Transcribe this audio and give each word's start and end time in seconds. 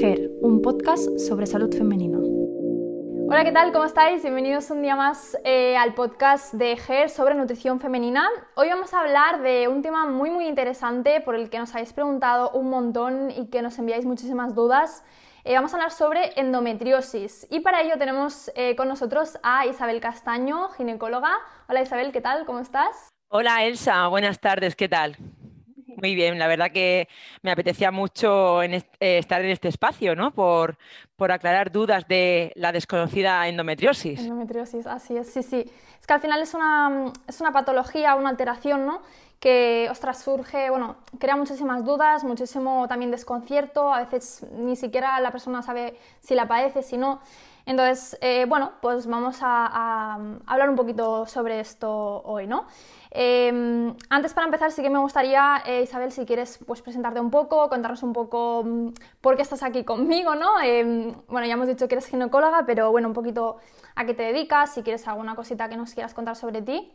GER, 0.00 0.28
un 0.40 0.60
podcast 0.60 1.18
sobre 1.18 1.46
salud 1.46 1.72
femenina. 1.72 2.18
Hola, 3.28 3.44
¿qué 3.44 3.52
tal? 3.52 3.72
¿Cómo 3.72 3.84
estáis? 3.84 4.22
Bienvenidos 4.22 4.68
un 4.70 4.82
día 4.82 4.96
más 4.96 5.38
eh, 5.44 5.76
al 5.76 5.94
podcast 5.94 6.52
de 6.54 6.76
GER 6.76 7.08
sobre 7.08 7.36
nutrición 7.36 7.78
femenina. 7.78 8.28
Hoy 8.56 8.68
vamos 8.68 8.92
a 8.92 9.00
hablar 9.00 9.42
de 9.42 9.68
un 9.68 9.82
tema 9.82 10.06
muy 10.06 10.30
muy 10.30 10.48
interesante 10.48 11.20
por 11.20 11.36
el 11.36 11.48
que 11.48 11.60
nos 11.60 11.72
habéis 11.74 11.92
preguntado 11.92 12.50
un 12.50 12.70
montón 12.70 13.30
y 13.30 13.46
que 13.50 13.62
nos 13.62 13.78
enviáis 13.78 14.04
muchísimas 14.04 14.56
dudas. 14.56 15.04
Eh, 15.44 15.54
vamos 15.54 15.72
a 15.72 15.76
hablar 15.76 15.92
sobre 15.92 16.38
endometriosis 16.40 17.46
y 17.48 17.60
para 17.60 17.82
ello 17.82 17.96
tenemos 17.96 18.50
eh, 18.56 18.74
con 18.74 18.88
nosotros 18.88 19.38
a 19.44 19.64
Isabel 19.66 20.00
Castaño, 20.00 20.70
ginecóloga. 20.70 21.32
Hola 21.68 21.82
Isabel, 21.82 22.10
¿qué 22.10 22.20
tal? 22.20 22.46
¿Cómo 22.46 22.58
estás? 22.58 23.10
Hola 23.28 23.64
Elsa, 23.64 24.08
buenas 24.08 24.40
tardes, 24.40 24.74
¿qué 24.74 24.88
tal? 24.88 25.16
Muy 26.00 26.14
bien, 26.14 26.38
la 26.38 26.46
verdad 26.46 26.70
que 26.70 27.08
me 27.42 27.50
apetecía 27.50 27.90
mucho 27.90 28.62
eh, 28.62 28.82
estar 29.00 29.44
en 29.44 29.50
este 29.50 29.68
espacio, 29.68 30.14
¿no? 30.14 30.32
Por, 30.32 30.76
aclarar 31.18 31.72
dudas 31.72 32.06
de 32.06 32.52
la 32.54 32.70
desconocida 32.70 33.48
endometriosis. 33.48 34.20
Endometriosis, 34.20 34.86
así 34.86 35.16
es, 35.16 35.32
sí, 35.32 35.42
sí. 35.42 35.64
Es 35.98 36.06
que 36.06 36.12
al 36.12 36.20
final 36.20 36.42
es 36.42 36.52
una, 36.52 37.12
es 37.26 37.40
una 37.40 37.50
patología, 37.50 38.14
una 38.14 38.28
alteración, 38.28 38.84
¿no? 38.84 39.00
Que, 39.40 39.88
ostras, 39.90 40.22
surge, 40.22 40.68
bueno, 40.70 40.96
crea 41.18 41.36
muchísimas 41.36 41.84
dudas, 41.84 42.24
muchísimo 42.24 42.86
también 42.88 43.10
desconcierto, 43.10 43.92
a 43.92 44.00
veces 44.04 44.46
ni 44.52 44.76
siquiera 44.76 45.18
la 45.20 45.30
persona 45.30 45.62
sabe 45.62 45.96
si 46.20 46.34
la 46.34 46.46
padece, 46.46 46.82
si 46.82 46.98
no. 46.98 47.20
Entonces, 47.66 48.18
eh, 48.20 48.44
bueno, 48.46 48.72
pues 48.82 49.06
vamos 49.06 49.38
a, 49.40 50.18
hablar 50.46 50.68
un 50.68 50.76
poquito 50.76 51.26
sobre 51.26 51.60
esto 51.60 52.22
hoy, 52.24 52.46
¿no? 52.46 52.66
Em, 53.10 53.94
antes 54.10 54.34
para 54.34 54.46
empezar 54.46 54.72
sí 54.72 54.82
que 54.82 54.90
me 54.90 54.98
gustaría, 54.98 55.62
eh, 55.64 55.82
Isabel, 55.82 56.10
si 56.10 56.26
quieres 56.26 56.58
pues 56.66 56.82
presentarte 56.82 57.20
un 57.20 57.30
poco, 57.30 57.68
contarnos 57.68 58.02
un 58.02 58.12
poco 58.12 58.64
mm, 58.64 58.88
por 59.20 59.36
qué 59.36 59.42
estás 59.42 59.62
aquí 59.62 59.84
conmigo, 59.84 60.34
¿no? 60.34 60.60
Em, 60.60 61.14
bueno, 61.28 61.46
ya 61.46 61.54
hemos 61.54 61.68
dicho 61.68 61.88
que 61.88 61.94
eres 61.94 62.06
ginecóloga, 62.06 62.64
pero 62.66 62.90
bueno, 62.90 63.08
un 63.08 63.14
poquito 63.14 63.58
a 63.94 64.04
qué 64.04 64.14
te 64.14 64.24
dedicas, 64.24 64.74
si 64.74 64.82
quieres 64.82 65.06
alguna 65.08 65.36
cosita 65.36 65.68
que 65.68 65.76
nos 65.76 65.94
quieras 65.94 66.12
contar 66.12 66.36
sobre 66.36 66.60
ti. 66.62 66.92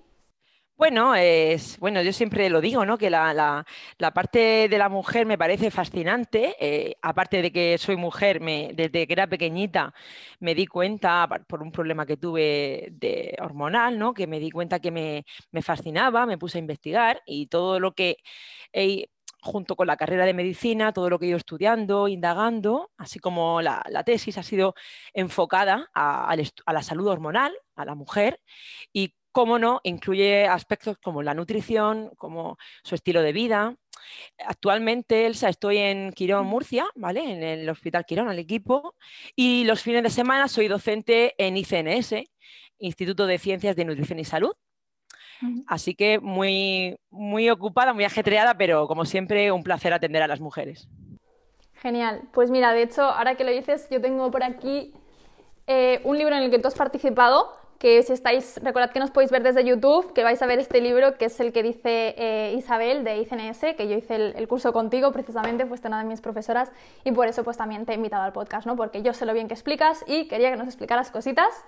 Bueno, 0.80 1.14
es, 1.14 1.78
bueno, 1.80 2.02
yo 2.02 2.14
siempre 2.14 2.50
lo 2.50 2.62
digo, 2.62 2.86
¿no? 2.86 2.98
Que 2.98 3.10
la, 3.10 3.66
parte 4.14 4.70
de 4.70 4.78
la 4.78 4.88
mujer 4.88 5.26
me 5.26 5.38
parece 5.38 5.72
fascinante. 5.72 6.56
Eh, 6.58 6.96
aparte 7.02 7.42
de 7.42 7.52
que 7.52 7.78
soy 7.78 7.98
mujer, 7.98 8.40
me, 8.40 8.72
desde 8.74 9.06
que 9.06 9.12
era 9.12 9.28
pequeñita 9.28 9.94
me 10.40 10.56
di 10.56 10.66
cuenta, 10.68 11.28
por 11.50 11.62
un 11.62 11.74
problema 11.74 12.06
que 12.06 12.16
tuve 12.16 12.88
de 12.92 13.36
hormonal, 13.42 14.00
¿no? 14.00 14.14
Que 14.14 14.26
me 14.26 14.40
di 14.40 14.52
cuenta 14.52 14.80
que 14.80 14.90
me, 14.90 15.26
fascinaba, 15.62 16.26
me 16.26 16.38
puse 16.38 16.60
a 16.60 16.62
investigar 16.62 17.22
y 17.26 17.48
todo 17.48 17.78
lo 17.82 17.92
que 17.94 18.20
junto 19.42 19.76
con 19.76 19.88
la 19.88 19.98
carrera 19.98 20.26
de 20.26 20.34
medicina, 20.34 20.94
todo 20.94 21.10
lo 21.10 21.20
que 21.20 21.26
he 21.26 21.30
ido 21.30 21.38
estudiando, 21.38 22.08
indagando, 22.08 22.92
así 22.98 23.20
como 23.20 23.62
la, 23.62 23.84
tesis 24.06 24.38
ha 24.38 24.44
sido 24.44 24.76
enfocada 25.14 25.90
a, 25.94 26.32
a, 26.32 26.74
la 26.74 26.84
salud 26.84 27.08
hormonal, 27.08 27.54
a 27.76 27.86
la 27.86 27.96
mujer, 27.96 28.42
y 28.94 29.16
cómo 29.32 29.60
no, 29.60 29.82
incluye 29.84 30.46
aspectos 30.48 30.98
como 30.98 31.22
la 31.24 31.34
nutrición, 31.34 32.12
como 32.18 32.58
su 32.84 32.96
estilo 32.96 33.22
de 33.22 33.34
vida. 33.34 33.76
Actualmente, 34.46 35.26
Elsa, 35.26 35.50
estoy 35.50 35.78
en 35.78 36.12
Quirón, 36.14 36.48
Murcia, 36.48 36.86
¿vale? 36.96 37.32
En 37.32 37.44
el 37.44 37.70
Hospital 37.70 38.06
Quirón, 38.06 38.30
al 38.30 38.40
equipo, 38.40 38.96
y 39.36 39.64
los 39.66 39.82
fines 39.82 40.04
de 40.04 40.10
semana 40.10 40.48
soy 40.48 40.68
docente 40.68 41.36
en 41.38 41.58
ICNS, 41.58 42.16
Instituto 42.80 43.28
de 43.28 43.38
Ciencias 43.38 43.76
de 43.76 43.86
Nutrición 43.86 44.20
y 44.20 44.26
Salud. 44.26 44.54
Así 45.68 45.96
que 45.96 46.20
muy, 46.20 46.98
muy 47.10 47.50
ocupada, 47.50 47.94
muy 47.94 48.04
ajetreada, 48.04 48.56
pero 48.56 48.88
como 48.88 49.06
siempre, 49.06 49.52
un 49.52 49.64
placer 49.64 49.94
atender 49.94 50.22
a 50.22 50.28
las 50.28 50.42
mujeres. 50.42 50.90
Genial. 51.76 52.24
Pues 52.34 52.52
mira, 52.52 52.74
de 52.74 52.84
hecho, 52.84 53.04
ahora 53.04 53.36
que 53.36 53.46
lo 53.46 53.52
dices, 53.52 53.88
yo 53.90 54.02
tengo 54.02 54.30
por 54.32 54.44
aquí 54.44 54.94
eh, 55.66 56.02
un 56.04 56.18
libro 56.18 56.36
en 56.36 56.44
el 56.44 56.52
que 56.52 56.60
tú 56.60 56.68
has 56.68 56.76
participado, 56.76 57.54
que 57.80 58.04
si 58.04 58.12
estáis, 58.12 58.60
recordad 58.62 58.92
que 58.92 59.00
nos 59.00 59.10
podéis 59.10 59.32
ver 59.32 59.42
desde 59.42 59.64
YouTube, 59.64 60.12
que 60.12 60.24
vais 60.24 60.42
a 60.42 60.46
ver 60.46 60.60
este 60.60 60.82
libro 60.82 61.18
que 61.18 61.26
es 61.26 61.40
el 61.40 61.54
que 61.54 61.64
dice 61.64 62.14
eh, 62.18 62.54
Isabel 62.58 63.06
de 63.06 63.20
ICNS, 63.20 63.60
que 63.78 63.88
yo 63.88 63.96
hice 63.96 64.16
el, 64.16 64.48
curso 64.50 64.74
contigo 64.74 65.14
precisamente, 65.14 65.66
fuiste 65.66 65.88
una 65.88 66.00
de 66.00 66.04
mis 66.04 66.20
profesoras 66.20 66.70
y 67.06 67.14
por 67.14 67.30
eso 67.30 67.46
pues 67.46 67.56
también 67.56 67.86
te 67.86 67.94
he 67.94 67.96
invitado 67.96 68.24
al 68.24 68.34
podcast, 68.34 68.68
¿no? 68.68 68.76
Porque 68.76 69.02
yo 69.02 69.14
sé 69.14 69.26
lo 69.26 69.34
bien 69.34 69.48
que 69.48 69.54
explicas 69.54 70.04
y 70.08 70.28
quería 70.28 70.52
que 70.52 70.58
nos 70.58 70.68
explicaras 70.68 71.10
cositas. 71.10 71.64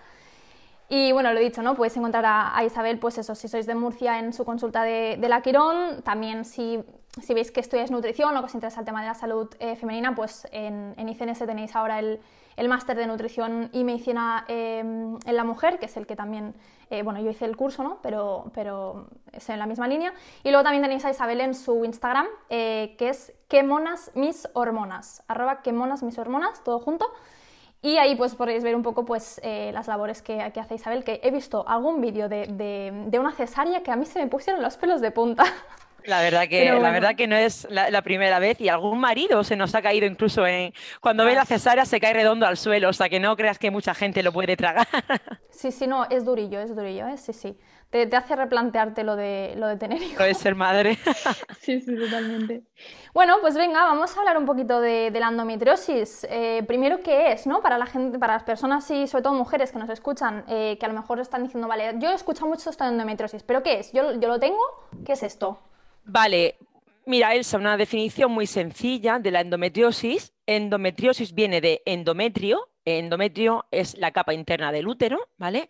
Y 0.90 1.14
bueno, 1.14 1.32
lo 1.32 1.40
he 1.40 1.44
dicho, 1.44 1.62
¿no? 1.62 1.76
Podéis 1.76 1.96
encontrar 1.96 2.26
a, 2.28 2.62
Isabel, 2.66 3.00
pues 3.00 3.18
eso, 3.18 3.34
si 3.34 3.48
sois 3.48 3.66
de 3.66 3.76
Murcia 3.76 4.20
en 4.20 4.34
su 4.34 4.44
consulta 4.44 4.84
de, 4.84 5.18
la 5.18 5.42
Quirón, 5.42 6.02
también 6.02 6.44
si, 6.44 6.84
si, 7.22 7.34
veis 7.34 7.52
que 7.52 7.62
estudiáis 7.62 7.90
nutrición 7.90 8.36
o 8.36 8.42
que 8.42 8.48
os 8.48 8.54
interesa 8.54 8.82
el 8.82 8.86
tema 8.86 9.00
de 9.00 9.08
la 9.08 9.14
salud 9.14 9.48
eh, 9.60 9.78
femenina, 9.78 10.14
pues 10.14 10.46
en, 10.52 10.94
en 10.98 11.08
ICNS 11.08 11.40
tenéis 11.40 11.74
ahora 11.78 12.00
el 12.00 12.20
el 12.56 12.68
máster 12.68 12.98
de 12.98 13.08
nutrición 13.08 13.70
y 13.74 13.84
medicina 13.84 14.46
em, 14.48 15.18
en 15.26 15.36
la 15.36 15.44
mujer, 15.44 15.80
que 15.80 15.86
es 15.86 15.98
el 15.98 16.06
que 16.06 16.16
también, 16.16 16.54
eh, 16.90 17.04
bueno, 17.04 17.20
yo 17.22 17.30
hice 17.32 17.46
el 17.46 17.56
curso, 17.56 17.84
¿no? 17.84 18.00
Pero, 18.02 18.52
pero 18.54 19.08
es 19.32 19.50
en 19.50 19.60
la 19.60 19.66
misma 19.66 19.88
línea. 19.88 20.14
Y 20.44 20.50
luego 20.50 20.64
también 20.64 20.84
tenéis 20.84 21.06
a 21.06 21.10
Isabel 21.10 21.42
en 21.42 21.54
su 21.54 21.86
Instagram, 21.86 22.28
eh, 22.50 22.96
que 22.98 23.10
es 23.10 23.34
que 23.48 23.64
monas 23.64 24.12
mis 24.16 24.48
hormonas, 24.54 25.24
arroba 25.28 25.62
que 25.62 25.74
monas 25.74 26.04
mis 26.04 26.18
hormonas, 26.18 26.64
todo 26.64 26.80
junto. 26.80 27.06
Y 27.84 27.98
ahí 27.98 28.16
pues 28.16 28.38
ver 28.38 28.76
un 28.76 28.84
poco 28.84 29.06
pues 29.06 29.42
eh, 29.44 29.72
las 29.74 29.88
labores 29.88 30.22
que, 30.22 30.52
que, 30.54 30.60
hace 30.60 30.76
Isabel, 30.76 31.04
que 31.04 31.20
he 31.24 31.32
visto 31.32 31.68
algún 31.68 32.00
vídeo 32.00 32.30
de, 32.30 32.46
de, 32.46 33.06
de 33.08 33.20
una 33.20 33.32
cesárea 33.32 33.82
que 33.82 33.90
a 33.90 33.96
mí 33.96 34.06
se 34.06 34.20
me 34.20 34.28
pusieron 34.28 34.62
los 34.62 34.78
pelos 34.78 35.02
de 35.02 35.10
punta. 35.10 35.44
La 36.06 36.22
verdad 36.22 36.48
que, 36.48 36.66
la 36.66 36.92
verdad 36.92 37.16
que 37.16 37.28
no 37.28 37.36
es 37.36 37.68
la, 37.70 38.02
primera 38.02 38.40
vez 38.40 38.60
y 38.60 38.70
algún 38.70 39.00
marido 39.00 39.44
se 39.44 39.56
nos 39.56 39.76
ha 39.76 39.82
caído 39.82 40.08
incluso 40.08 40.46
en, 40.48 40.74
cuando 41.00 41.26
ve 41.26 41.36
la 41.36 41.46
cesárea 41.46 41.86
se 41.86 42.00
cae 42.00 42.14
redondo 42.14 42.48
al 42.48 42.58
suelo, 42.58 42.90
o 42.90 42.94
sea 42.94 43.10
que 43.10 43.20
no 43.20 43.36
creas 43.36 43.60
que 43.60 43.70
mucha 43.70 43.94
gente 43.94 44.24
lo 44.24 44.32
puede 44.32 44.58
tragar. 44.58 44.88
Sí, 45.52 45.72
sí, 45.72 45.86
no, 45.86 46.08
es 46.10 46.26
durillo, 46.26 46.60
es 46.60 46.76
durillo, 46.76 47.06
¿eh? 47.06 47.18
sí, 47.18 47.34
sí. 47.34 47.56
Te, 47.92 48.08
te, 48.08 48.16
hace 48.16 48.36
replantearte 48.36 49.04
lo 49.04 49.16
de, 49.16 49.54
lo 49.58 49.68
de 49.68 49.76
tener 49.76 50.02
hijos. 50.02 50.18
Lo 50.18 50.26
de 50.26 50.34
ser 50.34 50.56
madre. 50.56 50.98
sí, 51.60 51.80
sí, 51.82 51.96
totalmente. 51.96 52.64
Bueno, 53.14 53.36
pues 53.42 53.54
venga, 53.56 53.84
vamos 53.84 54.16
a 54.16 54.20
hablar 54.22 54.40
un 54.40 54.46
poquito 54.48 54.82
de, 54.82 55.12
la 55.12 55.28
endometriosis. 55.28 56.26
Eh, 56.32 56.64
primero, 56.66 57.02
¿qué 57.04 57.34
es? 57.34 57.46
¿no? 57.46 57.62
Para 57.62 57.78
la 57.78 57.86
gente, 57.86 58.18
para 58.18 58.34
las 58.34 58.44
personas 58.44 58.90
y 58.90 59.06
sobre 59.06 59.24
todo 59.24 59.34
mujeres 59.34 59.72
que 59.72 59.78
nos 59.78 59.90
escuchan, 59.92 60.46
eh, 60.48 60.78
que 60.80 60.86
a 60.88 60.90
lo 60.90 60.96
mejor 60.96 61.20
están 61.20 61.44
diciendo, 61.44 61.68
vale, 61.68 61.94
yo 62.00 62.10
he 62.10 62.16
escuchado 62.16 62.48
mucho 62.48 62.72
esto 62.72 62.84
de 62.84 62.90
endometriosis, 62.90 63.44
pero 63.44 63.62
¿qué 63.62 63.80
es? 63.80 63.92
¿Yo, 63.92 64.20
yo 64.20 64.30
lo 64.30 64.40
tengo? 64.40 64.64
¿Qué 65.06 65.14
es 65.14 65.22
esto? 65.22 65.60
Vale, 66.04 66.58
mira, 67.06 67.36
Elsa, 67.36 67.58
una 67.58 67.78
definición 67.78 68.32
muy 68.32 68.48
sencilla 68.48 69.20
de 69.20 69.32
la 69.32 69.42
endometriosis. 69.42 70.34
Endometriosis 70.46 71.34
viene 71.34 71.62
de 71.62 71.82
endometrio. 71.86 72.70
Endometrio 72.84 73.66
es 73.72 73.98
la 73.98 74.12
capa 74.12 74.34
interna 74.34 74.72
del 74.72 74.88
útero, 74.88 75.30
¿vale? 75.38 75.70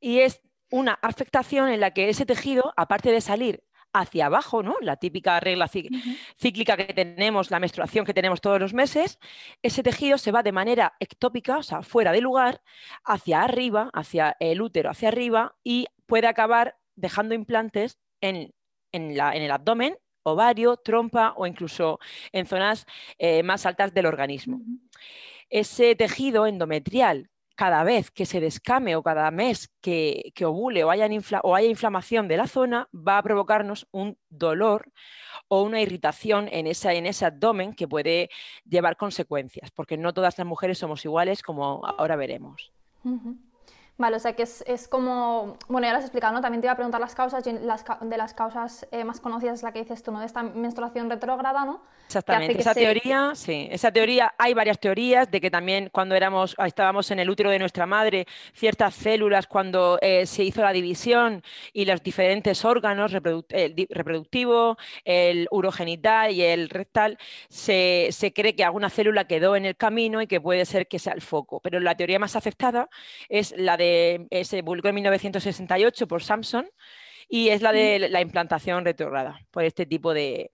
Y 0.00 0.20
es 0.20 0.40
una 0.70 0.98
afectación 1.02 1.68
en 1.68 1.80
la 1.80 1.90
que 1.90 2.08
ese 2.08 2.24
tejido, 2.24 2.72
aparte 2.76 3.10
de 3.10 3.20
salir 3.20 3.64
hacia 3.92 4.26
abajo, 4.26 4.62
¿no? 4.62 4.76
La 4.80 4.96
típica 4.96 5.38
regla 5.40 5.68
cíclica 5.68 6.76
que 6.76 6.94
tenemos, 6.94 7.50
la 7.50 7.60
menstruación 7.60 8.06
que 8.06 8.14
tenemos 8.14 8.40
todos 8.40 8.58
los 8.58 8.72
meses, 8.72 9.18
ese 9.60 9.82
tejido 9.82 10.16
se 10.16 10.32
va 10.32 10.42
de 10.42 10.52
manera 10.52 10.94
ectópica, 10.98 11.58
o 11.58 11.62
sea, 11.62 11.82
fuera 11.82 12.12
de 12.12 12.22
lugar, 12.22 12.62
hacia 13.04 13.42
arriba, 13.42 13.90
hacia 13.92 14.36
el 14.40 14.62
útero, 14.62 14.90
hacia 14.90 15.08
arriba, 15.08 15.56
y 15.62 15.88
puede 16.06 16.26
acabar 16.26 16.78
dejando 16.94 17.34
implantes 17.34 17.98
en 18.22 18.54
en, 18.92 19.10
el 19.10 19.50
abdomen, 19.50 19.96
ovario, 20.22 20.76
trompa 20.76 21.34
o 21.36 21.46
incluso 21.46 21.98
en 22.32 22.46
zonas 22.46 22.86
eh, 23.18 23.42
más 23.42 23.66
altas 23.66 23.92
del 23.92 24.06
organismo. 24.06 24.60
Ese 25.48 25.94
tejido 25.96 26.46
endometrial, 26.46 27.28
cada 27.54 27.84
vez 27.84 28.10
que 28.10 28.26
se 28.26 28.40
descame 28.40 28.96
o 28.96 29.02
cada 29.02 29.30
mes 29.30 29.70
que, 29.80 30.32
ovule 30.44 30.84
o 30.84 30.90
haya, 30.90 31.08
o 31.42 31.54
haya, 31.54 31.68
inflamación 31.68 32.28
de 32.28 32.36
la 32.36 32.46
zona, 32.46 32.88
va 32.92 33.18
a 33.18 33.22
provocarnos 33.22 33.86
un 33.92 34.16
dolor 34.30 34.90
o 35.48 35.62
una 35.62 35.80
irritación 35.80 36.48
en, 36.50 36.66
esa, 36.66 36.94
en 36.94 37.06
ese 37.06 37.26
abdomen 37.26 37.74
que 37.74 37.86
puede 37.86 38.30
llevar 38.64 38.96
consecuencias, 38.96 39.70
porque 39.70 39.98
no 39.98 40.14
todas 40.14 40.38
las 40.38 40.46
mujeres 40.46 40.78
somos 40.78 41.04
iguales, 41.04 41.42
como 41.42 41.84
ahora 41.84 42.16
veremos. 42.16 42.72
Vale, 43.98 44.16
o 44.16 44.18
sea 44.18 44.32
que 44.32 44.44
es, 44.44 44.64
es, 44.66 44.88
como, 44.88 45.58
bueno, 45.68 45.86
ya 45.86 45.92
lo 45.92 45.98
has 45.98 46.04
explicado, 46.04 46.32
¿no? 46.32 46.40
También 46.40 46.60
te 46.60 46.66
iba 46.66 46.72
a 46.72 46.76
preguntar 46.76 47.00
las 47.00 47.14
causas, 47.14 47.44
las, 47.46 47.84
de 48.00 48.16
las 48.16 48.32
causas 48.32 48.86
eh, 48.90 49.04
más 49.04 49.20
conocidas 49.20 49.58
es 49.58 49.62
la 49.62 49.72
que 49.72 49.80
dices 49.80 50.02
tú, 50.02 50.10
¿no? 50.10 50.20
De 50.20 50.26
esta 50.26 50.42
menstruación 50.42 51.10
retrógrada, 51.10 51.64
¿no? 51.64 51.82
Exactamente, 52.06 52.58
esa 52.58 52.74
teoría, 52.74 53.32
sí, 53.34 53.68
esa 53.70 53.90
teoría, 53.90 54.34
hay 54.36 54.54
varias 54.54 54.78
teorías 54.78 55.30
de 55.30 55.40
que 55.40 55.50
también 55.50 55.88
cuando 55.90 56.14
éramos, 56.14 56.54
estábamos 56.66 57.10
en 57.10 57.20
el 57.20 57.30
útero 57.30 57.50
de 57.50 57.58
nuestra 57.58 57.86
madre, 57.86 58.26
ciertas 58.54 58.94
células 58.94 59.46
cuando 59.46 59.98
eh, 60.02 60.26
se 60.26 60.42
hizo 60.42 60.62
la 60.62 60.72
división 60.72 61.42
y 61.72 61.84
los 61.84 62.02
diferentes 62.02 62.64
órganos, 62.64 63.14
el 63.14 63.86
reproductivo, 63.88 64.76
el 65.04 65.48
urogenital 65.50 66.32
y 66.32 66.42
el 66.42 66.68
rectal, 66.68 67.18
se, 67.48 68.08
se 68.10 68.32
cree 68.32 68.56
que 68.56 68.64
alguna 68.64 68.90
célula 68.90 69.26
quedó 69.26 69.56
en 69.56 69.64
el 69.64 69.76
camino 69.76 70.20
y 70.20 70.26
que 70.26 70.40
puede 70.40 70.66
ser 70.66 70.88
que 70.88 70.98
sea 70.98 71.14
el 71.14 71.22
foco, 71.22 71.60
pero 71.60 71.80
la 71.80 71.94
teoría 71.94 72.18
más 72.18 72.36
aceptada 72.36 72.88
es 73.28 73.54
la 73.56 73.76
de 73.76 73.81
se 74.44 74.62
publicó 74.62 74.88
en 74.88 74.94
1968 74.96 76.06
por 76.06 76.22
Samsung 76.22 76.66
y 77.28 77.48
es 77.48 77.62
la 77.62 77.72
de 77.72 78.10
la 78.10 78.20
implantación 78.20 78.84
retrograda 78.84 79.40
por 79.50 79.64
este 79.64 79.86
tipo 79.86 80.12
de... 80.12 80.52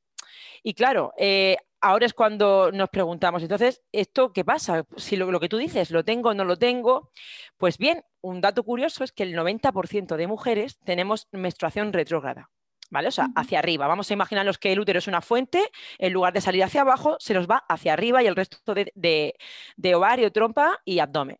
Y 0.63 0.75
claro, 0.75 1.13
eh, 1.19 1.57
ahora 1.81 2.07
es 2.07 2.15
cuando 2.15 2.71
nos 2.71 2.89
preguntamos, 2.89 3.43
entonces, 3.43 3.83
¿esto 3.91 4.33
qué 4.33 4.45
pasa? 4.45 4.85
Si 4.97 5.17
lo, 5.17 5.41
que 5.41 5.49
tú 5.49 5.57
dices, 5.57 5.91
¿lo 5.91 6.05
tengo 6.05 6.31
o 6.31 6.35
no 6.35 6.45
lo 6.45 6.57
tengo? 6.57 7.11
Pues 7.57 7.79
bien, 7.79 8.05
un 8.21 8.41
dato 8.41 8.63
curioso 8.63 9.03
es 9.03 9.11
que 9.11 9.25
el 9.25 9.35
90% 9.35 10.17
de 10.17 10.27
mujeres 10.29 10.79
tenemos 10.85 11.27
menstruación 11.33 11.93
retrógrada. 11.93 12.51
¿Vale? 12.91 13.09
O 13.09 13.11
sea, 13.11 13.29
hacia 13.37 13.59
arriba. 13.59 13.87
Vamos 13.87 14.11
a 14.11 14.15
imaginarnos 14.15 14.57
que 14.57 14.73
el 14.73 14.81
útero 14.81 14.99
es 15.01 15.09
una 15.09 15.21
fuente, 15.21 15.71
en 15.99 16.13
lugar 16.13 16.33
de 16.33 16.41
salir 16.41 16.65
hacia 16.65 16.81
abajo, 16.81 17.17
se 17.19 17.35
nos 17.35 17.47
va 17.47 17.65
hacia 17.69 17.93
arriba 17.93 18.23
y 18.23 18.27
el 18.29 18.35
resto 18.35 18.73
de, 18.73 19.35
de 19.77 19.95
ovario, 19.95 20.33
trompa 20.33 20.79
y 20.87 21.01
abdomen. 21.01 21.39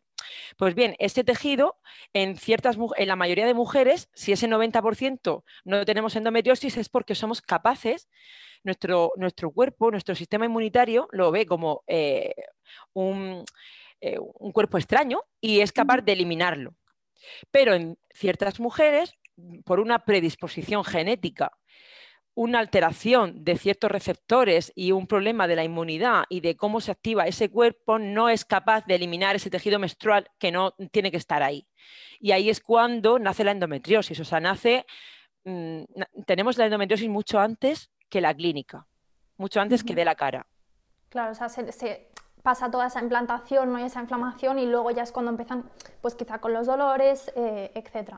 Pues 0.57 0.75
bien, 0.75 0.95
este 0.99 1.23
tejido, 1.23 1.77
en, 2.13 2.37
ciertas, 2.37 2.77
en 2.97 3.07
la 3.07 3.15
mayoría 3.15 3.45
de 3.45 3.53
mujeres, 3.53 4.09
si 4.13 4.31
ese 4.31 4.47
90% 4.47 5.43
no 5.65 5.85
tenemos 5.85 6.15
endometriosis, 6.15 6.77
es 6.77 6.89
porque 6.89 7.15
somos 7.15 7.41
capaces, 7.41 8.09
nuestro, 8.63 9.11
nuestro 9.15 9.51
cuerpo, 9.51 9.91
nuestro 9.91 10.15
sistema 10.15 10.45
inmunitario 10.45 11.07
lo 11.11 11.31
ve 11.31 11.45
como 11.45 11.83
eh, 11.87 12.33
un, 12.93 13.45
eh, 14.01 14.17
un 14.19 14.51
cuerpo 14.51 14.77
extraño 14.77 15.21
y 15.39 15.61
es 15.61 15.71
capaz 15.71 16.01
de 16.01 16.13
eliminarlo. 16.13 16.75
Pero 17.51 17.73
en 17.73 17.97
ciertas 18.13 18.59
mujeres, 18.59 19.13
por 19.65 19.79
una 19.79 19.99
predisposición 19.99 20.83
genética 20.83 21.51
una 22.39 22.59
alteración 22.59 23.43
de 23.43 23.57
ciertos 23.57 23.91
receptores 23.91 24.71
y 24.73 24.93
un 24.93 25.07
problema 25.07 25.45
de 25.45 25.57
la 25.57 25.65
inmunidad 25.65 26.23
y 26.29 26.39
de 26.39 26.55
cómo 26.55 26.79
se 26.79 26.89
activa 26.89 27.27
ese 27.27 27.51
cuerpo, 27.51 27.99
no 27.99 28.29
es 28.29 28.45
capaz 28.45 28.85
de 28.85 28.95
eliminar 28.95 29.35
ese 29.35 29.49
tejido 29.49 29.77
menstrual 29.77 30.31
que 30.39 30.49
no 30.49 30.71
tiene 30.93 31.11
que 31.11 31.17
estar 31.17 31.43
ahí. 31.43 31.67
Y 32.17 32.31
ahí 32.31 32.49
es 32.49 32.61
cuando 32.61 33.19
nace 33.19 33.43
la 33.43 33.51
endometriosis. 33.51 34.17
O 34.21 34.23
sea, 34.23 34.39
nace, 34.39 34.85
mm, 35.43 35.81
tenemos 36.25 36.57
la 36.57 36.67
endometriosis 36.67 37.09
mucho 37.09 37.41
antes 37.41 37.91
que 38.07 38.21
la 38.21 38.33
clínica, 38.33 38.87
mucho 39.35 39.59
antes 39.59 39.83
que 39.83 39.93
de 39.93 40.05
la 40.05 40.15
cara. 40.15 40.47
Claro, 41.09 41.33
o 41.33 41.35
sea, 41.35 41.49
se, 41.49 42.09
pasa 42.41 42.71
toda 42.71 42.87
esa 42.87 43.01
implantación 43.01 43.69
¿no? 43.73 43.79
y 43.81 43.83
esa 43.83 43.99
inflamación 43.99 44.59
y 44.59 44.65
luego 44.65 44.91
ya 44.91 45.03
es 45.03 45.11
cuando 45.11 45.29
empiezan, 45.29 45.69
pues 45.99 46.15
quizá 46.15 46.39
con 46.39 46.53
los 46.53 46.67
dolores, 46.67 47.33
eh, 47.35 47.73
etc. 47.75 48.13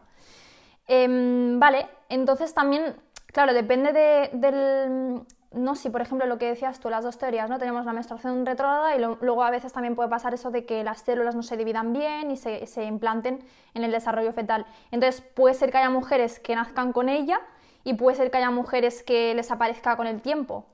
Em, 0.86 1.60
vale, 1.60 1.90
entonces 2.08 2.54
también 2.54 2.96
Claro, 3.31 3.54
depende 3.54 3.94
de, 3.94 4.30
del... 4.33 5.22
No, 5.51 5.75
si 5.75 5.89
por 5.89 6.01
ejemplo 6.01 6.25
lo 6.28 6.38
que 6.38 6.48
decías 6.48 6.80
tú, 6.80 6.89
las 6.89 7.04
dos 7.04 7.18
teorías, 7.18 7.50
¿no? 7.50 7.60
Tenemos 7.60 7.86
la 7.86 7.92
menstruación 7.92 8.45
retrógrada 8.45 8.95
y 8.95 9.00
luego 9.00 9.44
a 9.44 9.51
veces 9.51 9.74
también 9.74 9.95
puede 9.95 10.10
pasar 10.10 10.33
eso 10.33 10.50
de 10.50 10.66
que 10.66 10.81
las 10.83 11.01
células 11.01 11.36
no 11.36 11.44
se 11.44 11.57
dividan 11.57 11.92
bien 11.92 12.31
y 12.31 12.38
se, 12.38 12.66
se 12.68 12.86
implanten 12.86 13.44
en 13.74 13.83
el 13.83 13.92
desarrollo 13.92 14.31
fetal. 14.31 14.66
Entonces 14.92 15.22
puede 15.22 15.54
ser 15.54 15.72
que 15.72 15.80
haya 15.80 15.89
mujeres 15.89 16.39
que 16.39 16.56
nazcan 16.56 16.94
con 16.94 17.10
ella 17.10 17.42
y 17.83 17.95
puede 17.95 18.16
ser 18.16 18.31
que 18.31 18.38
haya 18.38 18.50
mujeres 18.50 19.04
que 19.04 19.34
les 19.34 19.51
aparezca 19.51 19.98
con 19.98 20.07
el 20.07 20.22
tiempo. 20.22 20.66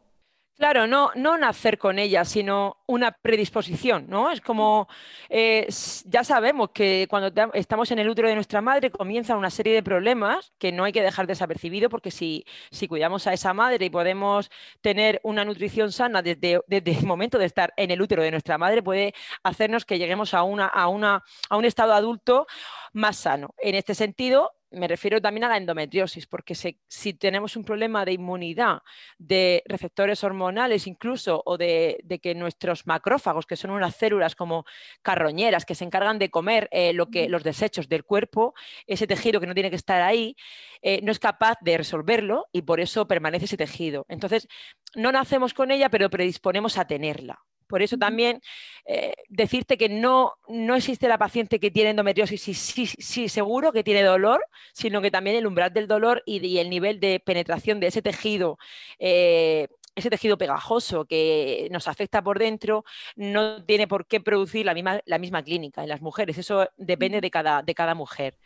Claro, 0.58 0.88
no, 0.88 1.12
no 1.14 1.38
nacer 1.38 1.78
con 1.78 2.00
ella, 2.00 2.26
sino 2.26 2.78
una 2.88 3.12
predisposición, 3.12 4.08
¿no? 4.10 4.32
Es 4.32 4.42
como, 4.42 4.88
eh, 5.30 5.68
ya 6.06 6.24
sabemos 6.24 6.72
que 6.72 7.06
cuando 7.08 7.32
estamos 7.54 7.92
en 7.92 8.00
el 8.00 8.10
útero 8.10 8.28
de 8.28 8.34
nuestra 8.34 8.60
madre 8.60 8.90
comienzan 8.90 9.38
una 9.38 9.52
serie 9.52 9.76
de 9.76 9.84
problemas 9.84 10.52
que 10.58 10.72
no 10.72 10.84
hay 10.84 10.94
que 10.94 11.04
dejar 11.04 11.28
desapercibido 11.28 11.90
porque 11.92 12.10
si, 12.10 12.44
si 12.72 12.88
cuidamos 12.88 13.28
a 13.28 13.34
esa 13.34 13.54
madre 13.54 13.86
y 13.86 13.92
podemos 13.92 14.50
tener 14.82 15.20
una 15.22 15.46
nutrición 15.46 15.92
sana 15.92 16.24
desde, 16.24 16.60
desde, 16.66 16.92
el 16.92 17.06
momento 17.06 17.38
de 17.38 17.46
estar 17.46 17.72
en 17.78 17.92
el 17.92 18.02
útero 18.02 18.24
de 18.24 18.32
nuestra 18.32 18.58
madre, 18.58 18.82
puede 18.82 19.14
hacernos 19.44 19.86
que 19.86 20.00
lleguemos 20.00 20.34
a, 20.34 20.42
una, 20.42 20.66
a, 20.66 20.88
una, 20.88 21.24
a 21.52 21.58
un 21.58 21.66
estado 21.66 21.94
adulto 21.94 22.48
más 22.94 23.18
sano. 23.18 23.54
En 23.60 23.76
este 23.76 23.94
sentido, 23.94 24.57
me 24.72 24.88
refiero 24.88 25.22
también 25.22 25.46
a 25.46 25.50
la 25.50 25.58
endometriosis, 25.58 26.28
porque 26.28 26.56
si 26.56 27.14
tenemos 27.14 27.56
un 27.56 27.64
problema 27.64 28.04
de 28.06 28.14
inmunidad, 28.14 28.82
de 29.18 29.64
receptores 29.66 30.24
hormonales 30.24 30.88
incluso, 30.88 31.42
o 31.46 31.58
de, 31.58 32.04
que 32.22 32.36
nuestros 32.36 32.86
macrófagos, 32.86 33.46
que 33.46 33.56
son 33.56 33.72
unas 33.72 33.96
células 33.96 34.36
como 34.36 34.66
carroñeras 35.02 35.66
que 35.66 35.76
se 35.76 35.86
encargan 35.86 36.20
de 36.20 36.30
comer 36.30 36.68
eh, 36.72 36.94
lo 36.94 37.10
que, 37.10 37.30
los 37.30 37.44
desechos 37.44 37.88
del 37.88 38.04
cuerpo, 38.04 38.54
ese 38.86 39.08
tejido 39.08 39.40
que 39.40 39.48
no 39.48 39.54
tiene 39.54 39.70
que 39.70 39.76
estar 39.76 40.02
ahí, 40.02 40.36
eh, 40.82 41.00
no 41.04 41.12
es 41.12 41.20
capaz 41.20 41.58
de 41.62 41.78
resolverlo 41.78 42.48
y 42.52 42.64
por 42.64 42.80
eso 42.80 43.08
permanece 43.08 43.46
ese 43.46 43.58
tejido. 43.58 44.06
Entonces, 44.10 44.48
no 44.96 45.12
nacemos 45.12 45.54
con 45.54 45.72
ella, 45.72 45.90
pero 45.90 46.10
predisponemos 46.10 46.78
a 46.78 46.86
tenerla. 46.86 47.44
Por 47.68 47.82
eso 47.82 47.98
también 47.98 48.42
eh, 48.86 49.14
decirte 49.30 49.78
que 49.78 49.90
no, 49.90 50.34
no 50.48 50.76
existe 50.76 51.08
la 51.08 51.18
paciente 51.18 51.60
que 51.60 51.72
tiene 51.72 51.92
endometriosis 51.92 52.48
y 52.48 52.54
sí, 52.54 53.30
seguro 53.30 53.72
que 53.72 53.84
tiene 53.84 54.04
dolor, 54.04 54.44
sino 54.74 55.02
que 55.02 55.12
también 55.12 55.36
el 55.36 55.48
umbral 55.48 55.74
del 55.74 55.88
dolor 55.88 56.24
y, 56.26 56.58
el 56.58 56.70
nivel 56.70 57.00
de 57.00 57.20
penetración 57.20 57.80
de 57.80 57.88
ese 57.88 58.02
tejido, 58.02 58.58
eh, 59.00 59.68
ese 59.96 60.10
tejido 60.10 60.38
pegajoso 60.38 61.06
que 61.06 61.68
nos 61.72 61.88
afecta 61.88 62.22
por 62.24 62.40
dentro, 62.40 62.86
no 63.16 63.64
tiene 63.66 63.88
por 63.88 64.06
qué 64.08 64.22
producir 64.22 64.66
la 64.66 64.74
misma, 64.74 65.02
la 65.06 65.18
misma 65.18 65.44
clínica 65.44 65.84
en 65.84 65.90
las 65.90 66.02
mujeres. 66.02 66.38
Eso 66.38 66.70
depende 66.78 67.20
de 67.22 67.32
cada, 67.32 67.62
de 67.64 67.76
cada 67.76 67.96
mujer. 67.96 68.38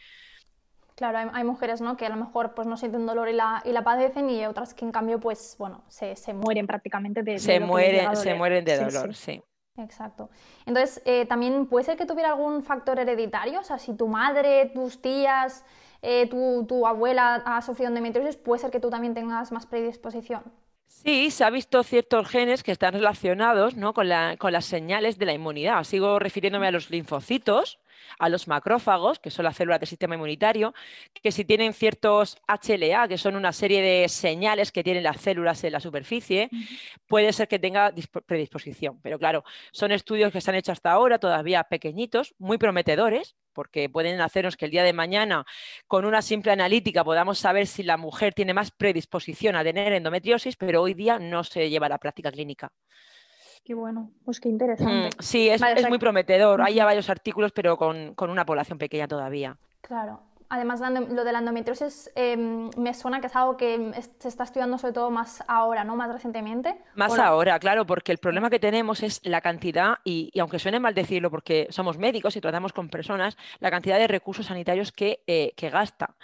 Claro, 1.01 1.31
hay, 1.33 1.43
mujeres 1.43 1.81
¿no? 1.81 1.97
que 1.97 2.05
a 2.05 2.09
lo 2.09 2.15
mejor 2.15 2.53
pues, 2.53 2.67
no 2.67 2.77
sienten 2.77 3.07
dolor 3.07 3.27
y 3.27 3.33
la, 3.33 3.63
y 3.65 3.71
la 3.71 3.83
padecen 3.83 4.29
y 4.29 4.45
otras 4.45 4.75
que 4.75 4.85
en 4.85 4.91
cambio 4.91 5.19
pues, 5.19 5.55
bueno, 5.57 5.83
se, 5.87 6.15
se 6.15 6.31
mueren 6.31 6.67
prácticamente 6.67 7.23
de, 7.23 7.39
se 7.39 7.59
mueren, 7.59 8.15
Se 8.15 8.35
mueren 8.35 8.63
de 8.63 8.77
dolor, 8.77 9.15
sí. 9.15 9.41
Exacto. 9.77 10.29
Entonces, 10.67 11.01
eh, 11.05 11.25
también 11.25 11.65
puede 11.65 11.85
ser 11.85 11.97
que 11.97 12.05
tuviera 12.05 12.29
algún 12.29 12.61
factor 12.61 12.99
hereditario, 12.99 13.61
o 13.61 13.63
sea, 13.63 13.79
si 13.79 13.95
tu 13.95 14.07
madre, 14.07 14.69
tus 14.75 15.01
tías, 15.01 15.65
eh, 16.03 16.27
tu, 16.29 16.67
tu, 16.67 16.85
abuela 16.85 17.41
ha 17.47 17.63
sufrido 17.63 17.89
endometriosis, 17.89 18.37
puede 18.37 18.61
ser 18.61 18.69
que 18.69 18.79
tú 18.79 18.91
también 18.91 19.15
tengas 19.15 19.51
más 19.51 19.65
predisposición. 19.65 20.43
Sí, 20.85 21.31
se 21.31 21.43
ha 21.43 21.49
visto 21.49 21.81
ciertos 21.81 22.27
genes 22.27 22.61
que 22.61 22.71
están 22.71 22.93
relacionados 22.93 23.75
¿no? 23.75 23.95
con, 23.95 24.07
la, 24.07 24.37
con, 24.37 24.51
las 24.51 24.65
señales 24.65 25.17
de 25.17 25.25
la 25.25 25.33
inmunidad. 25.33 25.83
Sigo 25.83 26.19
refiriéndome 26.19 26.67
a 26.67 26.71
los 26.71 26.91
linfocitos, 26.91 27.79
a 28.19 28.29
los 28.29 28.47
macrófagos, 28.47 29.19
que 29.19 29.29
son 29.29 29.45
las 29.45 29.55
células 29.55 29.79
del 29.79 29.89
sistema 29.89 30.15
inmunitario, 30.15 30.73
que 31.13 31.31
si 31.31 31.45
tienen 31.45 31.73
ciertos 31.73 32.37
HLA, 32.47 33.07
que 33.07 33.17
son 33.17 33.35
una 33.35 33.51
serie 33.51 33.81
de 33.81 34.09
señales 34.09 34.71
que 34.71 34.83
tienen 34.83 35.03
las 35.03 35.21
células 35.21 35.63
en 35.63 35.73
la 35.73 35.79
superficie, 35.79 36.49
puede 37.07 37.33
ser 37.33 37.47
que 37.47 37.59
tenga 37.59 37.93
predisposición. 38.25 38.99
Pero 39.01 39.19
claro, 39.19 39.43
son 39.71 39.91
estudios 39.91 40.31
que 40.31 40.41
se 40.41 40.51
han 40.51 40.55
hecho 40.55 40.71
hasta 40.71 40.91
ahora, 40.91 41.19
todavía 41.19 41.63
pequeñitos, 41.63 42.33
muy 42.37 42.57
prometedores, 42.57 43.35
porque 43.53 43.89
pueden 43.89 44.21
hacernos 44.21 44.55
que 44.57 44.65
el 44.65 44.71
día 44.71 44.83
de 44.83 44.93
mañana, 44.93 45.45
con 45.87 46.05
una 46.05 46.21
simple 46.21 46.51
analítica, 46.51 47.03
podamos 47.03 47.39
saber 47.39 47.67
si 47.67 47.83
la 47.83 47.97
mujer 47.97 48.33
tiene 48.33 48.53
más 48.53 48.71
predisposición 48.71 49.55
a 49.55 49.63
tener 49.63 49.93
endometriosis, 49.93 50.55
pero 50.55 50.81
hoy 50.81 50.93
día 50.93 51.19
no 51.19 51.43
se 51.43 51.69
lleva 51.69 51.87
a 51.87 51.89
la 51.89 51.97
práctica 51.97 52.31
clínica. 52.31 52.71
Qué 53.63 53.75
bueno, 53.75 54.11
pues 54.25 54.39
qué 54.39 54.49
interesante. 54.49 55.15
Mm, 55.15 55.21
sí, 55.21 55.49
es, 55.49 55.61
muy 55.87 55.99
prometedor. 55.99 56.61
Hay 56.61 56.75
ya 56.75 56.85
varios 56.85 57.09
artículos, 57.09 57.51
pero 57.51 57.77
con, 57.77 58.15
una 58.17 58.45
población 58.45 58.77
pequeña 58.77 59.07
todavía. 59.07 59.57
Claro. 59.81 60.23
Además, 60.49 60.81
lo 60.81 61.23
de 61.23 61.31
la 61.31 61.39
endometriosis 61.39 62.11
em, 62.13 62.69
me 62.75 62.93
suena 62.93 63.21
que 63.21 63.27
es 63.27 63.35
algo 63.37 63.55
que 63.55 63.93
se 64.19 64.27
está 64.27 64.43
estudiando 64.43 64.77
sobre 64.77 64.93
todo 64.93 65.09
más 65.09 65.41
ahora, 65.47 65.85
¿no? 65.85 65.95
Más 65.95 66.11
recientemente. 66.11 66.77
Más 66.95 67.17
ahora, 67.17 67.57
claro, 67.57 67.85
porque 67.85 68.11
el 68.11 68.17
problema 68.17 68.49
que 68.49 68.59
tenemos 68.59 69.01
es 69.01 69.21
la 69.23 69.39
cantidad, 69.39 69.99
y, 70.03 70.29
aunque 70.37 70.59
suene 70.59 70.81
mal 70.81 70.93
decirlo 70.93 71.31
porque 71.31 71.67
somos 71.69 71.97
médicos 71.97 72.35
y 72.35 72.41
tratamos 72.41 72.73
con 72.73 72.89
personas, 72.89 73.37
la 73.59 73.71
cantidad 73.71 73.97
de 73.97 74.07
recursos 74.07 74.47
sanitarios 74.47 74.91
que, 74.91 75.23
eh, 75.25 75.53
que 75.55 75.69
gasta. 75.69 76.15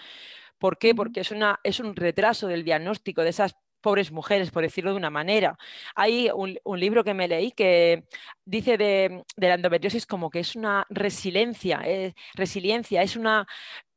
¿Por 0.58 0.78
qué? 0.78 0.94
Porque 0.94 1.22
es, 1.22 1.32
una, 1.32 1.60
es 1.64 1.80
un 1.80 1.96
retraso 1.96 2.48
del 2.48 2.66
diagnóstico 2.66 3.22
de 3.22 3.30
esas 3.30 3.56
pobres 3.82 4.12
mujeres, 4.12 4.52
por 4.52 4.64
decirlo 4.64 4.92
de 4.92 4.98
una 4.98 5.10
manera. 5.10 5.58
Hay 5.96 6.30
un, 6.34 6.80
libro 6.80 7.04
que 7.04 7.14
me 7.14 7.28
leí 7.28 7.52
que 7.52 8.06
dice 8.46 8.78
de, 8.78 9.24
la 9.38 9.56
endometriosis 9.56 10.06
como 10.06 10.30
que 10.30 10.40
es 10.40 10.56
una 10.56 10.86
resiliencia, 10.90 11.82
eh, 11.86 12.14
resiliencia, 12.36 13.02
es 13.02 13.16
una, 13.16 13.48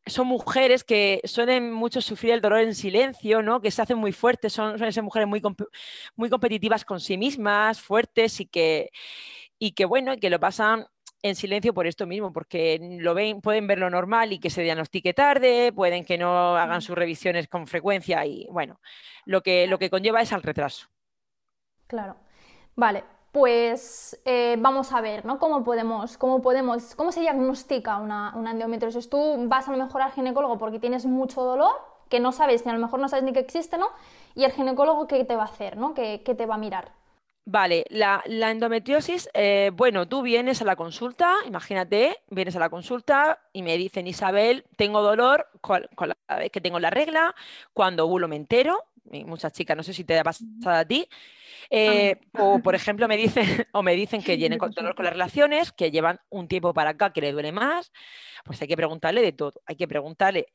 son 0.07 0.27
mujeres 0.27 0.85
que 0.85 1.21
suelen 1.25 1.73
mucho 1.73 2.01
sufrir 2.01 2.33
el 2.33 2.41
dolor 2.41 2.61
en 2.61 2.75
silencio, 2.75 3.43
¿no? 3.43 3.61
que 3.61 3.71
se 3.71 3.83
hacen 3.83 3.99
muy 3.99 4.13
fuertes, 4.13 4.53
son, 4.53 4.79
suelen 4.79 5.05
mujeres 5.05 5.29
muy, 5.29 5.43
muy 6.17 6.31
competitivas 6.31 6.85
con 6.85 7.01
sí 7.01 7.17
mismas, 7.19 7.81
fuertes 7.81 8.41
y 8.41 8.47
que, 8.47 8.91
y 9.59 9.73
que 9.73 9.85
bueno, 9.85 10.17
que 10.17 10.31
lo 10.31 10.41
pasan 10.41 10.87
en 11.23 11.35
silencio 11.35 11.75
por 11.75 11.87
esto 11.87 12.07
mismo, 12.07 12.33
porque 12.33 12.79
lo 13.00 13.15
ven, 13.15 13.41
pueden 13.41 13.67
ver 13.67 13.79
lo 13.79 13.91
normal 13.91 14.33
y 14.33 14.39
que 14.39 14.50
se 14.50 14.62
diagnostique 14.62 15.15
tarde, 15.15 15.73
pueden 15.73 16.05
que 16.05 16.19
no 16.19 16.57
hagan 16.57 16.81
sus 16.83 16.97
revisiones 16.97 17.49
con 17.49 17.67
frecuencia 17.67 18.25
y 18.25 18.47
bueno, 18.50 18.81
lo 19.25 19.43
que, 19.43 19.67
lo 19.67 19.79
que 19.79 19.91
conlleva 19.91 20.23
es 20.23 20.33
al 20.33 20.43
retraso. 20.43 20.89
Claro. 21.87 22.17
Vale, 22.77 23.05
pues 23.33 24.21
eh, 24.25 24.57
vamos 24.59 24.93
a 24.93 25.00
ver, 25.00 25.25
¿no? 25.25 25.39
¿Cómo 25.39 25.62
podemos, 25.62 26.17
cómo 26.17 26.41
podemos, 26.41 26.95
cómo 26.95 27.12
se 27.12 27.21
diagnostica 27.21 27.99
una, 27.99 28.33
una, 28.37 28.53
endometriosis? 28.53 29.09
Tú 29.09 29.37
vas 29.49 29.69
a 29.69 29.73
lo 29.73 29.79
mejor 29.79 30.03
al 30.03 30.12
ginecólogo 30.12 30.59
porque 30.59 30.79
tienes 30.79 31.07
mucho 31.07 31.43
dolor, 31.43 31.73
que 32.09 32.21
no 32.21 32.33
sabes, 32.33 32.65
ni 32.65 32.71
a 32.71 32.75
lo 32.75 32.81
mejor 32.81 32.99
no 33.00 33.09
sabes 33.09 33.25
ni 33.25 33.33
que 33.33 33.41
existe, 33.41 33.77
¿no? 33.79 33.89
Y 34.35 34.45
el 34.45 34.53
ginecólogo, 34.53 35.07
¿qué 35.07 35.25
te 35.25 35.37
va 35.37 35.43
a 35.43 35.47
hacer, 35.47 35.77
¿no? 35.77 35.95
¿Qué, 35.95 36.23
qué 36.25 36.35
te 36.35 36.47
va 36.47 36.57
a 36.57 36.59
mirar? 36.59 36.93
Vale, 37.52 37.85
la, 37.90 38.23
endometriosis, 38.26 39.28
eh, 39.35 39.73
bueno, 39.75 40.07
tú 40.07 40.23
vienes 40.23 40.62
a 40.62 40.64
la 40.64 40.76
consulta, 40.76 41.35
imagínate, 41.49 42.19
vienes 42.28 42.54
a 42.54 42.61
la 42.61 42.71
consulta 42.71 43.40
y 43.52 43.62
me 43.62 43.76
dicen, 43.76 44.07
Isabel, 44.07 44.64
tengo 44.76 45.02
dolor 45.02 45.49
con, 45.61 45.85
la 45.99 46.37
vez 46.37 46.52
que 46.52 46.61
tengo 46.61 46.78
la 46.78 46.90
regla, 46.90 47.35
cuando 47.73 48.04
ovulo 48.04 48.28
me 48.28 48.37
entero, 48.37 48.85
muchas 49.26 49.52
chicas, 49.52 49.76
no 49.76 49.83
sé 49.83 49.92
si 49.92 50.04
te 50.04 50.16
ha 50.16 50.23
pasado 50.23 50.49
a 50.64 50.85
ti. 50.85 51.09
Eh, 51.71 52.21
o, 52.38 52.61
por 52.61 52.76
ejemplo, 52.76 53.09
me 53.09 53.16
dicen, 53.16 53.45
o 53.73 53.83
me 53.83 53.97
dicen 53.97 54.23
que 54.23 54.37
vienen 54.37 54.61
con 54.61 54.71
dolor 54.71 54.95
con 54.95 55.04
las 55.04 55.14
relaciones, 55.14 55.73
que 55.73 55.90
llevan 55.90 56.21
un 56.28 56.47
tiempo 56.47 56.73
para 56.73 56.90
acá 56.90 57.12
que 57.12 57.21
le 57.21 57.33
duele 57.33 57.50
más. 57.50 57.90
Pues 58.45 58.62
hay 58.62 58.69
que 58.69 58.76
preguntarle 58.76 59.23
de 59.23 59.33
todo. 59.33 59.61
Hay 59.66 59.75
que 59.75 59.88
preguntarle 59.88 60.47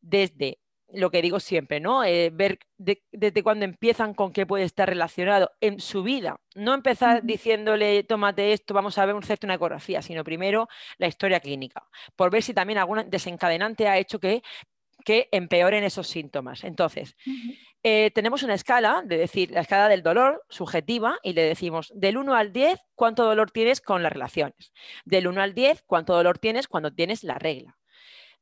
desde 0.00 0.60
lo 0.92 1.10
que 1.10 1.22
digo 1.22 1.40
siempre, 1.40 1.80
¿no? 1.80 2.04
Eh, 2.04 2.30
ver 2.32 2.58
desde 2.78 3.42
cuándo 3.42 3.64
empiezan 3.64 4.14
con 4.14 4.32
qué 4.32 4.46
puede 4.46 4.64
estar 4.64 4.88
relacionado 4.88 5.52
en 5.60 5.80
su 5.80 6.02
vida. 6.02 6.40
No 6.54 6.74
empezar 6.74 7.24
diciéndole, 7.24 8.04
tómate 8.04 8.52
esto, 8.52 8.74
vamos 8.74 8.96
a 8.98 9.06
ver 9.06 9.14
un 9.14 9.22
hacerte 9.22 9.46
una 9.46 9.54
ecografía, 9.54 10.02
sino 10.02 10.24
primero 10.24 10.68
la 10.98 11.08
historia 11.08 11.40
clínica, 11.40 11.84
por 12.14 12.30
ver 12.30 12.42
si 12.42 12.54
también 12.54 12.78
algún 12.78 13.10
desencadenante 13.10 13.88
ha 13.88 13.98
hecho 13.98 14.20
que, 14.20 14.42
que 15.04 15.28
empeoren 15.32 15.84
esos 15.84 16.06
síntomas. 16.06 16.64
Entonces, 16.64 17.16
eh, 17.82 18.10
tenemos 18.12 18.42
una 18.42 18.54
escala, 18.54 19.02
de 19.04 19.18
decir, 19.18 19.50
la 19.50 19.60
escala 19.60 19.88
del 19.88 20.02
dolor 20.02 20.44
subjetiva, 20.48 21.18
y 21.22 21.32
le 21.32 21.42
decimos 21.42 21.92
del 21.94 22.16
1 22.16 22.34
al 22.34 22.52
10, 22.52 22.80
cuánto 22.94 23.24
dolor 23.24 23.50
tienes 23.50 23.80
con 23.80 24.02
las 24.02 24.12
relaciones. 24.12 24.72
Del 25.04 25.26
1 25.26 25.42
al 25.42 25.54
10, 25.54 25.82
cuánto 25.86 26.14
dolor 26.14 26.38
tienes 26.38 26.68
cuando 26.68 26.92
tienes 26.92 27.24
la 27.24 27.38
regla 27.38 27.76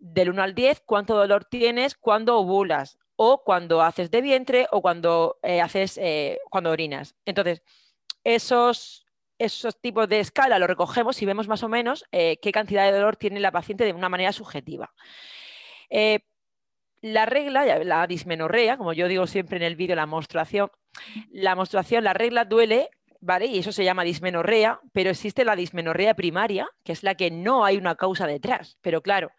del 0.04 0.28
1 0.28 0.42
al 0.42 0.54
10 0.54 0.82
cuánto 0.84 1.16
dolor 1.16 1.46
tienes 1.46 1.94
cuando 1.94 2.37
ovulas 2.37 2.99
o 3.16 3.42
cuando 3.42 3.80
haces 3.80 4.11
de 4.11 4.20
vientre 4.20 4.66
o 4.70 4.82
cuando 4.82 5.38
eh, 5.42 5.62
haces 5.62 5.99
eh, 5.99 6.38
cuando 6.50 6.70
orinas. 6.70 7.14
Entonces, 7.25 7.62
esos, 8.23 9.06
esos 9.38 9.80
tipos 9.80 10.06
de 10.08 10.20
escala 10.20 10.58
los 10.58 10.68
recogemos 10.68 11.23
y 11.23 11.26
vemos 11.26 11.49
más 11.49 11.62
o 11.62 11.68
menos 11.70 12.04
eh, 12.12 12.37
qué 12.42 12.52
cantidad 12.52 12.84
de 12.84 12.92
dolor 12.92 13.16
tiene 13.16 13.40
la 13.40 13.50
paciente 13.50 13.84
de 13.84 13.94
una 13.94 14.11
manera 14.11 14.32
subjetiva. 14.32 14.92
la 17.00 17.26
regla, 17.26 17.64
la 17.84 18.06
dismenorrea, 18.06 18.76
como 18.76 18.92
yo 18.92 19.08
digo 19.08 19.26
siempre 19.26 19.56
en 19.56 19.62
el 19.62 19.76
vídeo, 19.76 19.96
la 19.96 20.06
menstruación, 20.06 20.70
la 21.30 21.54
menstruación, 21.54 22.04
la 22.04 22.12
regla 22.12 22.44
duele 22.44 22.90
¿vale? 23.20 23.46
Y 23.46 23.58
eso 23.58 23.73
se 23.73 23.84
llama 23.84 24.04
dismenorrea, 24.04 24.80
pero 24.92 25.08
existe 25.08 25.46
la 25.46 25.56
dismenorrea 25.56 26.12
primaria, 26.12 26.68
que 26.82 26.92
es 26.92 27.02
la 27.02 27.14
que 27.14 27.30
no 27.30 27.64
hay 27.64 27.78
una 27.78 27.94
causa 27.94 28.26
detrás. 28.26 28.76
Pero 28.82 29.00
claro, 29.00 29.32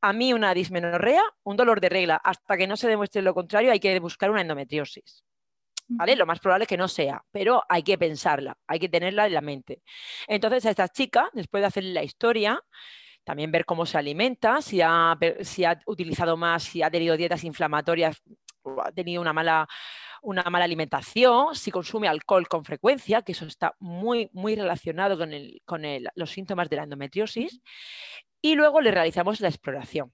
a 0.00 0.12
mí 0.12 0.32
una 0.32 0.54
dismenorrea, 0.54 1.22
un 1.44 1.56
dolor 1.56 1.80
de 1.80 1.88
regla, 1.88 2.16
hasta 2.16 2.56
que 2.56 2.66
no 2.66 2.76
se 2.76 2.88
demuestre 2.88 3.22
lo 3.22 3.34
contrario, 3.34 3.72
hay 3.72 3.80
que 3.80 3.98
buscar 4.00 4.30
una 4.30 4.40
endometriosis. 4.40 5.24
¿Vale? 5.90 6.16
Lo 6.16 6.26
más 6.26 6.38
probable 6.38 6.64
es 6.64 6.68
que 6.68 6.76
no 6.76 6.86
sea, 6.86 7.24
pero 7.30 7.62
hay 7.66 7.82
que 7.82 7.96
pensarla, 7.96 8.58
hay 8.66 8.78
que 8.78 8.90
tenerla 8.90 9.26
en 9.26 9.32
la 9.32 9.40
mente. 9.40 9.82
Entonces, 10.26 10.66
a 10.66 10.70
esta 10.70 10.88
chica, 10.88 11.30
después 11.32 11.62
de 11.62 11.66
hacerle 11.66 11.92
la 11.94 12.02
historia, 12.02 12.62
también 13.24 13.50
ver 13.50 13.64
cómo 13.64 13.86
se 13.86 13.96
alimenta, 13.96 14.60
si 14.60 14.82
ha, 14.82 15.16
si 15.40 15.64
ha 15.64 15.80
utilizado 15.86 16.36
más, 16.36 16.62
si 16.62 16.82
ha 16.82 16.90
tenido 16.90 17.16
dietas 17.16 17.42
inflamatorias, 17.42 18.22
o 18.62 18.82
ha 18.82 18.92
tenido 18.92 19.22
una 19.22 19.32
mala, 19.32 19.66
una 20.22 20.42
mala 20.44 20.66
alimentación, 20.66 21.54
si 21.54 21.70
consume 21.70 22.06
alcohol 22.08 22.48
con 22.48 22.64
frecuencia, 22.64 23.22
que 23.22 23.32
eso 23.32 23.46
está 23.46 23.74
muy, 23.78 24.28
muy 24.34 24.56
relacionado 24.56 25.16
con, 25.16 25.30
con 25.64 25.82
los 26.14 26.30
síntomas 26.30 26.68
de 26.68 26.76
la 26.76 26.82
endometriosis, 26.82 27.60
y 28.42 28.54
luego 28.54 28.80
le 28.80 28.90
realizamos 28.90 29.40
la 29.40 29.48
exploración. 29.48 30.12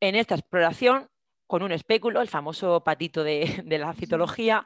En 0.00 0.14
esta 0.14 0.34
exploración, 0.34 1.08
con 1.46 1.62
un 1.62 1.72
espéculo, 1.72 2.20
el 2.20 2.28
famoso 2.28 2.82
patito 2.82 3.24
de, 3.24 3.62
la 3.78 3.92
citología, 3.94 4.64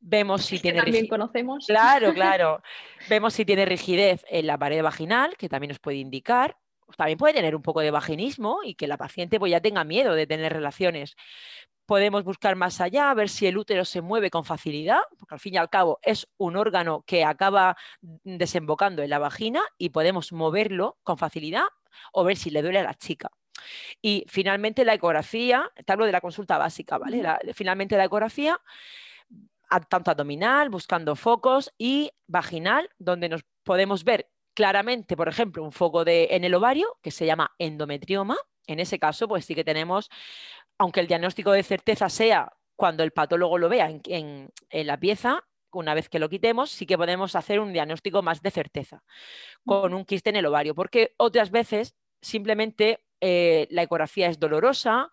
vemos 0.00 0.44
si 0.44 0.58
tiene 0.58 0.80
rigidez. 0.80 1.08
conocemos. 1.08 1.66
Claro, 1.66 2.12
claro. 2.14 2.62
vemos 3.08 3.34
si 3.34 3.44
tiene 3.44 3.64
rigidez 3.64 4.24
en 4.28 4.46
la 4.46 4.58
pared 4.58 4.82
vaginal, 4.82 5.36
que 5.36 5.48
también 5.48 5.70
nos 5.70 5.78
puede 5.78 5.98
indicar. 5.98 6.56
También 6.96 7.18
puede 7.18 7.34
tener 7.34 7.56
un 7.56 7.62
poco 7.62 7.80
de 7.80 7.90
vaginismo 7.90 8.60
y 8.62 8.76
que 8.76 8.86
la 8.86 8.96
paciente 8.96 9.40
pues, 9.40 9.50
ya 9.50 9.60
tenga 9.60 9.82
miedo 9.82 10.14
de 10.14 10.26
tener 10.26 10.52
relaciones. 10.52 11.16
Podemos 11.84 12.22
buscar 12.22 12.54
más 12.54 12.80
allá, 12.80 13.12
ver 13.14 13.28
si 13.28 13.46
el 13.46 13.58
útero 13.58 13.84
se 13.84 14.02
mueve 14.02 14.30
con 14.30 14.44
facilidad, 14.44 15.00
porque 15.18 15.34
al 15.34 15.40
fin 15.40 15.54
y 15.54 15.56
al 15.56 15.68
cabo 15.68 15.98
es 16.02 16.28
un 16.36 16.56
órgano 16.56 17.02
que 17.04 17.24
acaba 17.24 17.76
desembocando 18.00 19.02
en 19.02 19.10
la 19.10 19.18
vagina 19.18 19.62
y 19.78 19.90
podemos 19.90 20.32
moverlo 20.32 20.98
con 21.02 21.18
facilidad 21.18 21.66
o 22.12 22.24
ver 22.24 22.36
si 22.36 22.50
le 22.50 22.62
duele 22.62 22.80
a 22.80 22.84
la 22.84 22.94
chica. 22.94 23.30
Y 24.02 24.24
finalmente 24.28 24.84
la 24.84 24.94
ecografía, 24.94 25.70
te 25.84 25.92
hablo 25.92 26.06
de 26.06 26.12
la 26.12 26.20
consulta 26.20 26.58
básica, 26.58 26.98
¿vale? 26.98 27.22
finalmente 27.54 27.96
la 27.96 28.04
ecografía, 28.04 28.60
tanto 29.88 30.10
abdominal, 30.10 30.68
buscando 30.68 31.16
focos, 31.16 31.72
y 31.78 32.10
vaginal, 32.26 32.90
donde 32.98 33.28
nos 33.28 33.44
podemos 33.64 34.04
ver 34.04 34.30
claramente, 34.54 35.16
por 35.16 35.28
ejemplo, 35.28 35.62
un 35.62 35.72
foco 35.72 36.04
de, 36.04 36.28
en 36.30 36.44
el 36.44 36.54
ovario 36.54 36.98
que 37.02 37.10
se 37.10 37.26
llama 37.26 37.54
endometrioma. 37.58 38.36
En 38.66 38.80
ese 38.80 38.98
caso, 38.98 39.28
pues 39.28 39.44
sí 39.44 39.54
que 39.54 39.64
tenemos, 39.64 40.08
aunque 40.78 41.00
el 41.00 41.06
diagnóstico 41.06 41.52
de 41.52 41.62
certeza 41.62 42.08
sea 42.08 42.52
cuando 42.74 43.02
el 43.02 43.12
patólogo 43.12 43.58
lo 43.58 43.68
vea 43.68 43.90
en 44.08 44.50
la 44.72 44.98
pieza, 44.98 45.44
una 45.78 45.94
vez 45.94 46.08
que 46.08 46.18
lo 46.18 46.28
quitemos, 46.28 46.70
sí 46.70 46.86
que 46.86 46.96
podemos 46.96 47.34
hacer 47.36 47.60
un 47.60 47.72
diagnóstico 47.72 48.22
más 48.22 48.42
de 48.42 48.50
certeza 48.50 49.02
con 49.64 49.94
un 49.94 50.04
quiste 50.04 50.30
en 50.30 50.36
el 50.36 50.46
ovario, 50.46 50.74
porque 50.74 51.14
otras 51.16 51.50
veces 51.50 51.94
simplemente 52.20 53.04
eh, 53.20 53.66
la 53.70 53.82
ecografía 53.82 54.28
es 54.28 54.38
dolorosa 54.38 55.10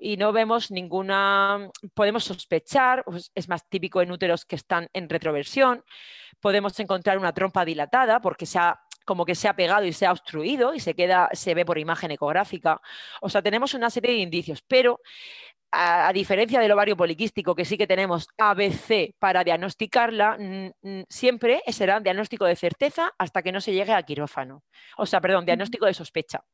y 0.00 0.16
no 0.16 0.32
vemos 0.32 0.70
ninguna, 0.70 1.70
podemos 1.94 2.24
sospechar, 2.24 3.04
pues, 3.04 3.30
es 3.34 3.48
más 3.48 3.68
típico 3.68 4.02
en 4.02 4.10
úteros 4.10 4.44
que 4.44 4.56
están 4.56 4.88
en 4.92 5.08
retroversión, 5.08 5.84
podemos 6.40 6.78
encontrar 6.80 7.18
una 7.18 7.32
trompa 7.32 7.64
dilatada 7.64 8.20
porque 8.20 8.46
se 8.46 8.58
ha 8.58 8.80
como 9.04 9.24
que 9.24 9.34
se 9.34 9.48
ha 9.48 9.56
pegado 9.56 9.84
y 9.84 9.92
se 9.92 10.06
ha 10.06 10.12
obstruido 10.12 10.72
y 10.72 10.78
se 10.78 10.94
queda, 10.94 11.28
se 11.32 11.54
ve 11.54 11.64
por 11.64 11.78
imagen 11.78 12.12
ecográfica. 12.12 12.80
O 13.20 13.28
sea, 13.28 13.42
tenemos 13.42 13.74
una 13.74 13.90
serie 13.90 14.12
de 14.12 14.18
indicios, 14.18 14.62
pero 14.62 15.00
a, 15.72 16.12
diferencia 16.12 16.60
del 16.60 16.72
ovario 16.72 16.96
poliquístico, 16.96 17.54
que 17.54 17.64
sí 17.64 17.78
que 17.78 17.86
tenemos 17.86 18.28
ABC 18.38 19.14
para 19.18 19.44
diagnosticarla, 19.44 20.36
siempre 21.08 21.62
será 21.68 22.00
diagnóstico 22.00 22.44
de 22.44 22.56
certeza 22.56 23.12
hasta 23.18 23.42
que 23.42 23.52
no 23.52 23.60
se 23.60 23.72
llegue 23.72 23.92
a 23.92 24.02
quirófano. 24.02 24.64
O 24.96 25.06
sea, 25.06 25.20
perdón, 25.20 25.46
diagnóstico 25.46 25.86
de 25.86 25.94
sospecha. 25.94 26.44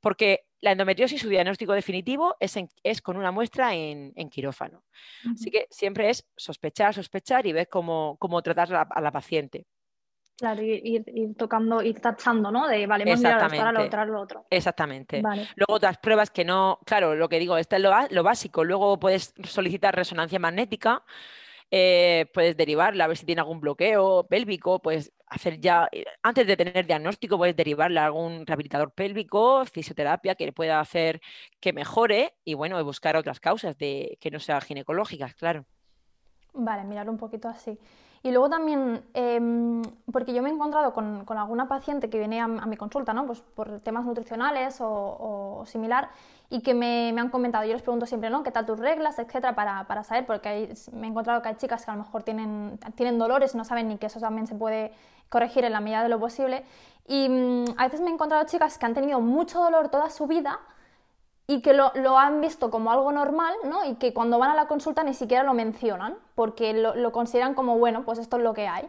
Porque 0.00 0.44
la 0.60 0.72
endometriosis, 0.72 1.20
su 1.20 1.28
diagnóstico 1.28 1.72
definitivo 1.72 2.36
es, 2.40 2.56
es 2.82 3.02
con 3.02 3.16
una 3.16 3.32
muestra 3.32 3.74
en, 3.74 4.12
quirófano. 4.30 4.84
Así 5.32 5.50
que 5.50 5.66
siempre 5.70 6.10
es 6.10 6.26
sospechar, 6.36 6.94
sospechar 6.94 7.46
y 7.46 7.52
ver 7.52 7.68
cómo, 7.68 8.16
cómo 8.18 8.42
tratar 8.42 8.88
a 8.90 9.00
la 9.00 9.12
paciente. 9.12 9.66
Claro, 10.42 10.60
ir, 10.60 11.04
tocando, 11.36 11.80
ir 11.84 12.00
tachando, 12.00 12.50
¿no? 12.50 12.66
De, 12.66 12.84
vale, 12.88 13.04
hemos 13.04 13.20
mirado 13.20 13.46
esto, 13.46 13.58
ahora 13.58 13.70
lo 13.70 13.84
otro, 13.84 14.04
lo 14.06 14.20
otro. 14.20 14.46
Exactamente. 14.50 15.22
Luego 15.22 15.74
otras 15.74 15.98
pruebas 15.98 16.30
que 16.30 16.44
no, 16.44 16.80
claro, 16.84 17.14
lo 17.14 17.28
que 17.28 17.38
digo, 17.38 17.56
esto 17.56 17.76
es 17.76 17.82
lo, 18.10 18.22
básico. 18.24 18.64
Luego 18.64 18.98
puedes 18.98 19.34
solicitar 19.44 19.94
resonancia 19.94 20.40
magnética, 20.40 21.04
eh, 21.70 22.26
puedes 22.34 22.56
derivarla, 22.56 23.04
a 23.04 23.06
ver 23.06 23.18
si 23.18 23.24
tiene 23.24 23.40
algún 23.40 23.60
bloqueo 23.60 24.26
pélvico, 24.26 24.82
puedes 24.82 25.12
hacer 25.28 25.60
ya, 25.60 25.88
eh, 25.92 26.04
antes 26.24 26.44
de 26.44 26.56
tener 26.56 26.88
diagnóstico, 26.88 27.38
puedes 27.38 27.54
derivarle 27.54 28.00
a 28.00 28.06
algún 28.06 28.44
rehabilitador 28.44 28.90
pélvico, 28.90 29.64
fisioterapia 29.66 30.34
que 30.34 30.46
le 30.46 30.52
pueda 30.52 30.80
hacer 30.80 31.20
que 31.60 31.72
mejore 31.72 32.34
y 32.44 32.54
bueno, 32.54 32.82
buscar 32.84 33.14
otras 33.14 33.38
causas 33.38 33.78
de 33.78 34.18
que 34.20 34.32
no 34.32 34.40
sean 34.40 34.60
ginecológicas, 34.60 35.36
claro. 35.36 35.66
Vale, 36.52 36.82
mirar 36.82 37.08
un 37.08 37.16
poquito 37.16 37.46
así. 37.46 37.78
Y 38.24 38.30
luego 38.30 38.48
también, 38.48 39.04
em, 39.14 39.82
porque 40.12 40.32
yo 40.32 40.42
me 40.42 40.50
he 40.50 40.52
encontrado 40.52 40.92
con, 40.92 41.24
alguna 41.28 41.66
paciente 41.66 42.08
que 42.08 42.18
viene 42.18 42.40
a, 42.40 42.46
mi 42.46 42.76
consulta, 42.76 43.12
¿no? 43.12 43.26
Pues 43.26 43.40
por 43.40 43.80
temas 43.80 44.04
nutricionales 44.04 44.78
o, 44.80 45.64
similar, 45.66 46.08
y 46.48 46.60
que 46.60 46.72
me, 46.72 47.08
han 47.18 47.30
comentado, 47.30 47.64
yo 47.64 47.72
les 47.72 47.82
pregunto 47.82 48.06
siempre, 48.06 48.30
¿no? 48.30 48.44
¿Qué 48.44 48.52
tal 48.52 48.64
tus 48.64 48.78
reglas, 48.78 49.18
etcétera? 49.18 49.54
Para, 49.56 49.84
para 49.88 50.04
saber, 50.04 50.24
porque 50.24 50.72
me 50.92 51.08
he 51.08 51.10
encontrado 51.10 51.42
que 51.42 51.48
hay 51.48 51.56
chicas 51.56 51.84
que 51.84 51.90
a 51.90 51.96
lo 51.96 52.04
mejor 52.04 52.22
tienen, 52.22 52.78
tienen 52.94 53.18
dolores 53.18 53.56
no 53.56 53.64
saben 53.64 53.88
ni 53.88 53.98
que 53.98 54.06
eso 54.06 54.20
también 54.20 54.46
se 54.46 54.54
puede 54.54 54.92
corregir 55.28 55.64
en 55.64 55.72
la 55.72 55.80
medida 55.80 56.04
de 56.04 56.08
lo 56.08 56.20
posible. 56.20 56.64
Y 57.08 57.28
mm, 57.28 57.64
a 57.76 57.84
veces 57.84 58.00
me 58.02 58.10
he 58.10 58.12
encontrado 58.12 58.44
chicas 58.44 58.78
que 58.78 58.86
han 58.86 58.94
tenido 58.94 59.20
mucho 59.20 59.60
dolor 59.60 59.88
toda 59.88 60.10
su 60.10 60.28
vida, 60.28 60.60
y 61.46 61.60
que 61.60 61.72
lo, 61.74 62.18
han 62.18 62.40
visto 62.40 62.70
como 62.70 62.92
algo 62.92 63.12
normal, 63.12 63.54
¿no? 63.64 63.84
Y 63.84 63.96
que 63.96 64.14
cuando 64.14 64.38
van 64.38 64.50
a 64.50 64.54
la 64.54 64.68
consulta 64.68 65.02
ni 65.02 65.14
siquiera 65.14 65.42
lo 65.42 65.54
mencionan, 65.54 66.16
porque 66.34 66.72
lo, 66.72 67.12
consideran 67.12 67.54
como, 67.54 67.78
bueno, 67.78 68.04
pues 68.04 68.18
esto 68.18 68.36
es 68.36 68.42
lo 68.42 68.54
que 68.54 68.68
hay. 68.68 68.88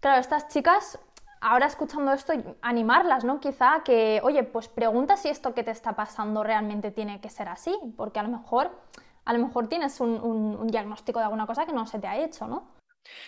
Claro, 0.00 0.20
estas 0.20 0.48
chicas, 0.48 0.98
ahora 1.40 1.66
escuchando 1.66 2.12
esto, 2.12 2.32
animarlas, 2.62 3.24
¿no? 3.24 3.40
Quizá 3.40 3.82
que, 3.84 4.20
oye, 4.22 4.44
pues 4.44 4.68
pregunta 4.68 5.16
si 5.16 5.28
esto 5.28 5.54
que 5.54 5.64
te 5.64 5.70
está 5.70 5.94
pasando 5.94 6.44
realmente 6.44 6.90
tiene 6.90 7.20
que 7.20 7.30
ser 7.30 7.48
así, 7.48 7.76
porque 7.96 8.20
a 8.20 8.22
lo 8.22 8.28
mejor, 8.28 8.70
a 9.24 9.32
lo 9.32 9.38
mejor 9.44 9.68
tienes 9.68 10.00
un, 10.00 10.20
un 10.20 10.66
diagnóstico 10.68 11.18
de 11.18 11.24
alguna 11.24 11.46
cosa 11.46 11.66
que 11.66 11.72
no 11.72 11.86
se 11.86 11.98
te 11.98 12.06
ha 12.06 12.18
hecho, 12.18 12.46
¿no? 12.46 12.77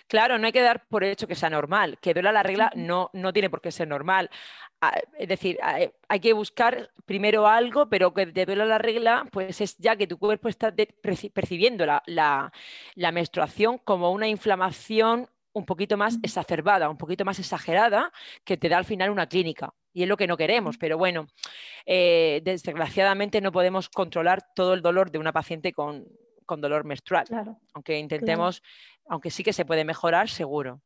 Claro, 0.07 0.39
no 0.39 0.47
hay 0.47 0.53
que 0.53 0.63
dar 0.63 0.87
por 0.89 1.05
hecho 1.05 1.27
que 1.27 1.35
sea 1.35 1.51
normal. 1.51 1.99
Que 2.01 2.15
duela 2.15 2.33
la 2.33 2.43
regla 2.43 2.71
no, 2.75 3.11
no 3.13 3.33
tiene 3.33 3.51
por 3.51 3.61
qué 3.61 3.71
ser 3.71 3.89
normal. 3.89 4.31
Ah, 4.83 4.99
es 5.19 5.29
decir, 5.29 5.59
ah, 5.63 5.81
eh, 5.81 5.93
hay 6.09 6.21
que 6.21 6.33
buscar 6.33 6.91
primero 7.05 7.47
algo, 7.47 7.91
pero 7.91 8.15
que 8.15 8.27
te 8.27 8.47
duela 8.47 8.65
la 8.65 8.79
regla, 8.79 9.27
pues 9.31 9.61
es 9.61 9.77
ya 9.77 9.95
que 9.97 10.07
tu 10.07 10.19
cuerpo 10.19 10.49
está 10.49 10.73
percibiendo 11.03 11.85
la, 11.85 12.03
la, 12.07 13.13
menstruación 13.13 13.77
como 13.79 14.11
una 14.11 14.27
inflamación 14.27 15.29
un 15.53 15.67
poquito 15.67 15.99
más 15.99 16.19
exacerbada, 16.23 16.89
un 16.89 16.97
poquito 16.97 17.27
más 17.27 17.39
exagerada, 17.39 18.11
que 18.45 18.57
te 18.57 18.71
da 18.71 18.79
al 18.79 18.87
final 18.87 19.11
una 19.11 19.27
clínica. 19.27 19.75
Y 19.93 20.05
es 20.05 20.09
lo 20.09 20.17
que 20.17 20.27
no 20.27 20.37
queremos, 20.39 20.79
pero 20.79 20.97
bueno, 20.97 21.27
eh, 21.85 22.41
desgraciadamente 22.45 23.41
no 23.43 23.53
podemos 23.53 23.91
controlar 23.91 24.55
todo 24.55 24.73
el 24.73 24.83
dolor 24.83 25.11
de 25.11 25.19
una 25.19 25.33
paciente 25.33 25.73
con, 25.73 26.07
con 26.51 26.61
dolor 26.61 26.85
menstrual. 26.85 27.27
aunque 27.75 27.97
intentemos, 27.97 28.61
aunque 29.09 29.31
sí 29.31 29.45
que 29.45 29.53
se 29.53 29.65
puede 29.65 29.85
mejorar, 29.85 30.29
seguro. 30.29 30.81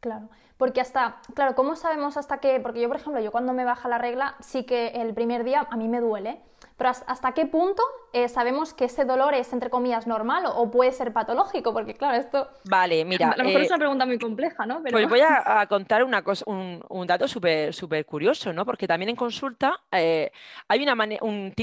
Claro, 0.00 0.30
porque 0.56 0.80
hasta, 0.80 1.20
claro, 1.32 1.54
¿cómo 1.54 1.76
sabemos 1.76 2.16
hasta 2.16 2.40
qué? 2.40 2.58
Porque 2.58 2.80
yo, 2.80 2.88
por 2.88 2.96
ejemplo, 2.96 3.20
yo 3.22 3.30
cuando 3.30 3.52
me 3.52 3.64
baja 3.64 3.88
la 3.88 3.98
regla, 3.98 4.34
sí 4.40 4.64
que 4.64 4.88
el 4.88 5.14
primer 5.14 5.44
día 5.44 5.68
a 5.70 5.76
mí 5.76 5.86
me 5.86 6.00
duele, 6.00 6.42
pero 6.76 6.90
¿hasta 6.90 7.34
qué 7.34 7.46
punto 7.46 7.84
eh, 8.12 8.28
sabemos 8.28 8.74
que 8.74 8.86
ese 8.86 9.04
dolor 9.04 9.34
es, 9.34 9.52
entre 9.52 9.70
comillas, 9.70 10.06
normal 10.06 10.44
o, 10.46 10.70
puede 10.70 10.90
ser 10.90 11.12
patológico? 11.12 11.72
Porque, 11.72 11.94
claro, 11.94 12.16
esto... 12.16 12.48
Vale, 12.64 13.04
mira... 13.04 13.30
A 13.30 13.36
lo 13.36 13.44
mejor 13.44 13.60
es 13.60 13.68
eh, 13.68 13.72
una 13.72 13.78
pregunta 13.78 14.06
muy 14.06 14.18
compleja, 14.18 14.66
¿no? 14.66 14.82
Pues 14.82 14.92
voy 15.08 15.20
a, 15.20 15.66
contar 15.68 16.02
una 16.02 16.22
cosa, 16.22 16.44
un, 16.46 17.06
dato 17.06 17.28
súper 17.28 18.04
curioso, 18.06 18.52
¿no? 18.52 18.66
Porque 18.66 18.88
también 18.88 19.10
en 19.10 19.16
consulta 19.16 19.80
eh, 19.92 20.32
hay 20.66 20.82
una, 20.82 20.96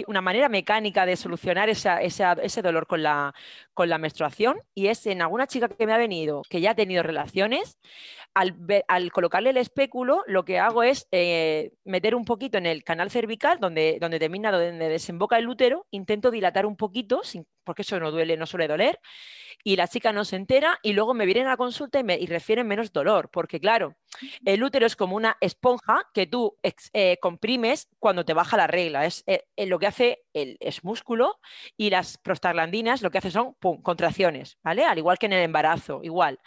una, 0.08 0.22
manera 0.22 0.48
mecánica 0.48 1.06
de 1.06 1.18
solucionar 1.18 1.70
ese 1.70 2.62
dolor 2.62 2.88
con 2.88 3.04
la, 3.04 3.34
con 3.74 3.90
la 3.90 3.98
menstruación 3.98 4.58
y 4.74 4.88
es 4.88 5.06
en 5.06 5.22
alguna 5.22 5.48
chica 5.48 5.68
que 5.68 5.86
me 5.86 5.94
ha 5.94 5.98
venido, 5.98 6.44
que 6.50 6.62
ya 6.62 6.72
ha 6.72 6.76
tenido 6.76 7.04
relaciones, 7.04 7.78
al, 8.34 9.12
colocarle 9.12 9.50
el 9.50 9.58
espéculo, 9.58 10.24
lo 10.28 10.46
que 10.46 10.60
hago 10.60 10.84
es 10.84 11.08
meter 11.84 12.16
un 12.16 12.24
poquito 12.24 12.58
en 12.58 12.68
el 12.68 12.84
canal 12.84 13.10
cervical, 13.10 13.60
donde, 13.60 13.98
donde 14.00 14.20
termina, 14.20 14.52
donde 14.52 14.90
desemboca 14.90 15.38
el 15.40 15.48
útero, 15.48 15.88
intento 15.92 16.30
dilatar 16.38 16.66
un 16.66 16.76
poquito, 16.76 17.22
porque 17.64 17.82
eso 17.82 18.00
no 18.00 18.12
duele, 18.12 18.38
no 18.38 18.46
suele 18.46 18.68
doler, 18.68 19.00
y 19.64 19.76
la 19.76 19.88
chica 19.88 20.14
no 20.14 20.24
se 20.24 20.36
entera 20.36 20.80
y 20.82 20.94
luego 20.94 21.14
me 21.14 21.26
vienen 21.26 21.48
a 21.48 21.52
la 21.52 21.58
consulta 21.58 22.00
y, 22.00 22.04
me, 22.04 22.18
refieren 22.28 22.68
menos 22.68 22.94
dolor, 22.94 23.30
porque 23.32 23.60
claro, 23.60 23.96
el 24.46 24.64
útero 24.64 24.86
es 24.86 24.96
como 24.96 25.16
una 25.16 25.38
esponja 25.42 26.04
que 26.14 26.28
tú 26.28 26.56
eh, 26.64 27.18
comprimes 27.22 27.90
cuando 28.00 28.24
te 28.24 28.34
baja 28.34 28.58
la 28.58 28.68
regla, 28.68 29.06
es 29.06 29.24
eh, 29.28 29.44
lo 29.66 29.80
que 29.80 29.88
hace 29.88 30.24
el, 30.34 30.58
es 30.60 30.84
músculo 30.84 31.40
y 31.76 31.90
las 31.90 32.18
prostaglandinas 32.18 33.02
lo 33.02 33.12
que 33.12 33.18
hace 33.18 33.32
son 33.32 33.56
contracciones, 33.84 34.58
¿vale? 34.64 34.86
Al 34.86 34.98
igual 34.98 35.18
que 35.18 35.26
en 35.26 35.34
el 35.34 35.44
embarazo, 35.44 36.02
igual 36.04 36.40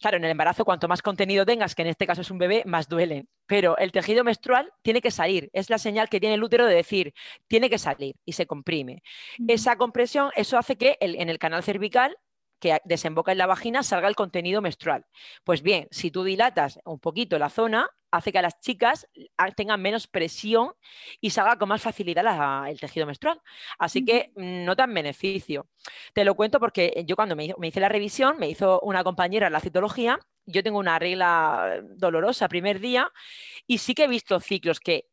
claro, 0.00 0.16
en 0.16 0.24
el 0.24 0.30
embarazo 0.30 0.64
cuanto 0.64 0.88
más 0.88 1.02
contenido 1.02 1.44
tengas, 1.44 1.74
que 1.74 1.82
en 1.82 1.88
este 1.88 2.06
caso 2.06 2.20
es 2.20 2.30
un 2.30 2.38
bebé, 2.38 2.62
más 2.66 2.88
duelen. 2.88 3.28
Pero 3.46 3.76
el 3.78 3.92
tejido 3.92 4.24
menstrual 4.24 4.72
tiene 4.82 5.00
que 5.00 5.10
salir, 5.10 5.50
es 5.52 5.70
la 5.70 5.78
señal 5.78 6.08
que 6.08 6.20
tiene 6.20 6.34
el 6.34 6.42
útero 6.42 6.66
de 6.66 6.74
decir, 6.74 7.14
tiene 7.46 7.70
que 7.70 7.78
salir 7.78 8.16
y 8.24 8.32
se 8.32 8.46
comprime. 8.46 9.02
Esa 9.46 9.76
compresión, 9.76 10.30
eso 10.36 10.58
hace 10.58 10.76
que 10.76 10.96
en 11.00 11.28
el 11.28 11.38
canal 11.38 11.62
cervical 11.62 12.16
que 12.60 12.80
desemboca 12.84 13.32
en 13.32 13.38
la 13.38 13.46
vagina 13.46 13.82
salga 13.82 14.08
el 14.08 14.16
contenido 14.16 14.60
menstrual. 14.60 15.06
Pues 15.44 15.62
bien, 15.62 15.88
si 15.90 16.10
tú 16.10 16.24
dilatas 16.24 16.80
un 16.84 16.98
poquito 16.98 17.38
la 17.38 17.50
zona, 17.50 17.88
hace 18.10 18.32
que 18.32 18.38
a 18.38 18.42
las 18.42 18.60
chicas 18.60 19.08
tengan 19.56 19.80
menos 19.80 20.06
presión 20.06 20.72
y 21.20 21.30
salga 21.30 21.56
con 21.56 21.68
más 21.68 21.82
facilidad 21.82 22.68
el 22.68 22.80
tejido 22.80 23.06
menstrual. 23.06 23.40
Así 23.78 24.04
que 24.04 24.32
no 24.36 24.76
tan 24.76 24.92
beneficio. 24.92 25.68
Te 26.12 26.24
lo 26.24 26.34
cuento 26.34 26.60
porque 26.60 27.04
yo 27.06 27.16
cuando 27.16 27.36
me, 27.36 27.54
hice 27.62 27.80
la 27.80 27.88
revisión, 27.88 28.38
me 28.38 28.48
hizo 28.48 28.80
una 28.80 29.04
compañera 29.04 29.46
en 29.46 29.52
la 29.52 29.60
citología, 29.60 30.18
yo 30.46 30.62
tengo 30.62 30.78
una 30.78 30.98
regla 30.98 31.82
dolorosa 31.96 32.48
primer 32.48 32.80
día 32.80 33.12
y 33.66 33.78
sí 33.78 33.94
que 33.94 34.04
he 34.04 34.08
visto 34.08 34.40
ciclos 34.40 34.80
que 34.80 35.06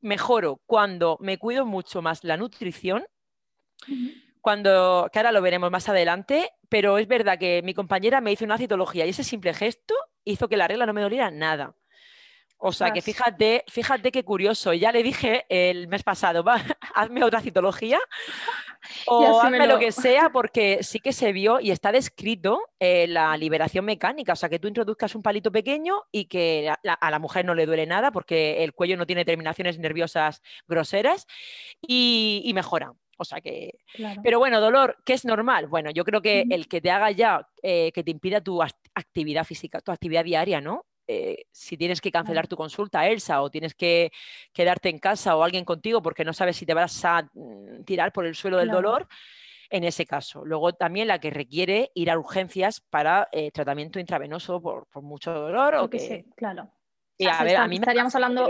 mejoro 0.00 0.60
cuando 0.66 1.16
me 1.20 1.38
cuido 1.38 1.64
mucho 1.64 2.02
más 2.02 2.24
la 2.24 2.36
nutrición 2.36 3.04
cuando, 4.42 5.08
que 5.12 5.18
ahora 5.20 5.32
lo 5.32 5.40
veremos 5.40 5.70
más 5.70 5.88
adelante, 5.88 6.50
pero 6.68 6.98
es 6.98 7.06
verdad 7.06 7.38
que 7.38 7.62
mi 7.62 7.74
compañera 7.74 8.20
me 8.20 8.32
hizo 8.32 8.44
una 8.44 8.58
citología 8.58 9.06
y 9.06 9.10
ese 9.10 9.24
simple 9.24 9.54
gesto 9.54 9.94
hizo 10.24 10.48
que 10.48 10.56
la 10.56 10.68
regla 10.68 10.84
no 10.84 10.92
me 10.92 11.00
doliera 11.00 11.30
nada. 11.30 11.74
O 12.64 12.70
sea 12.70 12.92
que 12.92 13.02
fíjate, 13.02 13.64
fíjate 13.66 14.12
qué 14.12 14.24
curioso. 14.24 14.72
Ya 14.72 14.92
le 14.92 15.02
dije 15.02 15.46
el 15.48 15.88
mes 15.88 16.04
pasado, 16.04 16.44
va, 16.44 16.54
hazme 16.94 17.24
otra 17.24 17.40
citología 17.40 17.98
o 19.08 19.40
hazme 19.40 19.66
lo... 19.66 19.80
que 19.80 19.90
sea, 19.92 20.30
porque 20.30 20.78
sí 20.82 21.00
que 21.00 21.12
se 21.12 21.32
vio 21.32 21.58
y 21.58 21.72
está 21.72 21.90
descrito 21.90 22.60
eh, 22.78 23.08
la 23.08 23.36
liberación 23.36 23.84
mecánica. 23.84 24.34
O 24.34 24.36
sea, 24.36 24.48
que 24.48 24.60
tú 24.60 24.68
introduzcas 24.68 25.16
un 25.16 25.22
palito 25.22 25.50
pequeño 25.50 26.04
y 26.12 26.26
que 26.26 26.72
a 26.84 27.10
la 27.10 27.18
mujer 27.18 27.44
no 27.44 27.56
le 27.56 27.66
duele 27.66 27.84
nada 27.84 28.12
porque 28.12 28.62
el 28.62 28.74
cuello 28.74 28.96
no 28.96 29.06
tiene 29.06 29.24
terminaciones 29.24 29.80
nerviosas 29.80 30.40
groseras 30.68 31.26
y, 31.80 32.42
y 32.44 32.54
mejora. 32.54 32.92
O 33.18 33.24
sea 33.24 33.40
que. 33.40 33.78
Pero 34.22 34.38
bueno, 34.38 34.60
dolor, 34.60 34.98
¿qué 35.04 35.14
es 35.14 35.24
normal? 35.24 35.66
Bueno, 35.66 35.90
yo 35.90 36.04
creo 36.04 36.22
que 36.22 36.44
el 36.50 36.68
que 36.68 36.80
te 36.80 36.92
haga 36.92 37.10
ya, 37.10 37.46
eh, 37.62 37.90
que 37.92 38.04
te 38.04 38.12
impida 38.12 38.40
tu 38.40 38.62
actividad 38.62 39.44
física, 39.44 39.80
tu 39.80 39.92
actividad 39.92 40.24
diaria, 40.24 40.60
¿no? 40.60 40.86
Eh, 41.06 41.46
si 41.50 41.76
tienes 41.76 42.00
que 42.00 42.12
cancelar 42.12 42.46
tu 42.46 42.56
consulta, 42.56 43.06
Elsa, 43.08 43.42
o 43.42 43.50
tienes 43.50 43.74
que 43.74 44.12
quedarte 44.52 44.88
en 44.88 44.98
casa 44.98 45.36
o 45.36 45.42
alguien 45.42 45.64
contigo 45.64 46.00
porque 46.02 46.24
no 46.24 46.32
sabes 46.32 46.56
si 46.56 46.66
te 46.66 46.74
vas 46.74 47.04
a 47.04 47.28
mm, 47.32 47.84
tirar 47.84 48.12
por 48.12 48.26
el 48.26 48.34
suelo 48.34 48.58
del 48.58 48.70
dolor, 48.70 49.08
en 49.68 49.84
ese 49.84 50.06
caso. 50.06 50.44
Luego 50.44 50.72
también 50.72 51.08
la 51.08 51.18
que 51.18 51.30
requiere 51.30 51.90
ir 51.94 52.10
a 52.10 52.18
urgencias 52.18 52.80
para 52.80 53.28
eh, 53.32 53.50
tratamiento 53.50 53.98
intravenoso 53.98 54.60
por, 54.60 54.86
mucho 55.02 55.32
dolor. 55.32 55.74
o 55.76 55.90
que... 55.90 55.98
Sí, 55.98 56.24
claro. 56.36 56.70
a 57.28 57.44
ver, 57.44 57.56
a 57.56 57.66
mí 57.66 57.76
estaríamos 57.76 58.14
hablando... 58.14 58.48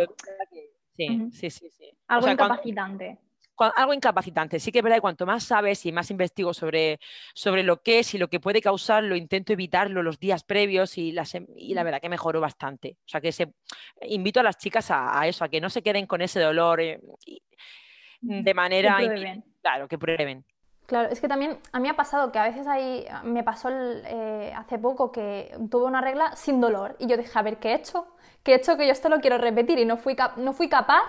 Sí, 0.95 1.31
sí, 1.33 1.51
sí, 1.51 1.71
sí, 1.71 1.91
Algo 2.07 2.29
incapacitante 2.29 3.19
algo 3.63 3.93
incapacitante. 3.93 4.59
Sí 4.61 4.73
que 4.73 4.79
es 4.79 4.83
verdad 4.83 4.97
que 4.97 5.03
cuanto 5.03 5.27
más 5.27 5.45
sabes 5.45 5.85
y 5.87 5.93
más 5.93 6.11
investigo 6.11 6.55
sobre, 6.55 6.99
sobre 7.35 7.63
lo 7.63 7.83
que 7.83 8.01
es 8.01 8.15
y 8.15 8.19
lo 8.19 8.29
que 8.29 8.41
puede 8.41 8.61
causarlo, 8.61 9.17
intento 9.17 9.53
evitarlo 9.53 10.03
los 10.03 10.19
días 10.19 10.45
previos 10.45 10.99
y 10.99 11.13
la, 11.13 11.25
y 11.57 11.75
la 11.75 11.83
verdad 11.83 12.01
que 12.01 12.09
mejoró 12.09 12.41
bastante. 12.41 12.97
O 13.05 13.09
sea 13.09 13.21
que 13.21 13.33
se, 13.33 13.53
invito 14.03 14.41
a 14.41 14.43
las 14.43 14.59
chicas 14.59 14.91
a, 14.91 15.27
eso, 15.27 15.45
a 15.45 15.49
que 15.49 15.61
no 15.61 15.71
se 15.71 15.83
queden 15.83 16.07
con 16.07 16.23
ese 16.23 16.41
dolor 16.41 16.81
eh, 16.81 17.01
de 18.21 18.55
manera... 18.55 18.99
claro, 19.61 19.89
que 19.89 19.99
prueben. 19.99 20.45
Claro, 20.87 21.09
es 21.09 21.21
que 21.21 21.29
también 21.29 21.59
a 21.73 21.81
mí 21.81 21.89
ha 21.89 21.97
pasado 21.97 22.33
que 22.33 22.39
a 22.39 22.45
veces 22.45 22.67
ahí 22.67 23.07
me 23.25 23.43
pasó 23.43 23.71
eh, 23.71 24.53
hace 24.55 24.79
poco 24.79 25.11
que 25.11 25.57
tuve 25.71 25.85
una 25.85 26.01
regla 26.01 26.37
sin 26.37 26.61
dolor 26.61 26.97
y 26.99 27.07
yo 27.07 27.17
dije, 27.17 27.31
a 27.39 27.43
ver, 27.43 27.59
¿qué 27.59 27.71
he 27.71 27.75
hecho? 27.75 28.09
¿Qué 28.43 28.53
he 28.53 28.57
hecho 28.57 28.77
que 28.77 28.87
yo 28.87 28.93
esto 28.93 29.09
lo 29.09 29.21
quiero 29.21 29.39
repetir? 29.39 29.79
Y 29.79 29.85
no 29.85 29.97
fui, 29.97 30.17
no 30.37 30.53
fui 30.53 30.69
capaz 30.69 31.03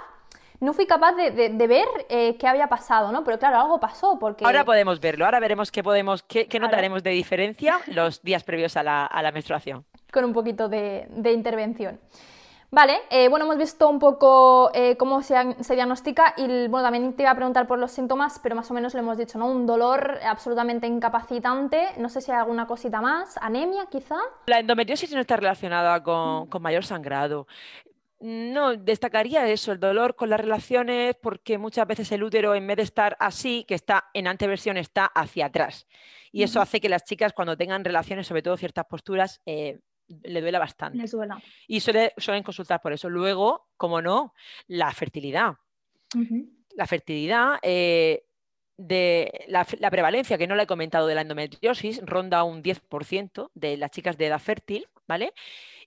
no 0.63 0.73
fui 0.73 0.85
capaz 0.85 1.13
de, 1.15 1.67
ver 1.67 1.87
eh, 2.09 2.37
qué 2.37 2.47
había 2.47 2.67
pasado, 2.67 3.11
¿no? 3.11 3.23
Pero 3.23 3.37
claro, 3.37 3.59
algo 3.59 3.79
pasó 3.79 4.17
porque... 4.17 4.45
Ahora 4.45 4.63
podemos 4.63 4.99
verlo, 4.99 5.25
ahora 5.25 5.39
veremos 5.39 5.71
qué, 5.71 5.83
podemos, 5.83 6.23
qué, 6.23 6.47
notaremos 6.59 7.03
de 7.03 7.11
diferencia 7.11 7.79
los 7.87 8.21
días 8.23 8.43
previos 8.43 8.77
a 8.77 8.83
la, 8.83 9.31
menstruación. 9.33 9.85
Con 10.11 10.23
un 10.23 10.33
poquito 10.33 10.69
de, 10.69 11.07
intervención. 11.33 11.99
Vale, 12.71 13.01
eh, 13.11 13.27
bueno, 13.27 13.45
hemos 13.45 13.57
visto 13.57 13.87
un 13.87 13.99
poco 13.99 14.71
eh, 14.73 14.97
cómo 14.97 15.21
se, 15.21 15.35
diagnostica 15.75 16.33
y 16.37 16.67
bueno, 16.67 16.81
también 16.81 17.13
te 17.13 17.21
iba 17.21 17.31
a 17.31 17.35
preguntar 17.35 17.67
por 17.67 17.77
los 17.77 17.91
síntomas, 17.91 18.39
pero 18.41 18.55
más 18.55 18.71
o 18.71 18.73
menos 18.73 18.95
lo 18.95 19.01
hemos 19.01 19.17
dicho, 19.17 19.37
¿no? 19.37 19.47
Un 19.47 19.67
dolor 19.67 20.17
absolutamente 20.25 20.87
incapacitante, 20.87 21.89
no 21.97 22.09
sé 22.09 22.21
si 22.21 22.31
hay 22.31 22.39
alguna 22.39 22.65
cosita 22.65 22.99
más, 22.99 23.37
anemia 23.37 23.85
quizá. 23.91 24.15
La 24.47 24.59
endometriosis 24.59 25.13
no 25.13 25.19
está 25.19 25.35
relacionada 25.35 26.01
con, 26.01 26.47
con 26.47 26.63
mayor 26.63 26.83
sangrado. 26.83 27.45
No, 28.25 28.77
destacaría 28.77 29.49
eso, 29.49 29.73
el 29.73 29.81
dolor 29.81 30.15
con 30.15 30.29
las 30.29 30.39
relaciones, 30.39 31.13
porque 31.21 31.57
muchas 31.57 31.85
veces 31.85 32.09
el 32.13 32.23
útero, 32.23 32.55
en 32.55 32.65
vez 32.65 32.77
de 32.77 32.83
estar 32.83 33.17
así, 33.19 33.65
que 33.67 33.75
está 33.75 34.05
en 34.13 34.27
anteversión, 34.27 34.77
está 34.77 35.07
hacia 35.07 35.47
atrás. 35.47 35.87
Y 36.31 36.43
eso 36.43 36.61
hace 36.61 36.79
que 36.79 36.87
las 36.87 37.03
chicas, 37.03 37.33
cuando 37.33 37.57
tengan 37.57 37.83
relaciones, 37.83 38.25
sobre 38.25 38.41
todo 38.41 38.55
ciertas 38.55 38.85
posturas, 38.85 39.41
eh, 39.45 39.81
le 40.07 40.39
duela 40.39 40.57
bastante. 40.57 40.99
Les 40.99 41.11
duela. 41.11 41.43
Y 41.67 41.81
suelen 41.81 42.43
consultar 42.45 42.79
por 42.81 42.93
eso. 42.93 43.09
Luego, 43.09 43.67
como 43.75 44.01
no, 44.01 44.33
la 44.67 44.89
fertilidad. 44.93 45.55
La 46.77 46.87
fertilidad, 46.87 47.59
eh, 47.61 48.23
de 48.77 49.45
la, 49.47 49.65
la, 49.79 49.91
prevalencia, 49.91 50.37
que 50.37 50.47
no 50.47 50.55
la 50.55 50.63
he 50.63 50.67
comentado, 50.67 51.07
de 51.07 51.15
la 51.15 51.21
endometriosis, 51.21 52.01
ronda 52.03 52.43
un 52.43 52.63
10% 52.63 53.51
de 53.53 53.77
las 53.77 53.91
chicas 53.91 54.17
de 54.17 54.27
edad 54.27 54.39
fértil, 54.39 54.87
¿vale? 55.07 55.33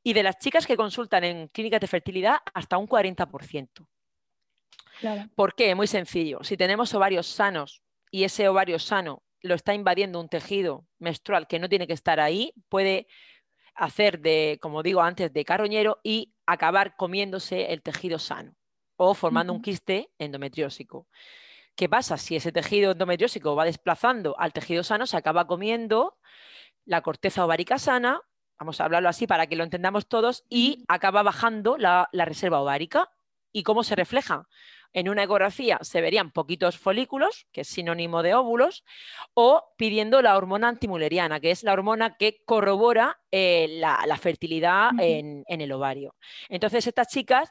y 0.06 0.12
de 0.12 0.22
las 0.22 0.38
chicas 0.38 0.68
que 0.68 0.76
consultan 0.76 1.24
en 1.24 1.48
clínicas 1.48 1.80
de 1.80 1.88
fertilidad 1.88 2.36
hasta 2.54 2.78
un 2.78 2.86
40%. 2.86 3.88
¿Por 5.34 5.56
qué? 5.56 5.74
Muy 5.74 5.88
sencillo. 5.88 6.44
Si 6.44 6.56
tenemos 6.56 6.94
ovarios 6.94 7.26
sanos 7.26 7.82
y 8.12 8.22
ese 8.22 8.46
ovario 8.46 8.78
sano 8.78 9.24
lo 9.42 9.56
está 9.56 9.74
invadiendo 9.74 10.20
un 10.20 10.28
tejido 10.28 10.86
menstrual 11.00 11.48
que 11.48 11.58
no 11.58 11.68
tiene 11.68 11.88
que 11.88 11.92
estar 11.92 12.20
ahí, 12.20 12.52
puede 12.68 13.08
hacer 13.74 14.20
de, 14.20 14.60
como 14.62 14.84
digo 14.84 15.02
antes, 15.02 15.32
de 15.32 15.44
carroñero 15.44 15.98
y 16.04 16.32
acabar 16.46 16.94
comiéndose 16.94 17.72
el 17.72 17.82
tejido 17.82 18.20
sano 18.20 18.54
o 18.94 19.12
formando 19.12 19.52
un 19.52 19.60
quiste 19.60 20.10
endometriósico. 20.20 21.08
¿Qué 21.76 21.88
pasa? 21.88 22.16
Si 22.16 22.36
ese 22.36 22.52
tejido 22.52 22.92
endometriósico 22.92 23.54
va 23.54 23.64
desplazando 23.64 24.34
al 24.38 24.52
tejido 24.52 24.82
sano, 24.82 25.06
se 25.06 25.16
acaba 25.16 25.46
comiendo 25.46 26.18
la 26.84 27.02
corteza 27.02 27.44
ovárica 27.44 27.78
sana 27.78 28.22
vamos 28.58 28.80
a 28.80 28.84
hablarlo 28.84 29.08
así 29.08 29.26
para 29.26 29.46
que 29.46 29.56
lo 29.56 29.64
entendamos 29.64 30.08
todos, 30.08 30.44
y 30.48 30.84
acaba 30.88 31.22
bajando 31.22 31.76
la, 31.76 32.08
reserva 32.12 32.60
ovárica. 32.60 33.10
¿Y 33.52 33.62
cómo 33.62 33.84
se 33.84 33.96
refleja? 33.96 34.46
En 34.92 35.08
una 35.08 35.24
ecografía 35.24 35.78
se 35.82 36.00
verían 36.00 36.30
poquitos 36.30 36.78
folículos, 36.78 37.46
que 37.52 37.62
es 37.62 37.68
sinónimo 37.68 38.22
de 38.22 38.34
óvulos, 38.34 38.84
o 39.34 39.62
pidiendo 39.76 40.22
la 40.22 40.36
hormona 40.36 40.68
antimuleriana, 40.68 41.40
que 41.40 41.50
es 41.50 41.62
la 41.62 41.72
hormona 41.72 42.16
que 42.16 42.42
corrobora 42.44 43.18
eh, 43.30 43.66
la, 43.78 44.16
fertilidad 44.18 44.90
en, 44.98 45.44
en, 45.48 45.60
el 45.60 45.72
ovario. 45.72 46.14
Entonces, 46.48 46.86
estas 46.86 47.08
chicas, 47.08 47.50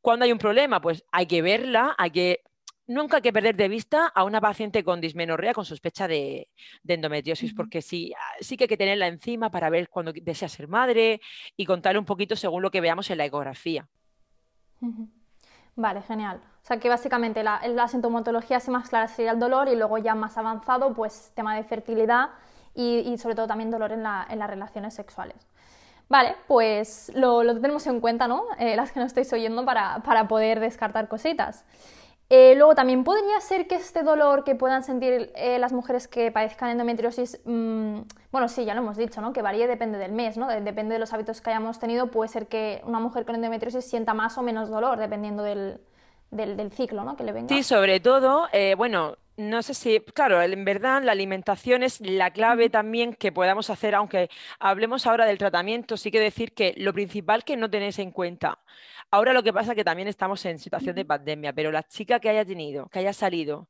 cuando 0.00 0.24
hay 0.24 0.32
un 0.32 0.38
problema, 0.38 0.80
pues 0.80 1.04
hay 1.10 1.26
que 1.26 1.42
verla, 1.42 1.94
hay 1.98 2.10
que 2.10 2.42
nunca 2.86 3.16
hay 3.16 3.22
que 3.22 3.32
perder 3.32 3.56
de 3.56 3.68
vista 3.68 4.06
a 4.06 4.24
una 4.24 4.40
paciente 4.40 4.84
con 4.84 5.00
dismenorrea 5.00 5.54
con 5.54 5.64
sospecha 5.64 6.08
de, 6.08 6.48
endometriosis, 6.86 7.54
porque 7.54 7.82
sí, 7.82 8.12
sí 8.40 8.56
que 8.56 8.64
hay 8.64 8.68
que 8.68 8.76
tenerla 8.76 9.06
encima 9.06 9.50
para 9.50 9.70
ver 9.70 9.88
cuando 9.88 10.12
desea 10.12 10.48
ser 10.48 10.68
madre 10.68 11.20
y 11.56 11.64
contarle 11.64 11.98
un 11.98 12.04
poquito 12.04 12.36
según 12.36 12.62
lo 12.62 12.70
que 12.70 12.80
veamos 12.80 13.10
en 13.10 13.18
la 13.18 13.24
ecografía. 13.24 13.88
Vale, 15.76 16.02
genial. 16.02 16.40
O 16.62 16.66
sea 16.66 16.78
que 16.78 16.88
básicamente 16.88 17.42
la, 17.42 17.60
la 17.68 17.88
sintomatología 17.88 18.58
más 18.68 18.88
clara 18.88 19.08
sería 19.08 19.32
el 19.32 19.38
dolor 19.38 19.68
y 19.68 19.76
luego 19.76 19.98
ya 19.98 20.14
más 20.14 20.38
avanzado, 20.38 20.94
pues 20.94 21.32
tema 21.34 21.56
de 21.56 21.64
fertilidad 21.64 22.30
y, 22.74 23.16
sobre 23.18 23.34
todo 23.34 23.46
también 23.46 23.70
dolor 23.70 23.92
en, 23.92 24.02
las 24.02 24.50
relaciones 24.50 24.94
sexuales. 24.94 25.36
Vale, 26.08 26.36
pues 26.46 27.10
lo, 27.14 27.42
tenemos 27.60 27.86
en 27.86 28.00
cuenta, 28.00 28.28
¿no? 28.28 28.44
Eh, 28.58 28.76
las 28.76 28.92
que 28.92 29.00
no 29.00 29.06
estáis 29.06 29.32
oyendo 29.32 29.64
para, 29.64 30.02
poder 30.28 30.60
descartar 30.60 31.08
cositas. 31.08 31.64
Eh, 32.30 32.54
luego 32.56 32.74
también 32.74 33.04
podría 33.04 33.38
ser 33.40 33.66
que 33.66 33.74
este 33.74 34.02
dolor 34.02 34.44
que 34.44 34.54
puedan 34.54 34.82
sentir 34.82 35.30
eh, 35.34 35.58
las 35.58 35.72
mujeres 35.72 36.08
que 36.08 36.32
padezcan 36.32 36.70
endometriosis, 36.70 37.40
mm, 37.44 38.00
bueno, 38.32 38.48
sí, 38.48 38.64
ya 38.64 38.74
lo 38.74 38.80
hemos 38.80 38.96
dicho, 38.96 39.20
¿no? 39.20 39.32
Que 39.32 39.42
varíe 39.42 39.66
depende 39.66 39.98
del 39.98 40.12
mes, 40.12 40.36
¿no? 40.38 40.48
Depende 40.48 40.94
de 40.94 40.98
los 40.98 41.12
hábitos 41.12 41.40
que 41.40 41.50
hayamos 41.50 41.78
tenido, 41.78 42.10
puede 42.10 42.28
ser 42.28 42.46
que 42.46 42.80
una 42.84 42.98
mujer 42.98 43.26
con 43.26 43.34
endometriosis 43.34 43.84
sienta 43.84 44.14
más 44.14 44.38
o 44.38 44.42
menos 44.42 44.70
dolor, 44.70 44.98
dependiendo 44.98 45.42
del, 45.42 45.80
del, 46.30 46.72
ciclo, 46.72 47.04
¿no? 47.04 47.16
Que 47.16 47.24
le 47.24 47.32
venga. 47.32 47.54
Sí, 47.54 47.62
sobre 47.62 48.00
todo, 48.00 48.48
bueno, 48.78 49.16
no 49.36 49.62
sé 49.62 49.74
si, 49.74 50.00
claro, 50.00 50.40
en 50.40 50.64
verdad 50.64 51.02
la 51.02 51.12
alimentación 51.12 51.82
es 51.82 52.00
la 52.00 52.30
clave 52.30 52.70
también 52.70 53.14
que 53.14 53.32
podamos 53.32 53.68
hacer, 53.68 53.94
aunque 53.94 54.30
hablemos 54.60 55.06
ahora 55.06 55.26
del 55.26 55.38
tratamiento, 55.38 55.96
sí 55.96 56.10
que 56.10 56.20
decir 56.20 56.54
que 56.54 56.72
lo 56.76 56.92
principal 56.92 57.44
que 57.44 57.56
no 57.56 57.68
tenéis 57.68 57.98
en 57.98 58.12
cuenta, 58.12 58.58
ahora 59.10 59.32
lo 59.32 59.42
que 59.42 59.52
pasa 59.52 59.72
es 59.72 59.76
que 59.76 59.84
también 59.84 60.08
estamos 60.08 60.44
en 60.44 60.58
situación 60.58 60.94
de 60.94 61.04
pandemia, 61.04 61.52
pero 61.52 61.70
la 61.70 61.82
chica 61.82 62.20
que 62.20 62.28
haya 62.28 62.44
tenido, 62.44 62.88
que 62.88 63.00
haya 63.00 63.12
salido 63.12 63.68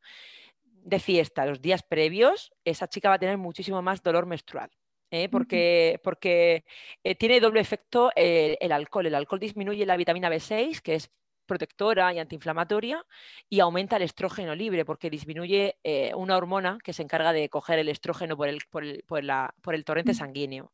de 0.64 0.98
fiesta 1.00 1.46
los 1.46 1.60
días 1.60 1.82
previos, 1.82 2.52
esa 2.64 2.88
chica 2.88 3.08
va 3.08 3.16
a 3.16 3.18
tener 3.18 3.38
muchísimo 3.38 3.82
más 3.82 4.02
dolor 4.02 4.26
menstrual. 4.26 4.70
¿eh? 5.10 5.28
porque, 5.28 6.00
porque 6.02 6.64
eh, 7.04 7.14
tiene 7.14 7.40
doble 7.40 7.60
efecto 7.60 8.10
eh, 8.16 8.56
el 8.60 8.72
alcohol. 8.72 9.06
El 9.06 9.14
alcohol 9.14 9.38
disminuye 9.38 9.86
la 9.86 9.96
vitamina 9.96 10.28
B6, 10.28 10.80
que 10.80 10.96
es 10.96 11.10
protectora 11.44 12.12
y 12.12 12.18
antiinflamatoria 12.18 13.04
y 13.48 13.60
aumenta 13.60 13.96
el 13.96 14.02
estrógeno 14.02 14.54
libre 14.54 14.84
porque 14.84 15.10
disminuye 15.10 15.76
eh, 15.84 16.12
una 16.14 16.36
hormona 16.36 16.78
que 16.82 16.92
se 16.92 17.02
encarga 17.02 17.32
de 17.32 17.48
coger 17.48 17.78
el 17.78 17.88
estrógeno 17.88 18.36
por 18.36 18.48
el, 18.48 18.62
por 18.66 19.74
el, 19.74 19.84
torrente 19.84 20.12
mm. 20.12 20.16
sanguíneo. 20.16 20.72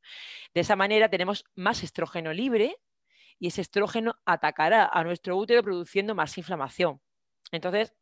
De 0.55 0.61
esa 0.61 0.77
manera 0.77 1.09
tenemos 1.09 1.45
más 1.55 1.83
estrógeno 1.83 2.33
libre 2.33 2.77
y 3.41 3.49
ese 3.49 3.63
estrógeno 3.63 4.15
atacará 4.25 4.89
a 4.93 5.03
nuestro 5.03 5.37
útero 5.37 5.65
produciendo 5.65 6.15
más 6.15 6.37
inflamación. 6.39 7.01
Entonces, 7.51 7.93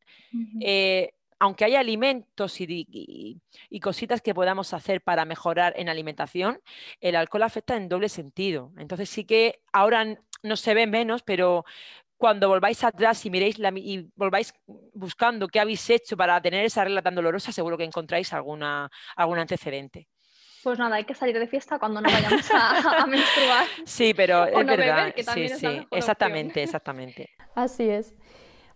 eh, 0.61 1.12
aunque 1.38 1.64
haya 1.64 1.81
alimentos 1.81 2.61
y, 2.61 3.40
y, 3.70 3.81
cositas 3.81 4.20
que 4.20 4.35
podamos 4.35 4.74
hacer 4.74 5.01
para 5.01 5.24
mejorar 5.24 5.72
en 5.77 5.88
alimentación, 5.88 6.61
el 7.01 7.16
alcohol 7.16 7.44
afecta 7.44 7.77
en 7.77 7.88
doble 7.88 8.09
sentido. 8.09 8.72
Entonces 8.77 9.09
sí 9.09 9.24
que 9.24 9.62
ahora 9.72 10.18
no 10.42 10.57
se 10.57 10.74
ve 10.74 10.87
menos, 10.87 11.22
pero 11.22 11.64
cuando 12.16 12.48
volváis 12.48 12.83
atrás 12.83 13.24
y 13.24 13.31
miréis 13.31 13.59
y 13.77 14.11
volváis 14.16 14.53
buscando 14.92 15.46
qué 15.46 15.61
habéis 15.61 15.88
hecho 15.88 16.16
para 16.16 16.42
tener 16.42 16.64
esa 16.64 16.83
regla 16.85 17.01
tan 17.01 17.14
dolorosa, 17.14 17.53
seguro 17.53 17.79
que 17.79 17.85
encontráis 17.85 18.33
alguna, 18.33 18.90
algún 19.16 19.38
antecedente. 19.38 20.09
Pues 20.62 20.79
nada, 20.79 20.97
hay 20.97 21.05
que 21.05 21.14
salir 21.14 21.38
de 21.38 21.47
fiesta 21.47 21.79
cuando 21.79 22.01
no 22.01 22.11
vayamos 22.11 22.51
a, 22.53 23.07
menstruar. 23.07 23.64
Sí, 23.85 24.14
pero 24.14 24.47
es 24.47 24.66
verdad. 24.66 25.14
sí, 25.35 25.49
sí, 25.49 25.87
exactamente, 25.90 26.62
exactamente. 26.62 27.31
Así 27.55 27.88
es. 27.88 28.14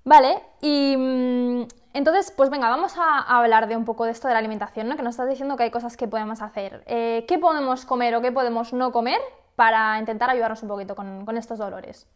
Vale, 0.05 0.43
y 0.61 0.97
mm, 0.97 1.67
entonces, 1.95 2.33
pues 2.37 2.51
venga, 2.51 2.69
vamos 2.69 2.95
a, 2.97 3.21
hablar 3.21 3.69
de 3.69 3.77
un 3.77 3.85
poco 3.85 4.05
de 4.05 4.11
esto 4.13 4.27
de 4.27 4.35
la 4.35 4.41
alimentación, 4.41 4.89
¿no? 4.89 4.97
Que 4.97 5.03
nos 5.03 5.11
estás 5.15 5.29
diciendo 5.29 5.57
que 5.57 5.65
hay 5.65 5.71
cosas 5.71 5.97
que 5.97 6.09
podemos 6.09 6.43
hacer. 6.43 6.83
Eh, 6.87 7.25
¿Qué 7.29 7.39
podemos 7.39 7.85
comer 7.85 8.15
o 8.17 8.23
qué 8.23 8.33
podemos 8.33 8.73
no 8.73 8.91
comer 8.91 9.21
para 9.55 9.99
intentar 9.99 10.31
ayudarnos 10.31 10.63
un 10.63 10.69
poquito 10.69 10.97
con 10.97 11.37
estos 11.37 11.59
dolores? 11.59 12.09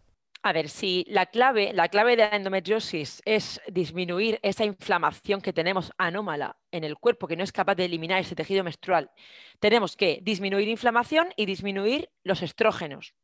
A 0.46 0.52
ver, 0.52 0.68
si 0.68 1.04
la 1.08 1.26
clave, 1.26 1.72
la 1.72 1.88
clave 1.88 2.12
de 2.12 2.18
la 2.18 2.36
endometriosis 2.36 3.20
es 3.24 3.60
disminuir 3.66 4.38
esa 4.42 4.64
inflamación 4.64 5.40
que 5.40 5.52
tenemos 5.52 5.90
anómala 5.98 6.56
en 6.70 6.84
el 6.84 6.98
cuerpo, 6.98 7.26
que 7.26 7.34
no 7.34 7.42
es 7.42 7.50
capaz 7.50 7.74
de 7.74 7.86
eliminar 7.86 8.20
ese 8.20 8.36
tejido 8.36 8.62
menstrual, 8.62 9.10
tenemos 9.58 9.96
que 9.96 10.20
disminuir 10.22 10.68
inflamación 10.68 11.30
y 11.34 11.46
disminuir 11.46 12.10
los 12.22 12.42
estrógenos. 12.42 13.16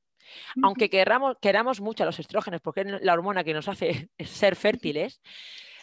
Aunque 0.64 0.90
queramos, 0.90 1.36
queramos 1.40 1.80
mucho 1.80 2.04
los 2.04 2.18
estrógenos, 2.18 2.60
porque 2.60 2.80
es 2.80 2.86
la 3.02 3.12
hormona 3.12 3.44
que 3.44 3.54
nos 3.54 3.68
hace 3.68 4.10
ser 4.18 4.56
fértiles, 4.56 5.20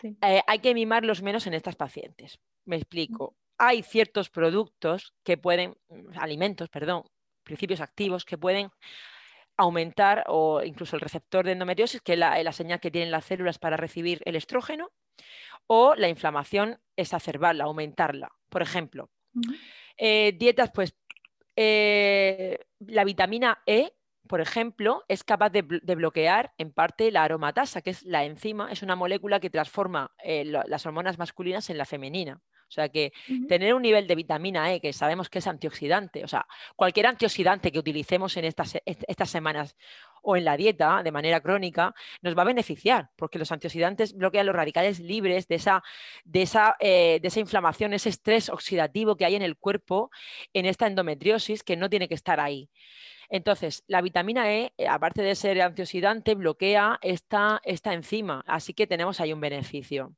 eh, 0.04 0.41
hay 0.45 0.60
que 0.60 0.73
mimarlos 0.73 1.21
menos 1.21 1.47
en 1.47 1.54
estas 1.54 1.78
pacientes. 1.78 2.38
Me 2.65 2.75
explico. 2.75 3.38
Hay 3.58 3.82
ciertos 3.84 4.30
productos 4.30 5.13
que 5.23 5.38
pueden, 5.38 5.78
alimentos, 6.17 6.67
perdón, 6.67 7.04
principios 7.45 7.80
activos 7.80 8.25
que 8.25 8.38
pueden 8.38 8.71
aumentar 9.60 10.24
o 10.28 10.63
incluso 10.63 10.95
el 10.95 11.02
receptor 11.02 11.45
de 11.45 11.52
endometriosis, 11.52 12.02
que 12.02 12.13
es 12.13 12.19
la, 12.19 12.52
señal 12.54 12.80
que 12.80 12.91
tienen 12.91 13.12
las 13.12 13.26
células 13.26 13.60
para 13.60 13.76
recibir 13.76 14.22
el 14.26 14.38
estrógeno, 14.38 14.89
o 15.67 15.95
la 15.95 16.08
inflamación 16.08 16.80
exacerbarla, 16.95 17.65
aumentarla. 17.65 18.32
Por 18.48 18.62
ejemplo, 18.62 19.10
eh, 19.98 20.34
dietas, 20.38 20.72
pues 20.74 20.95
eh, 21.58 22.58
la 22.80 23.04
vitamina 23.04 23.62
E, 23.65 23.91
por 24.28 24.39
ejemplo, 24.39 25.04
es 25.10 25.24
capaz 25.26 25.50
de, 25.50 25.62
bloquear 25.62 26.54
en 26.58 26.72
parte 26.72 27.12
la 27.12 27.24
aromatasa, 27.24 27.82
que 27.82 27.89
es 27.89 28.04
la 28.04 28.24
enzima, 28.24 28.72
es 28.72 28.82
una 28.82 28.95
molécula 28.95 29.41
que 29.41 29.50
transforma 29.50 30.15
eh, 30.24 30.45
las 30.45 30.86
hormonas 30.86 31.17
masculinas 31.17 31.69
en 31.69 31.78
la 31.78 31.86
femenina. 31.86 32.41
O 32.69 32.71
sea 32.71 32.89
que 32.89 33.12
tener 33.47 33.73
un 33.73 33.82
nivel 33.82 34.05
de 34.05 34.13
vitamina 34.13 34.71
E 34.71 34.79
que 34.79 34.93
sabemos 34.93 35.27
que 35.27 35.39
es 35.39 35.47
antioxidante, 35.47 36.23
o 36.23 36.27
sea, 36.27 36.45
cualquier 36.75 37.08
antioxidante 37.08 37.71
que 37.71 37.79
utilicemos 37.79 38.38
en 38.38 38.45
estas, 38.45 38.77
estas 38.86 39.29
semanas 39.29 39.75
o 40.21 40.36
en 40.38 40.45
la 40.45 40.55
dieta 40.55 41.01
de 41.01 41.12
manera 41.12 41.41
crónica 41.41 41.95
nos 42.21 42.38
va 42.38 42.43
a 42.43 42.45
beneficiar, 42.45 43.10
porque 43.15 43.39
los 43.39 43.51
antioxidantes 43.51 44.13
bloquean 44.13 44.45
los 44.45 44.55
radicales 44.55 44.99
libres 44.99 45.47
de 45.47 45.55
esa, 45.55 45.84
de 46.23 46.41
esa, 46.43 46.75
eh, 46.79 47.19
de 47.21 47.27
esa 47.27 47.39
inflamación, 47.39 47.93
ese 47.93 48.10
estrés 48.10 48.49
oxidativo 48.49 49.15
que 49.15 49.25
hay 49.25 49.36
en 49.36 49.41
el 49.41 49.58
cuerpo 49.58 50.12
en 50.53 50.65
esta 50.65 50.86
endometriosis 50.86 51.63
que 51.63 51.77
no 51.77 51.89
tiene 51.89 52.08
que 52.08 52.15
estar 52.15 52.39
ahí. 52.39 52.69
Entonces, 53.29 53.84
la 53.88 54.01
vitamina 54.01 54.51
E, 54.51 54.73
eh, 54.77 54.88
aparte 54.88 55.21
de 55.21 55.36
ser 55.36 55.62
antioxidante, 55.62 56.36
bloquea 56.36 56.99
esta, 57.01 57.62
esta 57.63 57.93
enzima, 57.93 58.43
así 58.47 58.73
que 58.73 58.88
tenemos 58.88 59.19
ahí 59.21 59.34
un 59.34 59.41
beneficio. 59.41 60.15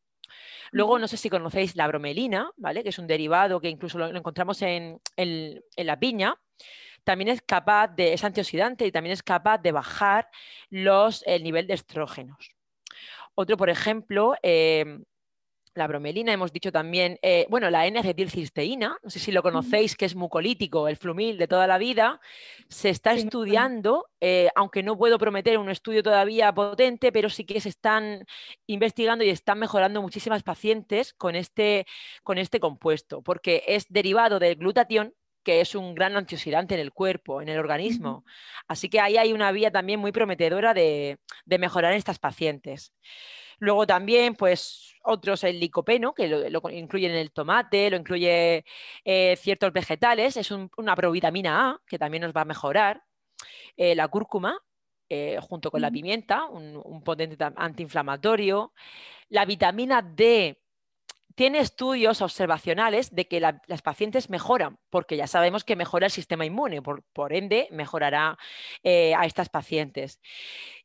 Luego, 0.72 1.00
no 1.00 1.08
sé 1.08 1.18
si 1.18 1.30
conocéis 1.30 1.76
la 1.76 1.88
bromelina, 1.88 2.50
¿vale? 2.58 2.84
Que 2.84 2.90
es 2.90 3.00
un 3.00 3.08
derivado 3.08 3.60
que 3.60 3.70
incluso 3.70 3.98
lo, 3.98 4.08
encontramos 4.08 4.62
en, 4.62 5.00
la 5.78 6.00
piña. 6.00 6.36
También 7.04 7.30
es 7.30 7.42
capaz 7.42 7.88
de, 7.90 8.14
es 8.14 8.24
antioxidante 8.24 8.86
y 8.86 8.92
también 8.92 9.14
es 9.14 9.24
capaz 9.24 9.58
de 9.58 9.72
bajar 9.72 10.30
los, 10.70 11.24
el 11.26 11.44
nivel 11.44 11.68
de 11.68 11.74
estrógenos. 11.74 12.52
Otro, 13.36 13.58
por 13.58 13.70
ejemplo, 13.70 14.36
em, 14.44 15.04
la 15.74 15.88
bromelina, 15.88 16.34
hemos 16.34 16.52
dicho 16.52 16.72
también, 16.72 17.18
eh, 17.22 17.46
bueno, 17.50 17.70
la 17.70 17.86
N-acetilcisteína, 17.88 18.98
no 19.02 19.10
sé 19.10 19.20
si 19.20 19.32
lo 19.32 19.42
conocéis, 19.42 19.96
que 19.96 20.06
es 20.06 20.16
mucolítico, 20.16 20.88
el 20.88 20.98
flumil 20.98 21.38
de 21.38 21.48
toda 21.48 21.68
la 21.68 21.78
vida, 21.78 22.20
se 22.68 22.90
está 22.90 23.14
estudiando, 23.14 24.08
eh, 24.20 24.50
aunque 24.56 24.84
no 24.84 24.98
puedo 24.98 25.18
prometer 25.18 25.58
un 25.58 25.70
estudio 25.70 26.04
todavía 26.04 26.54
potente, 26.54 27.12
pero 27.12 27.30
sí 27.30 27.46
que 27.46 27.62
se 27.62 27.70
están 27.70 28.26
investigando 28.68 29.24
y 29.24 29.30
están 29.30 29.60
mejorando 29.60 30.02
muchísimas 30.02 30.44
pacientes 30.44 31.14
con 31.14 31.36
este, 31.36 31.86
con 32.24 32.38
este 32.38 32.60
compuesto, 32.60 33.22
porque 33.22 33.64
es 33.68 33.86
derivado 33.90 34.40
del 34.40 34.56
glutatión, 34.56 35.14
que 35.44 35.62
es 35.62 35.74
un 35.74 35.96
gran 35.96 36.16
antioxidante 36.18 36.76
en 36.76 36.82
el 36.82 36.92
cuerpo, 36.92 37.42
en 37.42 37.50
el 37.50 37.58
organismo. 37.58 38.26
Así 38.68 38.90
que 38.90 39.00
ahí 39.00 39.18
hay 39.18 39.34
una 39.34 39.52
vía 39.52 39.72
también 39.72 40.00
muy 40.00 40.12
prometedora 40.12 40.74
de, 40.74 41.18
de 41.46 41.58
mejorar 41.58 41.94
en 41.94 41.98
estas 41.98 42.20
pacientes. 42.20 42.94
Luego 43.62 43.86
también, 43.86 44.34
pues, 44.34 44.96
otros 45.04 45.44
el 45.44 45.60
licopeno, 45.60 46.16
que 46.16 46.28
lo, 46.28 46.70
incluyen 46.72 47.12
en 47.12 47.20
el 47.20 47.32
tomate, 47.32 47.92
lo 47.92 47.98
incluye 47.98 48.66
eh, 49.06 49.36
ciertos 49.38 49.72
vegetales, 49.72 50.36
es 50.36 50.50
una 50.50 50.96
provitamina 50.96 51.70
A, 51.70 51.82
que 51.86 52.00
también 52.00 52.24
nos 52.24 52.34
va 52.34 52.42
a 52.42 52.46
mejorar. 52.46 53.04
Eh, 53.78 53.94
la 53.94 54.08
cúrcuma, 54.08 54.60
eh, 55.10 55.38
junto 55.42 55.70
con 55.70 55.80
la 55.80 55.92
pimienta, 55.92 56.46
un, 56.46 57.04
potente 57.04 57.38
antiinflamatorio. 57.56 58.74
La 59.30 59.46
vitamina 59.46 60.02
D 60.02 60.60
tiene 61.36 61.60
estudios 61.60 62.24
observacionales 62.24 63.14
de 63.14 63.28
que 63.28 63.40
las 63.40 63.82
pacientes 63.84 64.32
mejoran, 64.32 64.80
porque 64.90 65.18
ya 65.18 65.28
sabemos 65.28 65.64
que 65.64 65.76
mejora 65.76 66.08
el 66.08 66.12
sistema 66.12 66.48
inmune, 66.48 66.82
por, 66.82 67.04
por 67.14 67.32
ende 67.32 67.68
mejorará 67.70 68.40
a 68.84 69.26
estas 69.26 69.50
pacientes. 69.50 70.20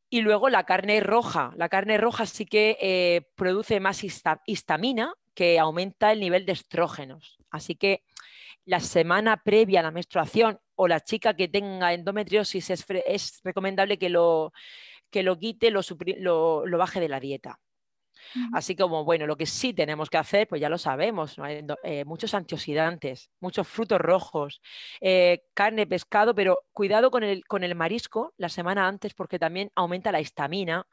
Y 0.09 0.21
luego 0.21 0.49
la 0.49 0.64
carne 0.64 1.01
roja. 1.01 1.53
La 1.57 1.69
carne 1.69 1.99
roja 1.99 2.27
sí 2.27 2.47
que 2.47 2.79
eh, 2.81 3.29
produce 3.35 3.81
más 3.81 4.03
histamina 4.47 5.14
que 5.35 5.59
aumenta 5.59 6.12
el 6.12 6.21
nivel 6.21 6.47
de 6.47 6.53
estrógenos. 6.53 7.38
Así 7.51 7.75
que 7.75 8.05
la 8.64 8.81
semana 8.81 9.42
previa 9.42 9.81
a 9.81 9.83
la 9.85 9.90
menstruación 9.90 10.59
o 10.75 10.88
la 10.88 11.01
chica 11.01 11.35
que 11.35 11.49
tenga 11.49 11.95
endometriosis 11.95 12.71
es, 12.71 13.40
recomendable 13.42 13.99
que 13.99 14.09
lo, 14.09 14.53
que 15.11 15.23
lo 15.23 15.38
quite, 15.38 15.71
lo, 15.71 16.66
lo, 16.66 16.79
baje 16.79 17.01
de 17.01 17.09
la 17.09 17.21
dieta. 17.21 17.61
Así 18.53 18.77
como, 18.77 19.05
bueno, 19.05 19.27
lo 19.27 19.37
que 19.37 19.47
sí 19.47 19.73
tenemos 19.73 20.11
que 20.11 20.19
hacer, 20.19 20.49
pues 20.49 20.61
ya 20.61 20.69
lo 20.69 20.79
sabemos, 20.79 21.37
eh, 21.83 22.05
muchos 22.05 22.35
antioxidantes, 22.35 23.31
muchos 23.41 23.67
frutos 23.67 24.01
rojos, 24.01 24.61
eh, 25.01 25.45
carne, 25.55 25.87
pescado, 25.87 26.35
pero 26.35 26.65
cuidado 26.73 27.11
con 27.11 27.23
el, 27.23 27.45
con 27.47 27.65
el 27.65 27.75
marisco 27.75 28.35
la 28.37 28.49
semana 28.49 28.87
antes 28.87 29.15
porque 29.15 29.39
también 29.39 29.71
aumenta 29.75 30.12
la 30.12 30.21
histamina 30.21 30.87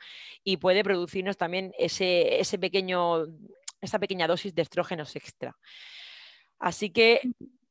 y 0.43 0.57
puede 0.57 0.83
producirnos 0.83 1.37
también 1.37 1.73
ese, 1.77 2.39
ese 2.39 2.57
pequeño, 2.59 3.25
esa 3.81 3.99
pequeña 3.99 4.27
dosis 4.27 4.53
de 4.55 4.61
estrógenos 4.61 5.15
extra. 5.15 5.55
Así 6.59 6.91
que 6.91 7.21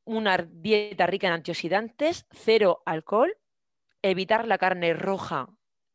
una 0.04 0.36
dieta 0.38 1.06
rica 1.06 1.28
en 1.28 1.34
antioxidantes, 1.34 2.26
cero 2.30 2.82
alcohol, 2.84 3.34
evitar 4.02 4.46
la 4.46 4.58
carne 4.58 4.94
roja 4.94 5.48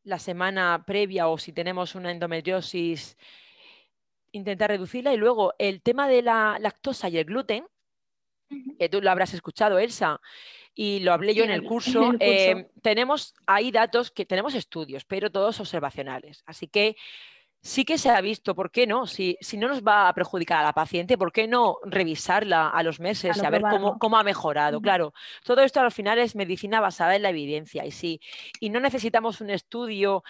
la 0.08 0.20
semana 0.20 0.86
previa 0.88 1.28
o 1.28 1.38
si 1.38 1.52
tenemos 1.52 1.94
una 1.94 2.12
endometriosis, 2.12 3.18
intentar 4.38 4.70
reducirla. 4.70 5.14
Y 5.14 5.18
luego 5.18 5.54
el 5.60 5.82
tema 5.82 6.08
de 6.08 6.22
la 6.22 6.58
lactosa 6.60 7.10
y 7.10 7.18
el 7.18 7.26
gluten, 7.26 7.66
que 8.80 8.90
tú 8.90 9.02
lo 9.02 9.12
habrás 9.12 9.34
escuchado, 9.34 9.78
Elsa, 9.78 10.22
y 10.74 11.00
lo 11.00 11.12
hablé 11.12 11.34
yo 11.34 11.44
en 11.44 11.52
el 11.52 11.64
curso, 11.64 12.14
eh, 12.20 12.70
tenemos 12.82 13.34
ahí 13.46 13.72
datos 13.72 14.12
que 14.12 14.26
tenemos 14.26 14.54
estudios, 14.56 15.04
pero 15.06 15.32
todos 15.32 15.60
observacionales. 15.60 16.44
Así 16.46 16.68
que 16.68 16.96
sí 17.62 17.86
que 17.86 17.98
se 17.98 18.10
ha 18.10 18.22
visto, 18.22 18.56
¿por 18.56 18.72
qué 18.72 18.88
no? 18.88 19.08
Si, 19.08 19.38
si, 19.42 19.58
no 19.58 19.68
nos 19.68 19.84
va 19.84 20.08
a 20.08 20.14
perjudicar 20.14 20.60
a 20.60 20.64
la 20.64 20.74
paciente, 20.74 21.18
¿por 21.18 21.32
qué 21.32 21.48
no 21.48 21.78
revisarla 21.84 22.70
a 22.70 22.84
los 22.84 23.00
meses 23.00 23.38
y 23.38 23.46
a 23.46 23.50
ver 23.50 23.64
cómo, 24.00 24.18
ha 24.18 24.24
mejorado? 24.24 24.80
Claro, 24.82 25.14
todo 25.44 25.62
esto 25.62 25.82
al 25.82 25.92
final 25.92 26.20
es 26.20 26.36
medicina 26.36 26.80
basada 26.80 27.16
en 27.16 27.24
la 27.24 27.30
evidencia 27.30 27.86
y 27.86 27.92
sí, 27.92 28.22
y 28.60 28.70
no 28.70 28.80
necesitamos 28.80 29.42
un 29.42 29.50
estudio, 29.50 30.24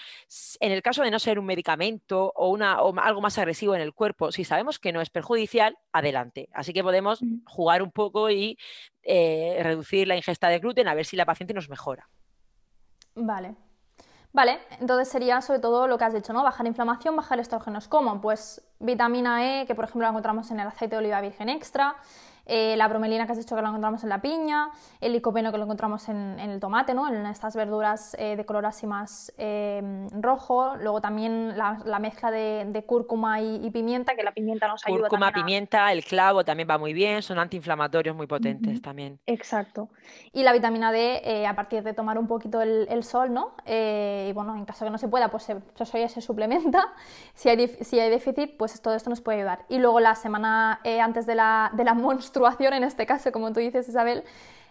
en 0.59 0.71
el 0.71 0.81
caso 0.81 1.03
de 1.03 1.11
no 1.11 1.19
ser 1.19 1.39
un 1.39 1.45
medicamento 1.45 2.31
o, 2.35 2.49
una, 2.49 2.81
o 2.81 2.97
algo 2.99 3.21
más 3.21 3.37
agresivo 3.37 3.75
en 3.75 3.81
el 3.81 3.93
cuerpo, 3.93 4.31
si 4.31 4.43
sabemos 4.43 4.79
que 4.79 4.91
no 4.91 5.01
es 5.01 5.09
perjudicial, 5.09 5.77
adelante. 5.91 6.49
Así 6.53 6.73
que 6.73 6.83
podemos 6.83 7.19
jugar 7.45 7.81
un 7.81 7.91
poco 7.91 8.29
y 8.29 8.57
eh, 9.03 9.59
reducir 9.63 10.07
la 10.07 10.15
ingesta 10.15 10.49
de 10.49 10.59
gluten 10.59 10.87
a 10.87 10.93
ver 10.93 11.05
si 11.05 11.15
la 11.15 11.25
paciente 11.25 11.53
nos 11.53 11.69
mejora. 11.69 12.09
Vale, 13.15 13.55
Vale, 14.37 14.59
entonces 14.79 15.09
sería 15.09 15.41
sobre 15.41 15.57
todo 15.57 15.87
lo 15.87 15.97
que 15.97 16.05
has 16.05 16.13
dicho, 16.13 16.31
¿no? 16.31 16.43
Bajar 16.43 16.67
inflamación, 16.67 17.15
bajar 17.15 17.39
estrógenos. 17.39 17.87
¿Cómo? 17.87 18.21
Pues 18.21 18.61
vitamina 18.77 19.61
E, 19.61 19.65
que 19.65 19.73
por 19.73 19.85
ejemplo 19.85 20.03
la 20.03 20.09
encontramos 20.09 20.51
en 20.51 20.59
el 20.59 20.67
aceite 20.67 20.95
de 20.95 20.99
oliva 20.99 21.19
virgen 21.21 21.49
extra, 21.49 21.95
eh, 22.47 22.77
la 22.77 22.87
bromelina 22.87 23.25
que 23.25 23.33
has 23.33 23.37
dicho 23.37 23.55
que 23.55 23.61
lo 23.61 23.67
encontramos 23.67 24.03
en 24.03 24.09
la 24.09 24.21
piña, 24.21 24.69
el 25.01 25.11
licopeno 25.11 25.51
que 25.51 25.57
lo 25.57 25.65
encontramos 25.65 26.07
en, 26.07 26.39
el 26.39 26.59
tomate, 26.61 26.93
¿no? 26.93 27.07
en 27.09 27.25
estas 27.25 27.55
verduras 27.55 28.15
eh, 28.17 28.37
de 28.37 28.45
color 28.45 28.65
así 28.65 28.87
más 28.87 29.33
eh, 29.37 30.07
rojo, 30.11 30.75
luego 30.77 31.01
también 31.01 31.57
la, 31.57 31.99
mezcla 31.99 32.31
de, 32.31 32.83
cúrcuma 32.85 33.41
y, 33.41 33.69
pimienta, 33.71 34.15
que 34.15 34.23
la 34.23 34.31
pimienta 34.31 34.67
nos 34.67 34.85
ayuda. 34.85 35.09
Cúrcuma, 35.09 35.31
pimienta, 35.33 35.91
el 35.91 36.05
clavo 36.05 36.45
también 36.45 36.69
va 36.69 36.77
muy 36.77 36.93
bien, 36.93 37.21
son 37.21 37.37
antiinflamatorios 37.37 38.15
muy 38.15 38.27
potentes 38.27 38.81
también. 38.81 39.19
Exacto. 39.25 39.89
Y 40.31 40.43
la 40.43 40.53
vitamina 40.53 40.91
D, 40.91 41.45
a 41.45 41.55
partir 41.55 41.83
de 41.83 41.93
tomar 41.93 42.17
un 42.17 42.27
poquito 42.27 42.61
el, 42.61 43.03
sol, 43.03 43.33
¿no? 43.33 43.53
y 43.65 44.31
bueno, 44.31 44.55
en 44.55 44.63
caso 44.65 44.85
que 44.85 44.91
no 44.91 44.97
se 44.97 45.09
pueda, 45.09 45.27
pues 45.29 45.49
eso 45.49 45.97
ya 45.97 46.07
se 46.07 46.21
suplementa. 46.21 46.85
Si 47.33 47.49
hay, 47.49 47.67
si 47.67 47.99
hay 47.99 48.09
déficit, 48.09 48.57
pues 48.57 48.81
todo 48.81 48.95
esto 48.95 49.11
nos 49.11 49.21
puede 49.21 49.39
ayudar. 49.39 49.59
Y 49.69 49.77
luego 49.77 49.99
la 49.99 50.15
semana 50.15 50.79
antes 51.01 51.27
de 51.27 51.35
la, 51.35 51.71
de 51.73 51.83
la 51.83 51.93
en 52.73 52.83
este 52.83 53.05
caso, 53.05 53.31
como 53.31 53.51
tú 53.53 53.59
dices, 53.59 53.87
Isabel, 53.87 54.23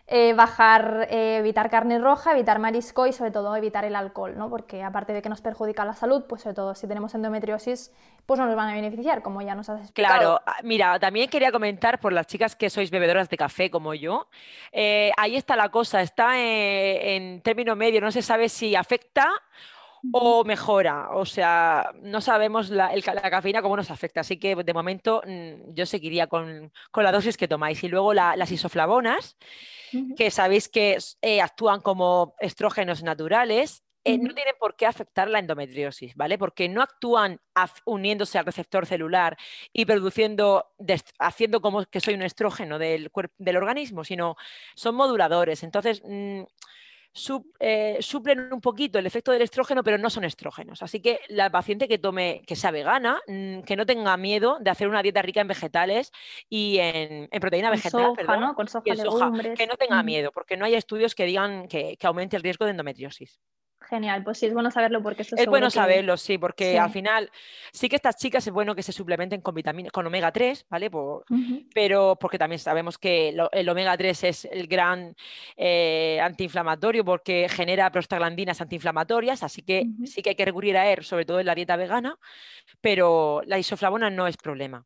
eh, 0.08 0.34
bajar, 0.34 1.08
eh, 1.10 1.38
evitar 1.38 1.68
carne 1.68 1.98
roja, 1.98 2.30
evitar 2.32 2.60
marisco 2.60 3.08
y 3.08 3.12
sobre 3.12 3.32
todo 3.32 3.56
evitar 3.56 3.84
el 3.84 3.96
alcohol, 3.96 4.38
¿no? 4.38 4.48
Porque 4.48 4.84
aparte 4.84 5.12
de 5.12 5.20
que 5.20 5.28
nos 5.28 5.40
perjudica 5.40 5.84
la 5.84 5.94
salud, 5.94 6.26
pues 6.28 6.42
sobre 6.42 6.54
todo 6.54 6.76
si 6.76 6.86
tenemos 6.86 7.12
endometriosis, 7.16 7.90
pues 8.24 8.38
no 8.38 8.46
nos 8.46 8.54
van 8.54 8.68
a 8.68 8.74
beneficiar, 8.74 9.20
como 9.20 9.42
ya 9.42 9.56
nos 9.56 9.68
has 9.68 9.80
explicado. 9.80 10.16
Claro, 10.16 10.40
ah, 10.46 10.58
mira, 10.62 10.96
también 11.00 11.28
quería 11.28 11.50
comentar 11.50 11.98
por 11.98 12.12
las 12.12 12.28
chicas 12.28 12.54
que 12.54 12.70
sois 12.70 12.92
bebedoras 12.92 13.28
de 13.28 13.36
café 13.36 13.68
como 13.68 13.94
yo, 13.94 14.28
eh, 14.70 15.10
ahí 15.16 15.34
está 15.34 15.56
la 15.56 15.70
cosa, 15.70 16.00
está 16.02 16.38
en 16.38 17.40
término 17.40 17.74
medio, 17.74 18.00
no 18.00 18.12
se 18.12 18.22
sabe 18.22 18.48
si 18.48 18.76
afecta 18.76 19.28
o 20.12 20.44
mejora. 20.44 21.10
O 21.12 21.24
sea, 21.24 21.92
no 22.02 22.20
sabemos 22.20 22.70
la, 22.70 22.90
cafeína 23.30 23.62
cómo 23.62 23.76
nos 23.76 23.90
afecta. 23.90 24.20
Así 24.20 24.38
que 24.38 24.54
de 24.56 24.74
momento 24.74 25.22
mm, 25.26 25.74
yo 25.74 25.86
seguiría 25.86 26.26
con, 26.26 26.72
la 26.94 27.12
dosis 27.12 27.36
que 27.36 27.48
tomáis. 27.48 27.82
Y 27.84 27.88
luego 27.88 28.14
las 28.14 28.50
isoflavonas, 28.50 29.36
que 30.16 30.30
sabéis 30.30 30.68
que 30.68 30.98
eh, 31.22 31.40
actúan 31.40 31.80
como 31.80 32.34
estrógenos 32.40 33.02
naturales. 33.02 33.82
Eh, 34.04 34.18
no 34.18 34.32
tienen 34.34 34.54
por 34.60 34.76
qué 34.76 34.86
afectar 34.86 35.28
la 35.28 35.40
endometriosis, 35.40 36.14
¿vale? 36.14 36.38
Porque 36.38 36.68
no 36.68 36.80
actúan 36.80 37.40
uniéndose 37.86 38.38
al 38.38 38.46
receptor 38.46 38.86
celular 38.86 39.36
y 39.72 39.84
produciendo, 39.84 40.66
haciendo 41.18 41.60
como 41.60 41.84
que 41.86 41.98
soy 41.98 42.14
un 42.14 42.22
estrógeno 42.22 42.78
del, 42.78 43.10
del 43.36 43.56
organismo, 43.56 44.04
sino 44.04 44.36
son 44.76 44.94
moduladores. 44.94 45.64
Entonces, 45.64 46.04
mm, 47.16 47.44
eh, 47.60 47.96
suplen 48.00 48.52
un 48.52 48.60
poquito 48.60 48.98
el 48.98 49.06
efecto 49.06 49.32
del 49.32 49.42
estrógeno, 49.42 49.82
pero 49.82 49.98
no 49.98 50.10
son 50.10 50.24
estrógenos. 50.24 50.82
Así 50.82 51.00
que 51.00 51.20
la 51.28 51.50
paciente 51.50 51.88
que 51.88 51.98
tome, 51.98 52.42
que 52.46 52.56
sea 52.56 52.70
vegana, 52.70 53.20
mm, 53.26 53.60
que 53.60 53.76
no 53.76 53.86
tenga 53.86 54.16
miedo 54.16 54.58
de 54.60 54.70
hacer 54.70 54.88
una 54.88 55.02
dieta 55.02 55.22
rica 55.22 55.40
en 55.40 55.48
vegetales 55.48 56.12
y 56.48 56.78
en, 56.78 57.28
proteína 57.40 57.70
vegetal, 57.70 58.12
que 59.56 59.66
no 59.66 59.76
tenga 59.76 60.02
miedo, 60.02 60.30
porque 60.32 60.56
no 60.56 60.64
hay 60.64 60.74
estudios 60.74 61.14
que 61.14 61.24
digan 61.24 61.68
que 61.68 61.96
aumente 62.02 62.36
el 62.36 62.42
riesgo 62.42 62.64
de 62.64 62.72
endometriosis. 62.72 63.40
Genial, 63.80 64.24
pues 64.24 64.38
sí, 64.38 64.46
es 64.46 64.54
bueno 64.54 64.70
saberlo 64.70 65.02
porque 65.02 65.22
esto 65.22 65.36
es 65.36 65.46
bueno 65.46 65.70
saberlo, 65.70 66.16
sí, 66.16 66.38
porque 66.38 66.78
al 66.78 66.90
final 66.90 67.30
sí 67.72 67.88
que 67.88 67.96
estas 67.96 68.16
chicas 68.16 68.44
es 68.46 68.52
bueno 68.52 68.74
que 68.74 68.82
se 68.82 68.92
suplementen 68.92 69.40
con 69.40 69.54
vitamina, 69.54 69.90
con 69.90 70.06
omega 70.06 70.32
3, 70.32 70.66
¿vale? 70.68 70.90
Pero 71.72 72.16
porque 72.18 72.38
también 72.38 72.58
sabemos 72.58 72.98
que 72.98 73.28
el 73.52 73.68
omega 73.68 73.96
3 73.96 74.24
es 74.24 74.44
el 74.46 74.66
gran 74.66 75.14
eh, 75.56 76.18
antiinflamatorio 76.20 77.04
porque 77.04 77.48
genera 77.48 77.90
prostaglandinas 77.90 78.60
antiinflamatorias, 78.60 79.42
así 79.42 79.62
que 79.62 79.86
sí 80.04 80.22
que 80.22 80.30
hay 80.30 80.36
que 80.36 80.44
recurrir 80.44 80.76
a 80.76 80.90
él, 80.90 81.04
sobre 81.04 81.24
todo 81.24 81.38
en 81.38 81.46
la 81.46 81.54
dieta 81.54 81.76
vegana, 81.76 82.18
pero 82.80 83.42
la 83.44 83.58
isoflavona 83.58 84.10
no 84.10 84.26
es 84.26 84.36
problema. 84.36 84.84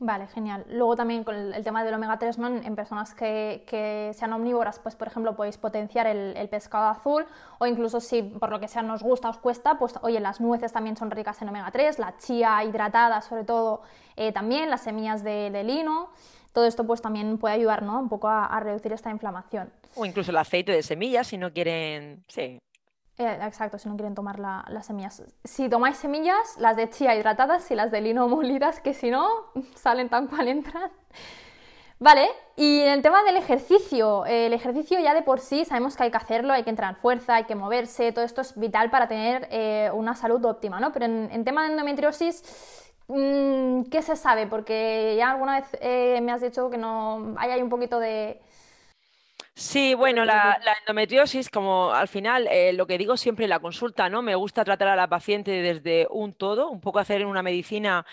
Vale, 0.00 0.26
genial. 0.26 0.64
Luego 0.68 0.96
también 0.96 1.22
con 1.22 1.36
el, 1.36 1.62
tema 1.62 1.84
del 1.84 1.94
omega 1.94 2.18
3, 2.18 2.38
¿no? 2.38 2.48
en, 2.48 2.74
personas 2.74 3.14
que, 3.14 4.10
sean 4.14 4.32
omnívoras, 4.32 4.80
pues 4.80 4.96
por 4.96 5.06
ejemplo 5.06 5.36
podéis 5.36 5.56
potenciar 5.56 6.08
el, 6.08 6.48
pescado 6.48 6.88
azul 6.88 7.24
o 7.58 7.66
incluso 7.66 8.00
si 8.00 8.22
por 8.22 8.50
lo 8.50 8.58
que 8.58 8.66
sea 8.66 8.82
nos 8.82 9.02
gusta, 9.02 9.28
os 9.28 9.38
cuesta, 9.38 9.78
pues 9.78 9.94
oye, 10.02 10.18
las 10.18 10.40
nueces 10.40 10.72
también 10.72 10.96
son 10.96 11.12
ricas 11.12 11.40
en 11.42 11.48
omega 11.48 11.70
3, 11.70 12.00
la 12.00 12.16
chía 12.18 12.64
hidratada 12.64 13.20
sobre 13.20 13.44
todo 13.44 13.82
eh, 14.16 14.32
también, 14.32 14.68
las 14.68 14.82
semillas 14.82 15.22
de, 15.22 15.62
lino, 15.64 16.10
todo 16.52 16.66
esto 16.66 16.84
pues 16.84 17.00
también 17.00 17.38
puede 17.38 17.54
ayudar 17.54 17.82
¿no? 17.82 18.00
un 18.00 18.08
poco 18.08 18.28
a, 18.28 18.46
a 18.46 18.60
reducir 18.60 18.92
esta 18.92 19.10
inflamación. 19.10 19.72
O 19.94 20.04
incluso 20.04 20.32
el 20.32 20.38
aceite 20.38 20.72
de 20.72 20.82
semillas 20.82 21.28
si 21.28 21.38
no 21.38 21.52
quieren, 21.52 22.24
sí, 22.26 22.58
eh, 23.16 23.38
exacto, 23.42 23.78
si 23.78 23.88
no 23.88 23.96
quieren 23.96 24.14
tomar 24.14 24.38
las 24.38 24.86
semillas. 24.86 25.22
Si 25.44 25.68
tomáis 25.68 25.96
semillas, 25.96 26.56
las 26.58 26.76
de 26.76 26.90
chía 26.90 27.14
hidratadas 27.14 27.70
y 27.70 27.74
las 27.74 27.90
de 27.90 28.00
lino 28.00 28.28
molidas, 28.28 28.80
que 28.80 28.92
si 28.94 29.10
no, 29.10 29.28
salen 29.74 30.08
tan 30.08 30.26
cual 30.26 30.48
entran. 30.48 30.90
Vale, 32.00 32.28
y 32.56 32.80
en 32.80 32.88
el 32.88 33.02
tema 33.02 33.22
del 33.22 33.36
ejercicio, 33.36 34.26
el 34.26 34.52
ejercicio 34.52 34.98
ya 34.98 35.14
de 35.14 35.22
por 35.22 35.38
sí 35.38 35.64
sabemos 35.64 35.96
que 35.96 36.02
hay 36.02 36.10
que 36.10 36.16
hacerlo, 36.16 36.52
hay 36.52 36.64
que 36.64 36.70
entrar 36.70 36.90
en 36.90 36.96
fuerza, 36.96 37.36
hay 37.36 37.44
que 37.44 37.54
moverse, 37.54 38.12
todo 38.12 38.24
esto 38.24 38.40
es 38.40 38.58
vital 38.58 38.90
para 38.90 39.06
tener 39.06 39.46
eh, 39.50 39.90
una 39.94 40.16
salud 40.16 40.44
óptima, 40.44 40.80
¿no? 40.80 40.92
Pero 40.92 41.06
en, 41.06 41.44
tema 41.44 41.62
de 41.64 41.70
endometriosis, 41.70 42.92
mm, 43.06 43.84
¿qué 43.84 44.02
se 44.02 44.16
sabe? 44.16 44.48
Porque 44.48 45.14
ya 45.16 45.30
alguna 45.30 45.60
vez 45.60 45.68
eh, 45.80 46.20
me 46.20 46.32
has 46.32 46.40
dicho 46.40 46.68
que 46.68 46.78
no 46.78 47.34
hay, 47.38 47.52
hay 47.52 47.62
un 47.62 47.70
poquito 47.70 48.00
de, 48.00 48.42
Sí, 49.56 49.94
bueno, 49.94 50.24
la, 50.24 50.58
endometriosis, 50.80 51.48
como 51.48 51.92
al 51.92 52.08
final, 52.08 52.48
eh, 52.50 52.72
lo 52.72 52.88
que 52.88 52.98
digo 52.98 53.16
siempre 53.16 53.44
en 53.44 53.50
la 53.50 53.60
consulta, 53.60 54.08
¿no? 54.08 54.20
Me 54.20 54.34
gusta 54.34 54.64
tratar 54.64 54.88
a 54.88 54.96
la 54.96 55.08
paciente 55.08 55.52
desde 55.62 56.08
un 56.10 56.32
todo, 56.34 56.70
un 56.70 56.80
poco 56.80 56.98
hacer 56.98 57.24
una 57.24 57.42
medicina 57.42 58.04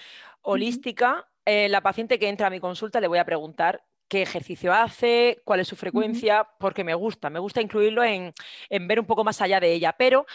holística. 0.44 1.28
Eh, 1.46 1.68
la 1.70 1.82
paciente 1.82 2.20
que 2.20 2.30
entra 2.30 2.48
a 2.48 2.50
mi 2.52 2.60
consulta 2.60 3.02
le 3.02 3.08
voy 3.08 3.18
a 3.18 3.26
preguntar 3.26 3.84
qué 4.12 4.22
ejercicio 4.22 4.74
hace, 4.74 5.42
cuál 5.46 5.62
es 5.62 5.70
su 5.70 5.78
frecuencia, 5.78 6.46
porque 6.60 6.84
me 6.84 6.94
gusta, 6.94 7.30
me 7.30 7.40
gusta 7.40 7.62
incluirlo 7.62 8.04
en, 8.04 8.34
ver 8.70 9.00
un 9.00 9.06
poco 9.06 9.24
más 9.24 9.42
allá 9.42 9.62
de 9.62 9.72
ella. 9.72 9.96
Pero 9.98 10.26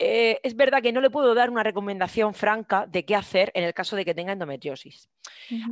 eh, 0.00 0.40
es 0.42 0.56
verdad 0.56 0.82
que 0.82 0.90
no 0.90 1.00
le 1.00 1.10
puedo 1.10 1.32
dar 1.32 1.48
una 1.48 1.62
recomendación 1.62 2.34
franca 2.34 2.86
de 2.88 3.04
qué 3.04 3.14
hacer 3.14 3.52
en 3.54 3.62
el 3.62 3.72
caso 3.72 3.94
de 3.94 4.04
que 4.04 4.16
tenga 4.16 4.32
endometriosis. 4.32 5.08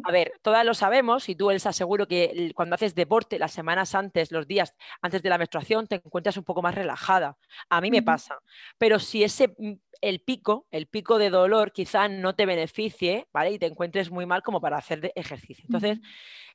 A 0.05 0.13
ver, 0.13 0.35
todas 0.41 0.65
lo 0.65 0.73
sabemos 0.73 1.29
y 1.29 1.35
tú, 1.35 1.51
les 1.51 1.67
aseguro 1.67 2.07
que 2.07 2.53
cuando 2.55 2.77
haces 2.77 2.95
deporte 2.95 3.41
las 3.41 3.51
semanas 3.51 3.97
antes, 3.97 4.31
los 4.31 4.47
días 4.47 4.77
antes 5.03 5.21
de 5.25 5.29
la 5.29 5.37
menstruación, 5.37 5.89
te 5.89 5.97
encuentras 5.97 6.37
un 6.37 6.45
poco 6.45 6.63
más 6.63 6.77
relajada. 6.77 7.39
A 7.69 7.81
mí 7.81 7.91
me 7.91 8.05
pasa. 8.05 8.39
Pero 8.79 9.01
si 9.01 9.25
ese 9.25 9.49
mm, 9.59 9.73
el 10.01 10.21
pico, 10.21 10.67
el 10.71 10.87
pico 10.87 11.19
de 11.19 11.31
dolor 11.31 11.73
quizá 11.73 12.09
no 12.09 12.35
te 12.35 12.47
beneficie, 12.47 13.29
¿vale? 13.33 13.53
Y 13.53 13.59
te 13.59 13.67
encuentres 13.67 14.11
muy 14.11 14.27
mal 14.27 14.43
como 14.43 14.61
para 14.61 14.77
hacer 14.77 15.13
ejercicio. 15.15 15.65
Entonces, 15.67 15.99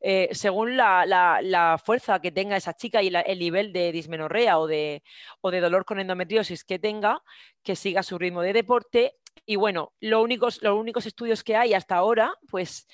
eh, 0.01 0.29
según 0.31 0.77
la, 0.77 1.81
fuerza 1.83 2.19
que 2.19 2.31
tenga 2.31 2.57
esa 2.57 2.73
chica 2.73 3.01
y 3.01 3.07
el 3.07 3.39
nivel 3.39 3.73
de 3.73 3.91
dismenorrea 3.91 4.59
o 4.59 4.67
de, 4.67 5.03
o 5.41 5.51
de 5.51 5.61
dolor 5.61 5.85
con 5.85 5.99
endometriosis 5.99 6.63
que 6.63 6.79
tenga, 6.79 7.21
que 7.63 7.75
siga 7.75 8.03
su 8.03 8.17
ritmo 8.17 8.41
de 8.41 8.53
deporte 8.53 9.15
y 9.45 9.55
bueno, 9.55 9.93
los 9.99 10.23
únicos, 10.23 10.61
los 10.61 10.77
únicos 10.77 11.05
estudios 11.05 11.43
que 11.43 11.55
hay 11.55 11.73
hasta 11.73 11.95
ahora, 11.95 12.33
pues 12.49 12.87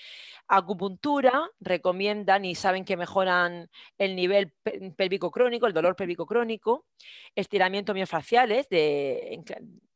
acupuntura 0.47 1.47
recomiendan 1.59 2.43
y 2.43 2.55
saben 2.55 2.83
que 2.83 2.97
mejoran 2.97 3.69
el 3.99 4.15
nivel 4.15 4.51
pélvico 4.97 5.29
crónico, 5.29 5.67
el 5.67 5.73
dolor 5.73 5.95
pélvico 5.95 6.25
crónico, 6.25 6.87
estiramientos 7.35 7.93
miofaciales 7.93 8.67
de, 8.69 9.43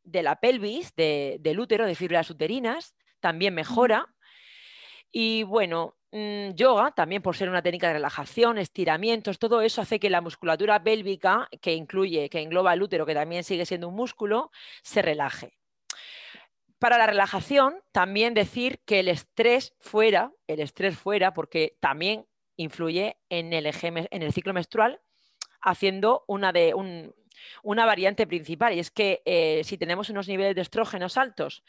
de 0.04 0.24
la 0.24 0.40
pelvis, 0.40 0.94
del 0.96 1.60
útero, 1.60 1.88
de 1.88 1.96
fibras 1.96 2.30
uterinas, 2.30 2.96
también 3.20 3.56
mejora. 3.56 4.14
Y 5.12 5.44
bueno, 5.44 5.96
mm, 6.12 6.52
yoga, 6.54 6.92
también 6.92 7.22
por 7.22 7.36
ser 7.36 7.50
una 7.50 7.62
técnica 7.62 7.88
de 7.88 7.94
relajación, 7.94 8.58
estiramientos, 8.60 9.40
todo 9.40 9.62
eso 9.62 9.82
hace 9.82 10.00
que 10.00 10.10
la 10.10 10.22
musculatura 10.22 10.84
pélvica, 10.84 11.48
que 11.62 11.74
incluye, 11.74 12.30
que 12.30 12.42
engloba 12.42 12.74
el 12.74 12.84
útero, 12.84 13.06
que 13.06 13.16
también 13.16 13.44
sigue 13.44 13.66
siendo 13.66 13.88
un 13.88 13.96
músculo, 13.96 14.52
se 14.84 15.02
relaje. 15.02 15.58
Para 16.84 16.98
la 16.98 17.08
relajación, 17.08 17.76
también 17.94 18.34
decir 18.34 18.82
que 18.86 19.00
el 19.00 19.08
estrés 19.08 19.74
fuera, 19.80 20.34
el 20.48 20.60
estrés 20.60 21.00
fuera, 21.00 21.34
porque 21.34 21.78
también 21.80 22.26
influye 22.58 23.16
en 23.30 23.54
el, 23.54 23.68
en 23.68 24.22
el 24.22 24.34
ciclo 24.34 24.52
menstrual, 24.52 25.00
haciendo 25.62 26.26
una, 26.28 26.52
de, 26.52 26.74
una 27.64 27.86
variante 27.86 28.28
principal, 28.28 28.74
y 28.74 28.80
es 28.80 28.92
que 28.92 29.22
eh, 29.24 29.62
si 29.64 29.78
tenemos 29.78 30.10
unos 30.10 30.28
niveles 30.28 30.56
de 30.56 30.62
estrógenos 30.62 31.16
altos 31.16 31.64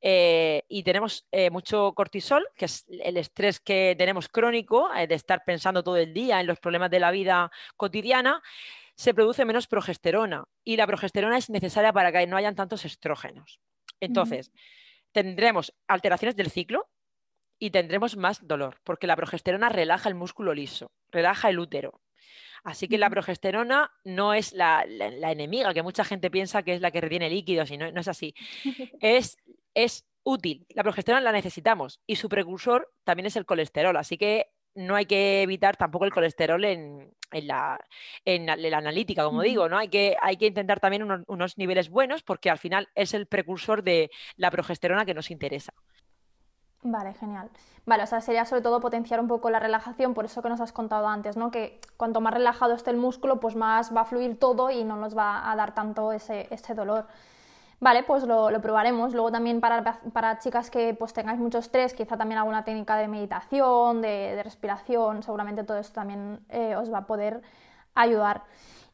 eh, 0.00 0.64
y 0.68 0.82
tenemos 0.82 1.28
eh, 1.30 1.50
mucho 1.50 1.92
cortisol, 1.94 2.44
que 2.56 2.64
es 2.64 2.84
el 2.88 3.16
estrés 3.16 3.60
que 3.60 3.94
tenemos 3.96 4.28
crónico, 4.28 4.90
de 4.92 5.14
estar 5.14 5.44
pensando 5.46 5.84
todo 5.84 5.98
el 5.98 6.12
día 6.12 6.40
en 6.40 6.48
los 6.48 6.58
problemas 6.58 6.90
de 6.90 6.98
la 6.98 7.12
vida 7.12 7.52
cotidiana, 7.76 8.42
se 8.96 9.14
produce 9.14 9.44
menos 9.44 9.68
progesterona 9.68 10.48
y 10.64 10.76
la 10.78 10.88
progesterona 10.88 11.38
es 11.38 11.48
necesaria 11.48 11.92
para 11.92 12.10
que 12.10 12.26
no 12.26 12.36
hayan 12.36 12.56
tantos 12.56 12.84
estrógenos. 12.84 13.60
Entonces, 14.00 14.52
tendremos 15.12 15.74
alteraciones 15.86 16.36
del 16.36 16.50
ciclo 16.50 16.88
y 17.58 17.70
tendremos 17.70 18.16
más 18.16 18.46
dolor, 18.46 18.80
porque 18.84 19.06
la 19.06 19.16
progesterona 19.16 19.68
relaja 19.68 20.08
el 20.08 20.14
músculo 20.14 20.54
liso, 20.54 20.92
relaja 21.10 21.48
el 21.50 21.58
útero. 21.58 22.00
Así 22.64 22.88
que 22.88 22.98
la 22.98 23.10
progesterona 23.10 23.92
no 24.04 24.34
es 24.34 24.52
la, 24.52 24.84
enemiga, 24.84 25.74
que 25.74 25.82
mucha 25.82 26.04
gente 26.04 26.30
piensa 26.30 26.62
que 26.62 26.74
es 26.74 26.80
la 26.80 26.90
que 26.90 27.00
retiene 27.00 27.30
líquidos 27.30 27.70
y 27.70 27.78
no, 27.78 27.90
no 27.90 28.00
es 28.00 28.08
así. 28.08 28.34
es, 29.00 29.38
es 29.74 30.06
útil. 30.22 30.66
La 30.70 30.82
progesterona 30.82 31.22
la 31.22 31.32
necesitamos 31.32 32.00
y 32.06 32.16
su 32.16 32.28
precursor 32.28 32.92
también 33.04 33.26
es 33.26 33.36
el 33.36 33.46
colesterol. 33.46 33.96
Así 33.96 34.18
que 34.18 34.50
no 34.74 34.94
hay 34.94 35.06
que 35.06 35.42
evitar 35.42 35.76
tampoco 35.76 36.04
el 36.04 36.12
colesterol 36.12 36.64
en, 36.64 37.12
la, 37.32 37.78
analítica, 38.24 39.24
como 39.24 39.42
digo, 39.42 39.68
¿no? 39.68 39.78
Hay 39.78 39.88
que, 39.88 40.16
hay 40.22 40.36
que 40.36 40.46
intentar 40.46 40.80
también 40.80 41.02
unos, 41.26 41.58
niveles 41.58 41.90
buenos 41.90 42.22
porque 42.22 42.50
al 42.50 42.58
final 42.58 42.88
es 42.94 43.14
el 43.14 43.26
precursor 43.26 43.82
de 43.82 44.10
la 44.36 44.50
progesterona 44.50 45.04
que 45.04 45.14
nos 45.14 45.30
interesa. 45.30 45.72
Vale, 46.82 47.12
genial. 47.14 47.50
Vale, 47.86 48.04
o 48.04 48.06
sea, 48.06 48.20
sería 48.20 48.44
sobre 48.44 48.62
todo 48.62 48.80
potenciar 48.80 49.18
un 49.18 49.26
poco 49.26 49.50
la 49.50 49.58
relajación, 49.58 50.14
por 50.14 50.24
eso 50.24 50.42
que 50.42 50.48
nos 50.48 50.60
has 50.60 50.72
contado 50.72 51.08
antes, 51.08 51.36
¿no? 51.36 51.50
Que 51.50 51.80
cuanto 51.96 52.20
más 52.20 52.34
relajado 52.34 52.74
esté 52.74 52.90
el 52.90 52.96
músculo, 52.98 53.40
pues 53.40 53.56
más 53.56 53.94
va 53.94 54.02
a 54.02 54.04
fluir 54.04 54.38
todo 54.38 54.70
y 54.70 54.84
no 54.84 54.96
nos 54.96 55.16
va 55.16 55.50
a 55.50 55.56
dar 55.56 55.74
tanto 55.74 56.12
ese, 56.12 56.46
ese 56.50 56.74
dolor. 56.74 57.08
Vale, 57.80 58.02
pues 58.02 58.24
lo, 58.24 58.50
probaremos. 58.60 59.12
Luego 59.14 59.30
también 59.30 59.60
para, 59.60 60.38
chicas 60.40 60.70
que 60.70 60.94
pues 60.94 61.12
tengáis 61.12 61.38
mucho 61.38 61.58
estrés, 61.58 61.94
quizá 61.94 62.16
también 62.16 62.38
alguna 62.38 62.64
técnica 62.64 62.96
de 62.96 63.06
meditación, 63.06 64.02
de, 64.02 64.40
respiración, 64.42 65.22
seguramente 65.22 65.62
todo 65.62 65.78
esto 65.78 65.94
también 65.94 66.40
eh, 66.48 66.74
os 66.76 66.92
va 66.92 66.98
a 66.98 67.06
poder 67.06 67.42
ayudar. 67.94 68.42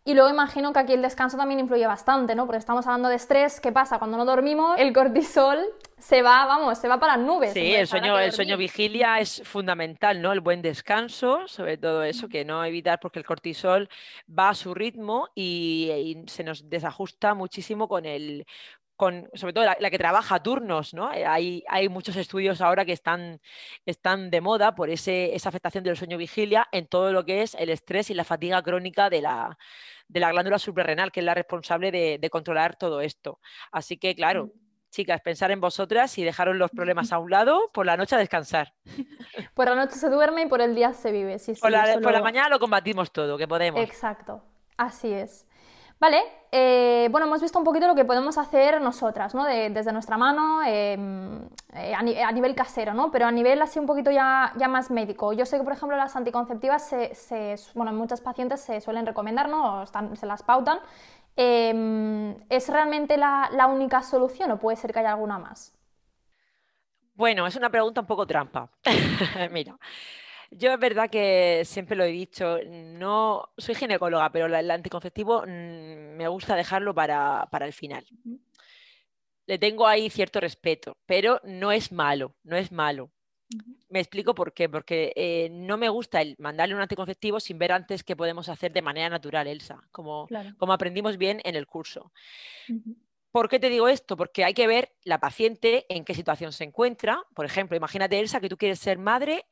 Y 0.07 0.13
luego 0.13 0.29
imagino 0.29 0.75
que 0.75 0.81
aquí 0.81 0.93
el 0.93 1.01
descanso 1.01 1.39
también 1.39 1.61
influye 1.61 1.87
bastante, 1.87 2.35
¿no? 2.35 2.45
Porque 2.45 2.59
estamos 2.59 2.87
hablando 2.87 3.09
de 3.09 3.15
estrés, 3.15 3.59
¿qué 3.59 3.73
pasa? 3.73 3.99
Cuando 3.99 4.19
no 4.19 4.27
dormimos, 4.27 4.79
el 4.79 4.93
cortisol 4.93 5.65
se 5.97 6.21
va, 6.21 6.45
vamos, 6.45 6.77
se 6.77 6.89
va 6.89 7.01
para 7.01 7.17
las 7.17 7.27
nubes. 7.27 7.55
Sí, 7.55 7.75
el 7.75 7.87
sueño, 7.87 8.19
el 8.19 8.33
sueño 8.33 8.59
vigilia 8.59 9.19
es 9.19 9.41
fundamental, 9.47 10.21
¿no? 10.21 10.33
El 10.33 10.41
buen 10.41 10.61
descanso, 10.61 11.49
sobre 11.49 11.79
todo 11.79 12.05
eso, 12.05 12.29
que 12.29 12.45
no 12.45 12.63
evitar 12.67 13.01
porque 13.01 13.19
el 13.19 13.25
cortisol 13.25 13.89
va 14.29 14.51
a 14.51 14.55
su 14.55 14.75
ritmo 14.75 15.31
y 15.35 16.19
se 16.27 16.45
nos 16.45 16.69
desajusta 16.69 17.33
muchísimo 17.33 17.89
con 17.89 18.05
el, 18.05 18.45
con, 18.97 19.29
sobre 19.35 19.53
todo 19.53 19.65
la, 19.65 19.91
que 19.91 19.99
trabaja 19.99 20.43
turnos, 20.43 20.95
¿no? 20.95 21.13
Eh, 21.13 21.27
hay, 21.27 21.65
hay, 21.69 21.89
muchos 21.89 22.17
estudios 22.17 22.61
ahora 22.61 22.85
que 22.85 22.93
están, 22.93 23.41
están 23.87 24.31
de 24.31 24.41
moda 24.41 24.75
por 24.75 24.89
ese, 24.89 25.35
esa 25.35 25.49
afectación 25.49 25.83
del 25.83 25.97
sueño 25.97 26.17
vigilia 26.17 26.69
en 26.71 26.87
todo 26.87 27.13
lo 27.13 27.25
que 27.25 27.43
es 27.43 27.55
el 27.55 27.71
estrés 27.71 28.11
y 28.11 28.15
la 28.15 28.25
fatiga 28.25 28.63
crónica 28.63 29.11
de 29.11 29.23
la, 29.23 29.59
de 30.09 30.21
la 30.21 30.31
glándula 30.31 30.59
suprarrenal, 30.59 31.11
que 31.11 31.21
es 31.21 31.27
la 31.27 31.35
responsable 31.35 31.91
de, 31.91 32.31
controlar 32.31 32.77
todo 32.77 33.01
esto. 33.01 33.41
Así 33.73 33.97
que, 33.97 34.15
claro, 34.15 34.51
chicas, 34.91 35.21
pensar 35.21 35.51
en 35.51 35.61
vosotras 35.61 36.17
y 36.19 36.25
dejaros 36.25 36.55
los 36.57 36.71
problemas 36.71 37.13
a 37.13 37.19
un 37.19 37.31
lado, 37.31 37.71
por 37.73 37.87
la 37.87 37.97
noche 37.97 38.15
a 38.15 38.19
descansar. 38.19 38.75
Por 39.55 39.69
la 39.69 39.77
noche 39.77 39.95
se 39.95 40.09
duerme 40.09 40.43
y 40.43 40.47
por 40.47 40.61
el 40.61 40.75
día 40.75 40.93
se 40.93 41.13
vive. 41.13 41.37
por, 41.61 41.71
la, 41.71 42.01
por 42.01 42.13
la 42.13 42.23
mañana 42.23 42.49
lo 42.49 42.59
combatimos 42.59 43.13
todo, 43.13 43.39
que 43.39 43.47
podemos. 43.47 43.81
Exacto, 43.81 44.43
así 44.77 45.13
es. 45.13 45.47
Vale, 46.01 46.23
eh, 46.53 47.09
bueno, 47.11 47.27
hemos 47.27 47.41
visto 47.41 47.59
un 47.59 47.65
poquito 47.65 47.87
lo 47.87 47.95
que 47.95 48.05
podemos 48.05 48.37
hacer 48.37 48.81
nosotras, 48.81 49.35
¿no? 49.35 49.45
desde 49.45 49.93
nuestra 49.93 50.19
mano, 50.19 50.63
em, 50.65 51.49
eh, 51.73 51.95
a, 51.95 52.33
nivel 52.33 52.55
casero, 52.55 52.93
¿no? 52.95 53.11
Pero 53.11 53.27
a 53.27 53.31
nivel 53.31 53.63
así 53.63 53.79
un 53.79 53.87
poquito 53.87 54.11
ya, 54.11 54.53
más 54.69 54.91
médico. 54.91 55.33
Yo 55.33 55.47
sé 55.47 55.57
que, 55.57 55.65
por 55.65 55.73
ejemplo, 55.73 55.97
las 55.97 56.15
anticonceptivas, 56.17 56.87
se, 56.87 57.57
bueno, 57.75 57.93
en 57.93 57.97
muchas 57.97 58.21
pacientes 58.21 58.61
se 58.61 58.81
suelen 58.81 59.07
recomendar, 59.07 59.49
¿no? 59.49 59.83
O 59.83 59.87
se 59.87 60.27
las 60.27 60.43
pautan. 60.43 60.79
Em, 61.37 62.37
¿Es 62.51 62.69
realmente 62.69 63.17
la 63.17 63.67
única 63.69 64.03
solución 64.03 64.51
o 64.53 64.59
puede 64.59 64.77
ser 64.77 64.93
que 64.93 64.99
haya 65.01 65.13
alguna 65.13 65.39
más? 65.39 65.75
Bueno, 67.17 67.47
es 67.47 67.55
una 67.55 67.71
pregunta 67.71 68.01
un 68.01 68.07
poco 68.07 68.27
trampa. 68.27 68.69
Mira, 69.53 69.79
yo 70.57 70.73
es 70.73 70.79
verdad 70.79 71.11
que 71.11 71.63
siempre 71.65 71.97
lo 71.97 72.05
he 72.05 72.13
dicho, 72.13 72.59
no 72.67 73.51
soy 73.59 73.75
ginecóloga, 73.75 74.31
pero 74.31 74.47
el 74.47 74.71
anticonceptivo 74.71 75.43
mm, 75.43 76.17
me 76.17 76.29
gusta 76.29 76.55
dejarlo 76.55 76.95
para, 76.95 77.49
el 77.61 77.73
final. 77.73 78.07
Le 79.47 79.59
tengo 79.59 79.87
ahí 79.87 80.09
cierto 80.11 80.41
respeto, 80.41 80.97
pero 81.07 81.41
no 81.45 81.73
es 81.73 81.93
malo, 81.93 82.37
no 82.45 82.57
es 82.57 82.71
malo. 82.71 83.11
Me 83.89 84.01
explico 84.01 84.35
por 84.35 84.53
qué, 84.53 84.69
porque 84.69 85.13
eh, 85.17 85.49
no 85.51 85.77
me 85.77 85.89
gusta 85.89 86.23
el 86.23 86.35
mandarle 86.39 86.75
un 86.75 86.81
anticonceptivo 86.81 87.39
sin 87.41 87.59
ver 87.59 87.73
antes 87.73 88.03
qué 88.03 88.17
podemos 88.17 88.49
hacer 88.49 88.73
de 88.73 88.83
manera 88.83 89.09
natural, 89.09 89.47
Elsa, 89.47 89.83
como, 89.93 90.29
como 90.57 90.73
aprendimos 90.73 91.19
bien 91.19 91.41
en 91.45 91.55
el 91.55 91.67
curso. 91.67 92.11
¿Por 93.31 93.49
qué 93.49 93.59
te 93.59 93.69
digo 93.69 93.89
esto? 93.89 94.17
Porque 94.17 94.45
hay 94.45 94.55
que 94.55 94.67
ver 94.67 94.95
la 95.03 95.19
paciente 95.19 95.87
en 95.89 96.05
qué 96.05 96.15
situación 96.15 96.53
se 96.53 96.65
encuentra. 96.65 97.23
Por 97.35 97.45
ejemplo, 97.45 97.77
imagínate, 97.77 98.19
Elsa, 98.19 98.41
que 98.41 98.49
tú 98.49 98.57
quieres 98.57 98.79
ser 98.79 98.99
madre 98.99 99.45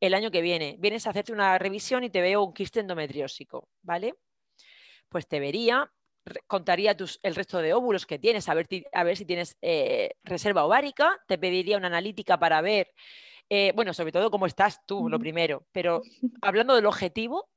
el 0.00 0.14
año 0.14 0.30
que 0.30 0.42
viene. 0.42 0.76
Vienes 0.78 1.06
a 1.06 1.10
hacerte 1.10 1.32
una 1.32 1.58
revisión 1.58 2.04
y 2.04 2.10
te 2.10 2.20
veo 2.20 2.42
un 2.42 2.52
quiste 2.52 2.80
endometriósico, 2.80 3.68
¿vale? 3.82 4.14
Pues 5.08 5.26
te 5.26 5.40
vería, 5.40 5.90
contaría 6.46 6.96
tus, 6.96 7.18
el 7.22 7.34
resto 7.34 7.58
de 7.58 7.74
óvulos 7.74 8.06
que 8.06 8.18
tienes, 8.18 8.48
a 8.48 8.54
ver, 8.54 8.66
a 8.92 9.04
ver 9.04 9.16
si 9.16 9.24
tienes 9.24 9.56
eh, 9.62 10.10
reserva 10.24 10.64
ovárica, 10.64 11.18
te 11.26 11.38
pediría 11.38 11.76
una 11.76 11.86
analítica 11.86 12.38
para 12.38 12.60
ver, 12.60 12.92
eh, 13.48 13.72
bueno, 13.74 13.94
sobre 13.94 14.12
todo 14.12 14.30
cómo 14.30 14.46
estás 14.46 14.84
tú, 14.86 15.08
lo 15.08 15.18
primero, 15.18 15.66
pero 15.72 16.02
hablando 16.42 16.74
del 16.74 16.86
objetivo, 16.86 17.48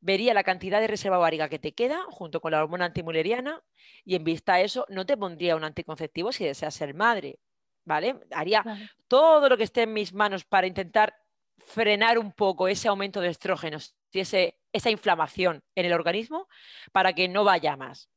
vería 0.00 0.34
la 0.34 0.42
cantidad 0.42 0.80
de 0.80 0.88
reserva 0.88 1.18
ovárica 1.18 1.48
que 1.48 1.60
te 1.60 1.72
queda 1.72 2.02
junto 2.08 2.40
con 2.40 2.52
la 2.52 2.62
hormona 2.62 2.86
antimuleriana 2.86 3.62
y 4.04 4.16
en 4.16 4.24
vista 4.24 4.54
a 4.54 4.60
eso 4.60 4.84
no 4.88 5.06
te 5.06 5.16
pondría 5.16 5.56
un 5.56 5.64
anticonceptivo 5.64 6.32
si 6.32 6.44
deseas 6.44 6.74
ser 6.74 6.92
madre, 6.92 7.38
¿vale? 7.84 8.20
Haría 8.32 8.64
todo 9.06 9.48
lo 9.48 9.56
que 9.56 9.62
esté 9.62 9.82
en 9.82 9.92
mis 9.92 10.12
manos 10.12 10.44
para 10.44 10.66
intentar 10.66 11.21
frenar 11.58 12.18
un 12.18 12.32
poco 12.32 12.68
ese 12.68 12.88
aumento 12.88 13.20
de 13.20 13.28
estrógenos 13.28 13.94
y 14.12 14.20
esa 14.20 14.90
inflamación 14.90 15.62
en 15.74 15.86
el 15.86 15.92
organismo 15.92 16.48
para 16.92 17.12
que 17.14 17.28
no 17.28 17.44
vaya 17.44 17.76
más. 17.76 18.10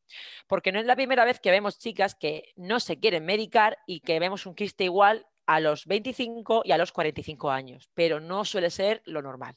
Porque 0.47 0.71
no 0.71 0.79
es 0.79 0.85
la 0.85 0.95
primera 0.95 1.25
vez 1.25 1.39
que 1.39 1.51
vemos 1.51 1.79
chicas 1.79 2.15
que 2.15 2.53
no 2.55 2.79
se 2.79 2.99
quieren 2.99 3.25
medicar 3.25 3.77
y 3.87 4.01
que 4.01 4.19
vemos 4.19 4.45
un 4.45 4.55
quiste 4.55 4.83
igual 4.83 5.25
a 5.45 5.59
los 5.59 5.85
25 5.85 6.63
y 6.65 6.71
a 6.71 6.77
los 6.77 6.91
45 6.91 7.49
años, 7.49 7.89
pero 7.93 8.19
no 8.19 8.45
suele 8.45 8.69
ser 8.69 9.01
lo 9.05 9.21
normal. 9.21 9.55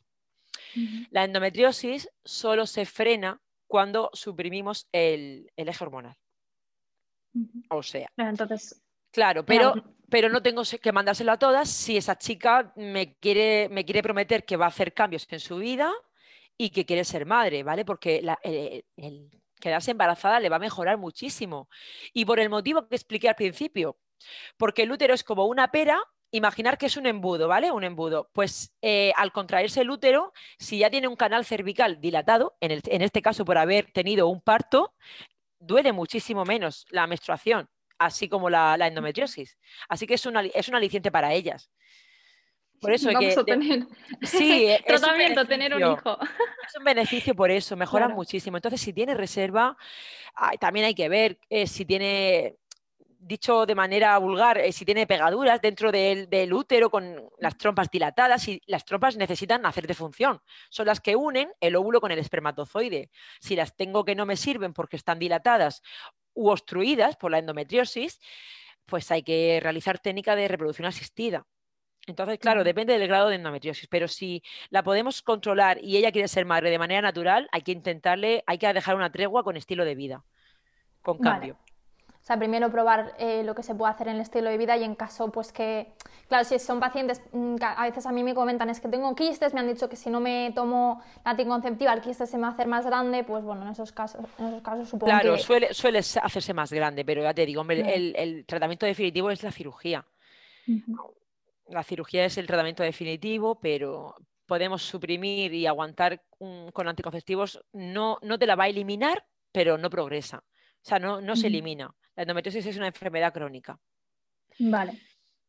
La 1.11 1.25
endometriosis 1.25 2.11
solo 2.25 2.67
se 2.67 2.85
frena 2.85 3.41
cuando 3.67 4.11
suprimimos 4.13 4.89
el, 4.93 5.51
eje 5.57 5.85
hormonal. 5.85 6.17
O 7.71 7.83
sea, 7.83 8.09
entonces 8.17 8.83
Claro, 9.11 9.45
pero, 9.45 9.75
pero 10.11 10.29
no 10.29 10.43
tengo 10.43 10.63
que 10.81 10.93
mandárselo 10.93 11.33
a 11.33 11.39
todas 11.39 11.69
si 11.69 11.97
esa 11.97 12.17
chica 12.17 12.73
me 12.77 13.15
quiere, 13.19 13.69
me 13.71 13.85
quiere 13.85 14.03
prometer 14.03 14.45
que 14.45 14.57
va 14.57 14.67
a 14.67 14.69
hacer 14.69 14.95
cambios 14.95 15.27
en 15.31 15.41
su 15.41 15.59
vida 15.59 15.93
y 16.57 16.71
que 16.71 16.87
quiere 16.87 17.05
ser 17.05 17.27
madre, 17.27 17.63
¿vale? 17.63 17.85
Porque 17.85 18.23
el, 18.43 19.31
quedarse 19.61 19.91
embarazada 19.91 20.41
le 20.41 20.49
va 20.49 20.57
a 20.57 20.61
mejorar 20.61 20.99
muchísimo. 20.99 21.69
Y 22.13 22.25
por 22.25 22.41
el 22.41 22.49
motivo 22.51 22.89
que 22.89 22.97
expliqué 22.97 23.29
al 23.29 23.35
principio, 23.35 23.99
porque 24.57 24.83
el 24.83 24.93
útero 24.93 25.15
es 25.15 25.25
como 25.25 25.47
una 25.47 25.71
pera 25.71 26.03
imaginar 26.31 26.77
que 26.77 26.87
es 26.87 26.97
un 26.97 27.07
embudo, 27.07 27.49
¿vale? 27.49 27.71
Un 27.71 27.85
embudo. 27.85 28.31
Pues 28.33 28.75
eh, 28.83 29.13
al 29.17 29.33
contraerse 29.33 29.83
el 29.83 29.91
útero, 29.91 30.33
si 30.59 30.79
ya 30.79 30.91
tiene 30.91 31.09
un 31.09 31.17
canal 31.17 31.45
cervical 31.45 32.01
dilatado, 32.01 32.57
en, 32.61 32.73
en, 32.85 33.03
este 33.03 33.23
caso 33.23 33.45
por 33.45 33.57
haber 33.57 33.91
tenido 33.93 34.29
un 34.29 34.41
parto, 34.43 34.95
duele 35.59 35.93
muchísimo 35.93 36.45
menos 36.45 36.87
la 36.91 37.07
menstruación 37.07 37.69
así 37.99 38.29
como 38.29 38.51
la, 38.51 38.75
endometriosis. 38.75 39.59
Así 39.89 40.07
que 40.07 40.15
es 40.15 40.27
un, 40.27 40.37
es 40.37 40.69
un 40.69 40.75
aliciente 40.75 41.11
para 41.11 41.33
ellas. 41.33 41.71
Por 42.81 42.93
eso 42.93 43.11
Vamos 43.13 43.35
que, 43.35 43.41
a 43.41 43.45
tener 43.45 43.87
sí, 44.23 44.69
tratamiento, 44.87 45.45
tener 45.47 45.75
un 45.75 45.81
hijo. 45.81 46.19
Es 46.67 46.77
un 46.79 46.85
beneficio 46.85 47.35
por 47.35 47.51
eso, 47.51 47.77
mejoran 47.77 48.13
muchísimo. 48.13 48.57
Entonces, 48.57 48.81
si 48.81 48.93
tiene 48.93 49.15
reserva, 49.15 49.77
también 50.61 50.87
hay 50.87 50.95
que 50.95 51.09
ver 51.09 51.39
eh, 51.51 51.67
si 51.67 51.85
tiene 51.85 52.57
dicho 53.21 53.67
de 53.67 53.75
manera 53.75 54.17
vulgar, 54.19 54.59
eh, 54.59 54.73
si 54.73 54.85
tiene 54.85 55.07
pegaduras 55.07 55.61
dentro 55.61 55.91
del, 55.91 56.53
útero 56.53 56.89
con 56.89 57.29
las 57.39 57.59
trompas 57.59 57.91
dilatadas, 57.91 58.47
y 58.49 58.63
las 58.67 58.85
trompas 58.85 59.17
necesitan 59.17 59.67
hacer 59.67 59.87
de 59.87 59.95
función. 59.95 60.41
Son 60.71 60.87
las 60.87 61.01
que 61.01 61.17
unen 61.17 61.51
el 61.61 61.77
óvulo 61.77 62.01
con 62.01 62.13
el 62.13 62.19
espermatozoide. 62.19 63.11
Si 63.41 63.57
las 63.57 63.77
tengo 63.77 64.05
que 64.05 64.15
no 64.15 64.25
me 64.25 64.37
sirven 64.37 64.73
porque 64.73 64.97
están 64.97 65.19
dilatadas 65.19 65.83
u 66.39 66.51
obstruidas 66.51 67.17
por 67.17 67.33
la 67.33 67.39
endometriosis, 67.39 68.21
pues 68.87 69.11
hay 69.11 69.23
que 69.23 69.59
realizar 69.61 69.99
técnica 69.99 70.37
de 70.37 70.47
reproducción 70.47 70.87
asistida. 70.87 71.47
Entonces, 72.07 72.39
claro, 72.39 72.65
depende 72.65 72.97
del 72.97 73.09
grado 73.09 73.29
de 73.29 73.35
endometriosis, 73.35 73.89
pero 73.89 74.09
si 74.09 74.43
la 74.71 74.83
podemos 74.83 75.21
controlar 75.21 75.79
y 75.83 75.97
ella 75.97 76.13
quiere 76.13 76.29
ser 76.29 76.47
madre 76.47 76.71
de 76.71 76.79
manera 76.79 77.03
natural, 77.03 77.49
hay 77.53 77.63
que 77.63 77.73
intentarle, 77.73 78.45
hay 78.47 78.57
que 78.57 78.73
dejar 78.73 78.95
una 78.95 79.11
tregua 79.11 79.43
con 79.43 79.57
estilo 79.57 79.85
de 79.85 79.95
vida, 79.97 80.25
con 81.03 81.19
cambio. 81.19 81.59
Sea, 82.29 82.39
primero 82.39 82.71
probar 82.71 83.15
eh, 83.19 83.43
lo 83.43 83.55
que 83.55 83.63
se 83.63 83.75
puede 83.75 83.91
hacer 83.91 84.09
en 84.09 84.17
el 84.17 84.21
estilo 84.21 84.51
de 84.51 84.59
vida 84.59 84.77
y 84.77 84.85
en 84.85 84.95
caso, 84.95 85.33
pues 85.33 85.51
que, 85.51 85.95
claro, 86.29 86.45
si 86.45 86.59
son 86.59 86.79
pacientes, 86.79 87.23
mm, 87.33 87.57
a 87.63 87.85
veces 87.85 88.05
a 88.05 88.13
mí 88.13 88.23
me 88.23 88.35
comentan, 88.35 88.69
es 88.69 88.81
que 88.81 88.89
tengo 88.89 89.15
quistes, 89.15 89.55
me 89.55 89.61
han 89.61 89.67
dicho 89.67 89.89
que 89.89 89.97
si 89.97 90.11
no 90.11 90.21
me 90.21 90.53
tomo 90.55 91.03
la 91.25 91.31
anticonceptiva, 91.31 91.95
el 91.95 92.03
quiste 92.03 92.27
se 92.27 92.37
me 92.37 92.43
va 92.43 92.49
a 92.49 92.53
hacer 92.53 92.67
más 92.67 92.85
grande, 92.85 93.25
pues 93.25 93.43
bueno, 93.43 93.63
en 93.63 93.69
esos 93.69 93.93
casos, 93.93 94.27
en 94.39 94.49
esos 94.49 94.61
casos 94.61 94.91
supongo 94.91 95.11
claro, 95.11 95.37
que... 95.37 95.41
suele, 95.41 95.73
suele 95.73 96.01
hacerse 96.01 96.53
más 96.53 96.71
grande, 96.71 97.03
pero 97.03 97.23
ya 97.23 97.33
te 97.33 97.47
digo, 97.47 97.63
hombre, 97.63 97.95
el, 97.95 98.45
tratamiento 98.45 98.85
definitivo 98.85 99.31
es 99.31 99.43
la 99.43 99.51
cirugía. 99.51 100.05
La 101.67 101.83
cirugía 101.83 102.27
es 102.27 102.37
el 102.37 102.47
tratamiento 102.47 102.83
definitivo, 102.83 103.59
pero 103.59 104.15
podemos 104.45 104.83
suprimir 104.83 105.55
y 105.55 105.67
aguantar 105.67 106.23
con 106.39 106.89
anticonceptivos. 106.89 107.65
No, 107.73 108.19
no 108.21 108.39
te 108.39 108.47
la 108.47 108.55
va 108.55 108.65
a 108.65 108.69
eliminar, 108.69 109.25
pero 109.51 109.79
no 109.79 109.89
progresa. 109.89 110.45
O 110.83 110.89
sea, 110.89 110.99
no, 110.99 111.23
no 111.23 111.35
se 111.35 111.47
elimina. 111.47 111.95
La 112.19 112.23
endometriosis 112.23 112.67
es 112.67 112.77
una 112.77 112.89
enfermedad 112.89 113.33
crónica. 113.33 113.79
Vale. 114.59 114.99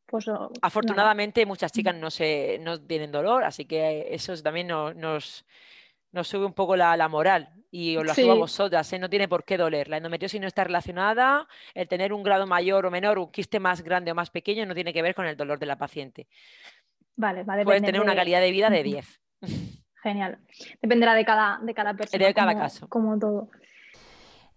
Pues, 0.05 0.29
Afortunadamente 0.61 1.43
muchas 1.43 1.71
chicas 1.71 1.95
no, 1.95 2.11
se, 2.11 2.59
no 2.61 2.79
tienen 2.79 3.11
dolor, 3.11 3.43
así 3.43 3.65
que 3.65 4.13
eso 4.13 4.39
también 4.43 4.67
nos, 4.67 5.45
nos 6.11 6.27
sube 6.27 6.45
un 6.45 6.53
poco 6.53 6.75
la, 6.75 7.07
moral 7.07 7.49
y 7.71 7.97
os 7.97 8.05
la 8.05 8.13
subo 8.13 8.33
a 8.33 8.35
vosotras, 8.35 8.93
¿eh? 8.93 8.99
no 8.99 9.09
tiene 9.09 9.27
por 9.27 9.45
qué 9.45 9.57
doler. 9.57 9.87
La 9.87 9.97
endometriosis 9.97 10.39
no 10.39 10.45
está 10.45 10.63
relacionada, 10.63 11.47
el 11.73 11.87
tener 11.87 12.13
un 12.13 12.21
grado 12.21 12.45
mayor 12.45 12.85
o 12.85 12.91
menor, 12.91 13.17
un 13.17 13.31
quiste 13.31 13.59
más 13.59 13.81
grande 13.81 14.11
o 14.11 14.15
más 14.15 14.29
pequeño 14.29 14.67
no 14.67 14.75
tiene 14.75 14.93
que 14.93 15.01
ver 15.01 15.15
con 15.15 15.25
el 15.25 15.35
dolor 15.35 15.57
de 15.57 15.65
la 15.65 15.75
paciente. 15.79 16.27
Vale, 17.15 17.41
vale. 17.45 17.63
Puedes 17.63 17.81
tener 17.81 17.99
una 17.99 18.15
calidad 18.15 18.41
de 18.41 18.51
vida 18.51 18.69
de 18.69 18.83
10. 18.83 19.21
Genial. 20.03 20.37
Dependerá 20.83 21.15
de 21.15 21.25
cada, 21.25 21.59
de 21.63 21.73
cada 21.73 21.95
persona. 21.95 22.23
De 22.27 22.33
cada 22.35 22.55
caso. 22.55 22.87
Como 22.87 23.17
todo. 23.17 23.49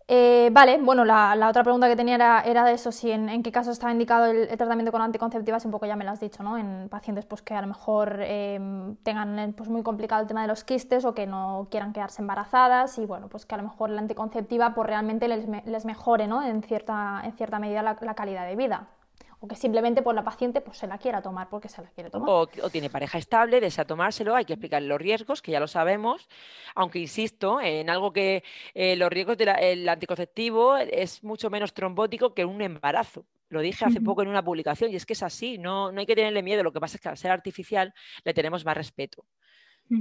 Eh, 0.09 0.51
vale, 0.53 0.79
bueno, 0.83 1.05
la, 1.05 1.49
otra 1.49 1.63
pregunta 1.63 1.89
que 1.89 1.97
tenía 1.97 2.43
era, 2.45 2.65
de 2.65 2.73
eso, 2.73 2.93
si 2.93 3.11
en, 3.11 3.43
qué 3.43 3.53
caso 3.53 3.71
está 3.71 3.91
indicado 3.91 4.27
el, 4.27 4.49
tratamiento 4.49 4.93
con 4.93 5.01
anticonceptivas, 5.01 5.65
un 5.65 5.71
poco 5.71 5.87
ya 5.87 5.97
me 5.97 6.05
lo 6.05 6.11
has 6.11 6.21
dicho, 6.21 6.43
¿no? 6.43 6.59
En 6.59 6.89
pacientes 6.89 7.25
pues, 7.27 7.43
que 7.43 7.55
a 7.55 7.61
lo 7.61 7.69
mejor 7.69 8.21
em, 8.23 8.97
tengan 8.97 9.39
eh, 9.39 9.55
pues, 9.57 9.69
muy 9.69 9.83
complicado 9.83 10.23
el 10.23 10.29
tema 10.29 10.43
de 10.43 10.49
los 10.49 10.65
quistes 10.65 11.05
o 11.05 11.15
que 11.15 11.27
no 11.27 11.69
quieran 11.71 11.93
quedarse 11.93 12.23
embarazadas 12.23 12.99
y 12.99 13.07
bueno, 13.07 13.29
pues 13.29 13.47
que 13.47 13.55
a 13.55 13.59
lo 13.59 13.65
mejor 13.65 13.91
la 13.91 14.01
anticonceptiva 14.01 14.75
pues, 14.75 14.87
realmente 14.87 15.29
les, 15.29 15.85
mejore, 15.85 16.27
¿no? 16.27 16.43
En 16.43 16.63
cierta, 16.63 17.23
en 17.25 17.33
cierta 17.33 17.59
medida 17.59 17.83
la 17.83 18.15
calidad 18.15 18.47
de 18.47 18.57
vida 18.57 18.89
o 19.43 19.49
que 19.49 19.57
simplemente 19.57 20.03
por 20.03 20.15
la 20.15 20.23
paciente 20.23 20.61
pues, 20.61 20.79
se 20.79 20.87
la 20.87 20.99
quiera 20.99 21.21
tomar 21.21 21.49
porque 21.49 21.69
se 21.69 21.83
la 21.83 21.89
quiere 21.89 22.11
tomar. 22.11 22.29
O, 22.31 22.47
tiene 22.71 22.89
pareja 22.89 23.19
estable, 23.19 23.61
desea 23.61 23.85
tomárselo, 23.85 24.37
hay 24.37 24.45
que 24.45 24.53
explicarle 24.53 24.87
los 24.87 25.01
riesgos, 25.01 25.43
que 25.43 25.51
ya 25.51 25.59
lo 25.59 25.67
sabemos, 25.67 26.29
aunque 26.77 27.01
insisto 27.01 27.61
en 27.61 27.91
algo 27.91 28.13
que 28.13 28.45
eh, 28.73 28.95
los 28.95 29.11
riesgos 29.11 29.37
del 29.37 29.89
anticonceptivo 29.89 30.77
es 30.77 31.25
mucho 31.25 31.51
menos 31.51 31.75
trombótico 31.75 32.35
que 32.35 32.45
un 32.45 32.63
embarazo. 32.63 33.27
Lo 33.49 33.61
dije 33.61 33.85
hace 33.85 34.01
poco 34.01 34.23
en 34.23 34.29
una 34.29 34.45
publicación 34.45 34.93
y 34.93 34.97
es 34.97 35.05
que 35.05 35.15
es 35.15 35.25
así, 35.25 35.59
no, 35.59 35.91
no 35.91 35.99
hay 35.99 36.07
que 36.07 36.15
tenerle 36.15 36.45
miedo, 36.45 36.63
lo 36.63 36.73
que 36.73 36.81
pasa 36.81 36.97
es 36.97 37.03
que 37.03 37.09
al 37.09 37.19
ser 37.19 37.33
artificial 37.33 37.93
le 38.25 38.35
tenemos 38.35 38.65
más 38.65 38.77
respeto. 38.77 39.27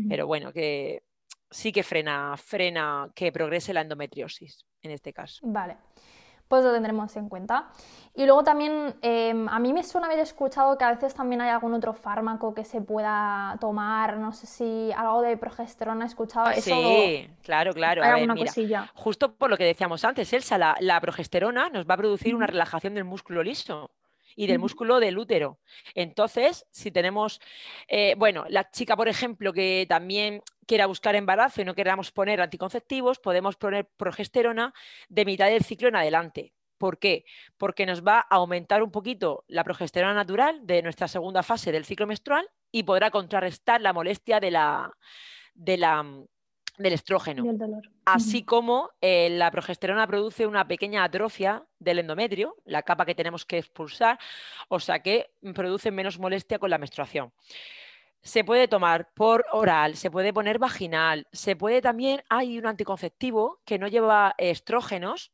Pero 0.08 0.26
bueno, 0.26 0.54
que 0.54 1.04
sí 1.50 1.74
que 1.74 1.84
frena, 1.84 2.38
frena 2.38 3.12
que 3.14 3.32
progrese 3.32 3.74
la 3.74 3.82
endometriosis 3.82 4.66
en 4.84 4.92
este 4.92 5.12
caso. 5.12 5.42
Vale 5.44 5.76
pues 6.52 6.66
lo 6.66 6.74
tendremos 6.74 7.16
en 7.16 7.30
cuenta. 7.30 7.70
Y 8.14 8.26
luego 8.26 8.43
también, 8.43 8.93
em, 9.02 9.47
a 9.47 9.58
mí 9.58 9.72
me 9.72 9.84
suena 9.84 10.08
haber 10.08 10.20
escuchado 10.20 10.78
que 10.78 10.84
a 10.84 10.91
veces 10.91 11.14
también 11.14 11.39
hay 11.39 11.49
algún 11.49 11.74
otro 11.74 11.93
fármaco 11.93 12.54
que 12.54 12.66
se 12.66 12.82
pueda 12.82 13.58
tomar, 13.62 14.18
no 14.18 14.34
sé 14.34 14.47
si 14.47 14.91
algo 14.91 15.22
de 15.22 15.38
progesterona 15.38 16.04
he 16.04 16.08
escuchado. 16.10 16.47
Ah, 16.47 16.56
sí, 16.56 17.30
claro, 17.41 17.72
claro. 17.72 18.04
A 18.04 18.16
ver, 18.16 18.28
mira, 18.28 18.91
justo 18.95 19.34
por 19.34 19.49
lo 19.49 19.56
que 19.56 19.64
decíamos 19.64 20.04
antes, 20.04 20.34
Elsa, 20.34 20.58
la, 20.58 20.76
la 20.82 20.99
progesterona 20.99 21.70
nos 21.70 21.86
va 21.89 21.93
a 21.93 21.97
producir 21.97 22.36
una 22.36 22.47
relajación 22.47 22.95
del 22.95 23.06
músculo 23.06 23.43
liso 23.43 23.91
y 24.36 24.48
del 24.48 24.60
músculo 24.60 25.00
del 25.00 25.18
útero. 25.18 25.60
Entonces, 25.96 26.66
si 26.72 26.92
tenemos, 26.92 27.40
eh, 27.88 28.16
bueno, 28.18 28.46
la 28.50 28.70
chica, 28.72 28.96
por 28.96 29.08
ejemplo, 29.08 29.54
que 29.54 29.86
también 29.88 30.42
quiera 30.66 30.86
buscar 30.86 31.16
embarazo 31.16 31.62
y 31.62 31.66
no 31.66 31.76
queramos 31.76 32.12
poner 32.12 32.42
anticonceptivos, 32.42 33.20
podemos 33.20 33.56
poner 33.58 33.90
progesterona 33.98 34.74
de 35.10 35.26
mitad 35.26 35.48
del 35.48 35.64
ciclo 35.64 35.88
en 35.88 35.96
adelante. 35.96 36.54
¿Por 36.78 36.98
qué? 36.98 37.26
Porque 37.58 37.86
nos 37.86 38.04
va 38.04 38.20
a 38.20 38.36
aumentar 38.36 38.82
un 38.82 38.90
poquito 38.90 39.44
la 39.48 39.64
progesterona 39.64 40.16
natural 40.16 40.66
de 40.66 40.82
nuestra 40.82 41.08
segunda 41.08 41.44
fase 41.44 41.72
del 41.72 41.86
ciclo 41.86 42.08
menstrual 42.08 42.50
y 42.72 42.84
podrá 42.84 43.12
contrarrestar 43.12 43.82
la 43.82 43.94
molestia 43.94 44.40
de 44.40 44.50
la, 44.50 44.92
de 45.54 45.78
la, 45.78 46.04
del 46.82 46.94
estrógeno. 46.94 47.44
Así 48.06 48.44
como 48.44 48.90
eh, 49.02 49.30
la 49.30 49.52
progesterona 49.52 50.08
produce 50.08 50.48
una 50.48 50.68
pequeña 50.68 51.04
atrofia 51.04 51.64
del 51.80 52.00
endometrio, 52.00 52.56
la 52.66 52.84
capa 52.84 53.06
que 53.06 53.16
tenemos 53.16 53.46
que 53.46 53.58
expulsar, 53.58 54.20
o 54.68 54.80
sea 54.80 55.00
que 55.00 55.32
produce 55.54 55.92
menos 55.92 56.20
molestia 56.20 56.60
con 56.60 56.70
la 56.70 56.78
menstruación. 56.78 57.32
Se 58.24 58.44
puede 58.44 58.68
tomar 58.68 59.12
por 59.14 59.46
oral, 59.52 59.96
se 59.96 60.12
puede 60.12 60.32
poner 60.32 60.60
vaginal, 60.60 61.28
se 61.32 61.56
puede 61.56 61.82
también, 61.82 62.22
hay 62.30 62.60
un 62.60 62.68
anticonceptivo 62.68 63.60
que 63.66 63.80
no 63.80 63.88
lleva 63.88 64.36
estrógenos, 64.38 65.32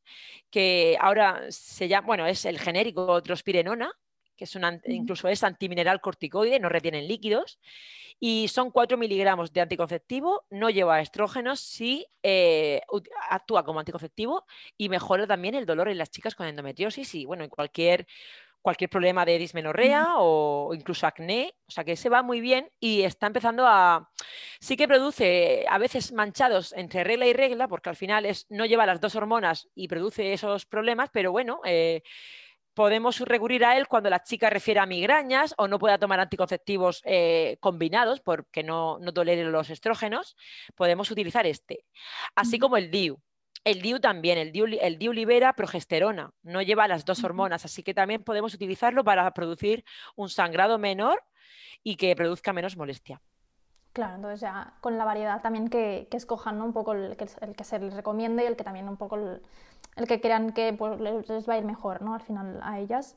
que 0.49 0.97
ahora 1.01 1.41
se 1.49 1.89
llama, 1.89 2.07
bueno, 2.07 2.25
es 2.27 2.45
el 2.45 2.59
genérico 2.59 3.21
trospirenona, 3.21 3.91
que 4.37 4.45
es 4.45 4.57
incluso 4.85 5.27
es 5.27 5.43
antimineral 5.43 5.99
corticoide, 5.99 6.59
no 6.59 6.69
retienen 6.69 7.07
líquidos, 7.07 7.59
y 8.19 8.47
son 8.47 8.71
4 8.71 8.97
miligramos 8.97 9.51
de 9.53 9.61
anticonceptivo, 9.61 10.45
no 10.49 10.69
lleva 10.69 11.01
estrógenos, 11.01 11.59
sí 11.59 12.07
eh, 12.23 12.81
actúa 13.29 13.63
como 13.63 13.79
anticonceptivo 13.79 14.45
y 14.77 14.89
mejora 14.89 15.27
también 15.27 15.55
el 15.55 15.65
dolor 15.65 15.89
en 15.89 15.97
las 15.97 16.09
chicas 16.09 16.33
con 16.33 16.47
endometriosis 16.47 17.13
y 17.15 17.25
bueno, 17.25 17.43
en 17.43 17.49
cualquier 17.49 18.07
cualquier 18.67 18.89
problema 18.89 19.23
de 19.23 19.37
dismenorrea 19.37 20.15
o 20.17 20.73
incluso 20.73 21.07
acné, 21.07 21.53
o 21.69 21.71
sea 21.71 21.85
que 21.85 21.95
se 21.95 22.09
va 22.09 22.21
muy 22.21 22.41
bien 22.41 22.69
y 22.81 23.03
está 23.03 23.27
empezando 23.27 23.65
a... 23.65 24.09
Sí 24.59 24.75
que 24.75 24.89
produce 24.89 25.65
a 25.69 25.77
veces 25.77 26.11
manchados 26.11 26.73
entre 26.73 27.05
regla 27.05 27.27
y 27.27 27.31
regla, 27.33 27.69
porque 27.69 27.87
al 27.87 27.95
final 27.95 28.25
es, 28.25 28.45
no 28.49 28.65
lleva 28.65 28.85
las 28.85 28.99
dos 28.99 29.15
hormonas 29.15 29.69
y 29.73 29.87
produce 29.87 30.33
esos 30.33 30.65
problemas, 30.65 31.09
pero 31.13 31.31
bueno, 31.31 31.61
eh, 31.63 32.01
podemos 32.77 33.19
recurrir 33.21 33.65
a 33.65 33.75
él 33.75 33.87
cuando 33.87 34.11
la 34.11 34.21
chica 34.21 34.51
refiere 34.51 34.79
a 34.79 34.85
migrañas 34.85 35.55
o 35.57 35.67
no 35.67 35.79
pueda 35.79 35.97
tomar 35.97 36.19
anticonceptivos 36.19 37.01
eh, 37.05 37.57
combinados 37.59 38.21
porque 38.21 38.61
no, 38.61 38.99
no 38.99 39.11
tolere 39.11 39.43
los 39.45 39.71
estrógenos, 39.71 40.37
podemos 40.75 41.09
utilizar 41.09 41.47
este. 41.47 41.85
Así 42.35 42.59
como 42.59 42.77
el 42.77 42.91
DIU. 42.91 43.19
El 43.63 43.81
DIU 43.81 43.99
también, 43.99 44.37
el 44.37 44.51
DIU, 44.51 44.67
el 44.79 44.99
DIU 44.99 45.11
libera 45.11 45.53
progesterona, 45.53 46.29
no 46.43 46.61
lleva 46.61 46.87
las 46.87 47.03
dos 47.03 47.23
hormonas, 47.23 47.65
así 47.65 47.81
que 47.81 47.95
también 47.95 48.23
podemos 48.23 48.53
utilizarlo 48.53 49.03
para 49.03 49.33
producir 49.33 49.83
un 50.15 50.29
sangrado 50.29 50.77
menor 50.77 51.23
y 51.81 51.95
que 51.95 52.15
produzca 52.15 52.53
menos 52.53 52.77
molestia. 52.77 53.19
Claro, 53.91 54.13
entonces 54.13 54.41
ya 54.41 54.75
con 54.81 54.99
la 54.99 55.05
variedad 55.05 55.41
también 55.41 55.69
que, 55.69 56.07
escojan, 56.11 56.59
¿no? 56.59 56.65
Un 56.65 56.73
poco 56.73 56.93
el 56.93 57.17
que, 57.17 57.27
el 57.41 57.55
que, 57.55 57.63
se 57.63 57.79
les 57.79 57.95
recomiende 57.95 58.43
y 58.43 58.45
el 58.45 58.55
que 58.55 58.63
también 58.63 58.87
un 58.87 58.97
poco 58.97 59.15
el, 59.15 59.41
el 59.97 60.07
que 60.07 60.21
crean 60.21 60.51
que 60.51 60.73
pues, 60.73 60.99
les 60.99 61.49
va 61.49 61.55
a 61.55 61.57
ir 61.57 61.65
mejor 61.65 62.01
¿no? 62.01 62.13
al 62.13 62.21
final 62.21 62.59
a 62.63 62.79
ellas. 62.79 63.15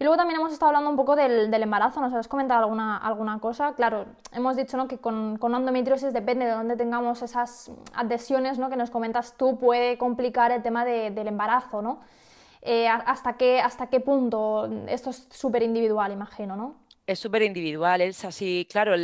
Y 0.00 0.04
luego 0.04 0.16
también 0.16 0.38
hemos 0.38 0.52
estado 0.52 0.68
hablando 0.68 0.90
un 0.90 0.96
poco 0.96 1.16
del, 1.16 1.50
del 1.50 1.62
embarazo, 1.62 2.00
¿nos 2.00 2.14
has 2.14 2.28
comentado 2.28 2.60
alguna, 2.60 2.98
alguna 2.98 3.40
cosa? 3.40 3.74
Claro, 3.74 4.06
hemos 4.32 4.56
dicho 4.56 4.76
¿no? 4.76 4.86
que 4.86 4.98
con, 4.98 5.38
con, 5.38 5.54
endometriosis 5.56 6.12
depende 6.12 6.44
de 6.44 6.52
dónde 6.52 6.76
tengamos 6.76 7.22
esas 7.22 7.72
adhesiones 7.94 8.58
¿no? 8.58 8.70
que 8.70 8.76
nos 8.76 8.90
comentas 8.90 9.36
tú, 9.36 9.58
puede 9.58 9.98
complicar 9.98 10.52
el 10.52 10.62
tema 10.62 10.84
de, 10.84 11.10
del 11.10 11.26
embarazo, 11.26 11.82
¿no? 11.82 12.00
Eh, 12.62 12.88
hasta, 12.88 13.36
qué, 13.36 13.60
¿Hasta 13.60 13.88
qué 13.88 14.00
punto? 14.00 14.68
Esto 14.88 15.10
es 15.10 15.28
súper 15.30 15.62
individual, 15.62 16.12
imagino, 16.12 16.56
¿no? 16.56 16.76
Es 17.06 17.18
súper 17.20 17.42
individual, 17.42 18.00
es 18.00 18.24
así, 18.24 18.66
claro, 18.70 18.94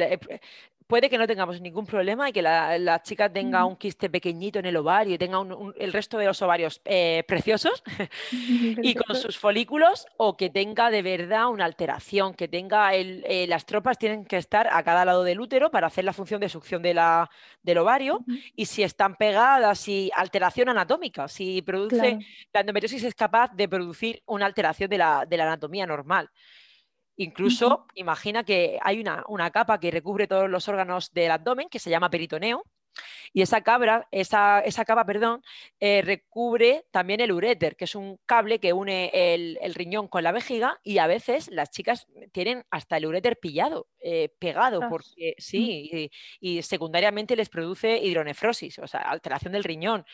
puede 0.87 1.09
que 1.09 1.19
no 1.19 1.27
tengamos 1.27 1.61
ningún 1.61 1.87
problema 1.87 2.29
y 2.29 2.33
que 2.33 2.43
la, 2.43 3.01
chica 3.03 3.33
tenga 3.33 3.65
un 3.65 3.77
quiste 3.77 4.11
pequeñito 4.11 4.59
en 4.59 4.67
el 4.67 4.77
ovario 4.77 5.15
y 5.15 5.19
tenga 5.19 5.39
el 5.77 5.93
resto 5.93 6.19
de 6.19 6.27
los 6.27 6.41
ovarios 6.43 6.81
eh, 6.85 7.25
preciosos 7.27 7.83
y 8.31 8.95
con 8.95 9.17
sus 9.17 9.39
folículos 9.39 10.07
o 10.17 10.37
que 10.37 10.51
tenga 10.51 10.91
de 10.91 11.03
verdad 11.03 11.49
una 11.49 11.65
alteración, 11.65 12.35
que 12.35 12.49
tenga 12.49 12.95
eh, 12.95 13.47
las 13.49 13.67
tropas 13.67 13.99
tienen 13.99 14.25
que 14.25 14.37
estar 14.37 14.69
a 14.71 14.83
cada 14.83 15.05
lado 15.05 15.25
del 15.25 15.41
útero 15.41 15.71
para 15.71 15.87
hacer 15.87 16.05
la 16.05 16.13
función 16.13 16.41
de 16.41 16.49
succión 16.49 16.83
de 16.83 16.95
la, 16.95 17.31
del 17.63 17.79
ovario 17.79 18.25
y 18.55 18.67
si 18.67 18.83
están 18.83 19.17
pegadas, 19.17 19.89
y 19.89 20.11
alteración 20.15 20.69
anatómica, 20.69 21.29
si 21.29 21.63
produce, 21.63 22.19
la 22.53 22.61
endometriosis 22.61 23.05
es 23.05 23.15
capaz 23.15 23.53
de 23.55 23.69
producir 23.69 24.23
una 24.27 24.47
alteración 24.47 24.91
de 24.91 24.99
la, 24.99 25.27
de 25.27 25.37
la 25.37 25.45
anatomía 25.45 25.87
normal. 25.87 26.31
Incluso 27.17 27.87
imagina 27.95 28.45
que 28.45 28.79
hay 28.83 29.01
una, 29.01 29.25
una, 29.29 29.51
capa 29.51 29.79
que 29.79 29.91
recubre 29.91 30.27
todos 30.27 30.51
los 30.51 30.69
órganos 30.69 31.13
del 31.13 31.31
abdomen 31.31 31.69
que 31.69 31.79
se 31.79 31.91
llama 31.91 32.11
peritoneo 32.11 32.65
y 33.33 33.43
esa, 33.43 33.63
cabra, 33.63 34.07
esa, 34.11 34.61
esa 34.61 34.85
capa 34.85 35.05
perdón, 35.05 35.43
eh, 35.81 36.03
recubre 36.03 36.87
también 36.91 37.21
el 37.21 37.33
uréter, 37.33 37.77
que 37.77 37.85
es 37.85 37.95
un 37.95 38.19
cable 38.27 38.61
que 38.61 38.73
une 38.73 39.11
el, 39.13 39.75
riñón 39.75 40.09
con 40.09 40.23
la 40.23 40.33
vejiga 40.33 40.79
y 40.83 40.99
a 40.99 41.07
veces 41.07 41.49
las 41.51 41.71
chicas 41.71 42.07
tienen 42.33 42.65
hasta 42.71 42.97
el 42.97 43.07
uréter 43.07 43.39
pillado, 43.39 43.89
eh, 44.01 44.31
pegado, 44.39 44.81
porque 44.89 45.35
sí, 45.39 46.11
y, 46.41 46.63
secundariamente 46.63 47.37
les 47.37 47.49
produce 47.49 47.99
hidronefrosis, 47.99 48.79
o 48.79 48.87
sea, 48.87 49.01
alteración 49.01 49.53
del 49.53 49.65
riñón 49.65 50.05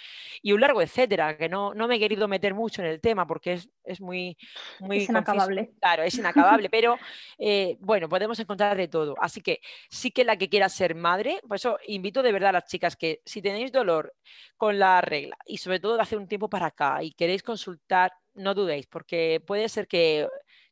y 0.43 0.53
un 0.53 0.61
largo 0.61 0.83
etcétera, 0.83 1.37
que 1.37 1.49
no, 1.49 1.75
no 1.75 1.89
me 1.89 1.97
he 1.97 1.99
querido 1.99 2.27
meter 2.29 2.55
mucho 2.55 2.83
en 2.83 2.89
el 2.89 3.01
tema 3.01 3.27
porque 3.27 3.55
es, 3.55 3.69
es 3.85 4.01
muy, 4.01 4.37
muy... 4.81 4.99
Es 4.99 5.09
inacabable. 5.09 5.73
Claro, 5.81 6.03
es 6.03 6.15
inacabable, 6.15 6.71
pero 6.71 6.97
eh, 7.39 7.77
bueno, 7.81 8.09
podemos 8.09 8.39
encontrar 8.39 8.77
de 8.77 8.89
todo. 8.89 9.15
Así 9.21 9.41
que 9.41 9.61
sí 9.89 10.11
que 10.11 10.25
la 10.25 10.37
que 10.37 10.49
quiera 10.49 10.69
ser 10.69 10.95
madre, 10.95 11.41
por 11.47 11.57
eso 11.57 11.79
invito 11.87 12.23
de 12.23 12.33
verdad 12.33 12.51
a 12.51 12.53
las 12.53 12.70
chicas 12.71 12.97
que 12.97 13.21
si 13.27 13.43
tenéis 13.43 13.73
dolor 13.73 14.15
con 14.57 14.79
la 14.79 15.01
regla 15.01 15.37
y 15.45 15.59
sobre 15.59 15.81
todo 15.81 15.97
de 15.97 16.03
hace 16.03 16.17
un 16.17 16.29
tiempo 16.29 16.49
para 16.49 16.67
acá 16.67 17.03
y 17.03 17.13
queréis 17.13 17.43
consultar, 17.43 18.13
no 18.35 18.55
dudéis, 18.55 18.87
porque 18.87 19.43
puede 19.47 19.69
ser 19.69 19.89
que, 19.89 20.29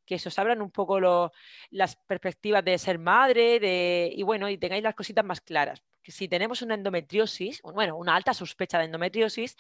que 0.07 0.19
se 0.19 0.29
os 0.29 0.39
abran 0.39 0.63
un 0.63 0.71
poco 0.71 1.31
las 1.71 1.97
perspectivas 2.07 2.65
de 2.65 2.79
ser 2.79 2.99
madre 2.99 3.61
de, 3.61 4.11
y 4.15 4.23
bueno, 4.23 4.49
y 4.49 4.57
tengáis 4.57 4.83
las 4.83 4.95
cositas 4.95 5.25
más 5.25 5.41
claras. 5.41 5.81
Porque 5.81 6.13
si 6.13 6.29
tenemos 6.29 6.63
una 6.63 6.75
endometriosis, 6.75 7.61
bueno, 7.63 7.97
una 7.97 8.17
alta 8.17 8.33
sospecha 8.33 8.79
de 8.79 8.87
endometriosis, 8.87 9.57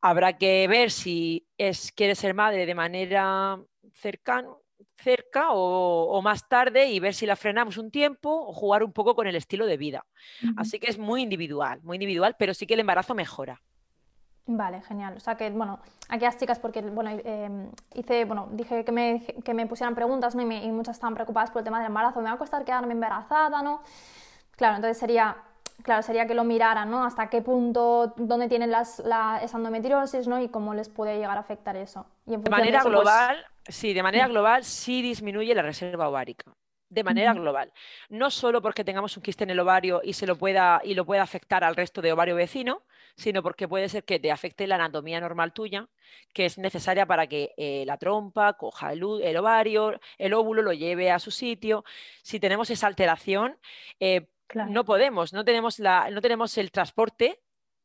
habrá 0.00 0.38
que 0.38 0.68
ver 0.68 0.90
si 0.90 1.48
es, 1.56 1.90
quiere 1.92 2.14
ser 2.14 2.34
madre 2.34 2.66
de 2.66 2.74
manera 2.74 3.58
cercana, 3.94 4.48
cerca 4.96 5.48
o, 5.50 6.20
más 6.22 6.48
tarde 6.48 6.88
y 6.88 7.00
ver 7.00 7.14
si 7.14 7.26
la 7.26 7.36
frenamos 7.36 7.76
un 7.78 7.90
tiempo 7.90 8.30
o 8.30 8.52
jugar 8.52 8.82
un 8.82 8.92
poco 8.92 9.14
con 9.14 9.26
el 9.26 9.36
estilo 9.36 9.66
de 9.66 9.76
vida. 9.76 10.04
Así 10.56 10.78
que 10.78 10.90
es 10.90 10.98
muy 10.98 11.22
individual, 11.22 11.80
muy 11.82 11.96
individual, 11.96 12.36
pero 12.38 12.54
sí 12.54 12.66
que 12.66 12.74
el 12.74 12.80
embarazo 12.80 13.14
mejora. 13.14 13.60
Vale, 14.50 14.80
genial. 14.80 15.14
O 15.16 15.20
sea 15.20 15.36
que, 15.36 15.50
bueno, 15.50 15.78
aquellas 16.08 16.38
chicas, 16.38 16.58
porque, 16.58 16.80
bueno, 16.80 17.10
em, 17.22 17.70
hice, 17.94 18.24
bueno, 18.24 18.48
dije 18.52 18.82
que 18.82 18.92
me, 18.92 19.22
que 19.44 19.52
me 19.52 19.66
pusieran 19.66 19.94
preguntas, 19.94 20.34
¿no? 20.34 20.40
Y, 20.40 20.70
muchas 20.72 20.96
estaban 20.96 21.14
preocupadas 21.14 21.50
por 21.50 21.60
el 21.60 21.64
tema 21.64 21.78
del 21.78 21.88
embarazo. 21.88 22.20
¿Me 22.20 22.30
va 22.30 22.36
a 22.36 22.38
costar 22.38 22.64
quedarme 22.64 22.94
embarazada, 22.94 23.60
no? 23.62 23.82
Claro, 24.52 24.76
entonces 24.76 24.96
sería, 24.96 25.36
claro, 25.82 26.02
sería 26.02 26.26
que 26.26 26.34
lo 26.34 26.44
miraran, 26.44 26.90
¿no? 26.90 27.04
Hasta 27.04 27.28
qué 27.28 27.42
punto, 27.42 28.14
dónde 28.16 28.48
tienen 28.48 28.70
las, 28.70 29.00
la, 29.00 29.38
esa 29.42 29.58
endometriosis, 29.58 30.26
¿no? 30.26 30.40
Y 30.40 30.48
cómo 30.48 30.72
les 30.72 30.88
puede 30.88 31.18
llegar 31.18 31.36
a 31.36 31.40
afectar 31.40 31.76
eso. 31.76 32.06
de 32.24 32.38
manera 32.38 32.80
pues, 32.80 32.90
global, 32.90 33.44
Sí, 33.68 33.92
de 33.92 34.02
manera 34.02 34.28
global 34.28 34.64
sí 34.64 35.02
disminuye 35.02 35.54
la 35.54 35.62
reserva 35.62 36.08
ovárica. 36.08 36.52
De 36.90 37.04
manera 37.04 37.34
global. 37.34 37.70
No 38.08 38.30
solo 38.30 38.62
porque 38.62 38.82
tengamos 38.82 39.14
un 39.16 39.22
quiste 39.22 39.44
en 39.44 39.50
el 39.50 39.60
ovario 39.60 40.00
y, 40.02 40.14
se 40.14 40.26
lo 40.26 40.38
pueda, 40.38 40.80
y 40.82 40.94
lo 40.94 41.04
pueda 41.04 41.22
afectar 41.22 41.62
al 41.62 41.76
resto 41.76 42.00
de 42.00 42.12
ovario 42.12 42.34
vecino, 42.34 42.82
sino 43.14 43.42
porque 43.42 43.68
puede 43.68 43.90
ser 43.90 44.04
que 44.04 44.18
te 44.18 44.32
afecte 44.32 44.66
la 44.66 44.76
anatomía 44.76 45.20
normal 45.20 45.52
tuya, 45.52 45.86
que 46.32 46.46
es 46.46 46.56
necesaria 46.56 47.04
para 47.04 47.26
que 47.26 47.52
eh, 47.58 47.84
la 47.86 47.98
trompa 47.98 48.54
coja 48.54 48.92
el, 48.94 49.02
ovario, 49.02 50.00
el 50.16 50.32
óvulo 50.32 50.62
lo 50.62 50.72
lleve 50.72 51.10
a 51.10 51.18
su 51.18 51.30
sitio. 51.30 51.84
Si 52.22 52.40
tenemos 52.40 52.70
esa 52.70 52.86
alteración, 52.86 53.58
eh, 54.00 54.28
no 54.54 54.86
podemos, 54.86 55.34
no 55.34 55.44
tenemos, 55.44 55.78
la, 55.78 56.08
no 56.10 56.22
tenemos 56.22 56.56
el 56.56 56.70
transporte 56.70 57.38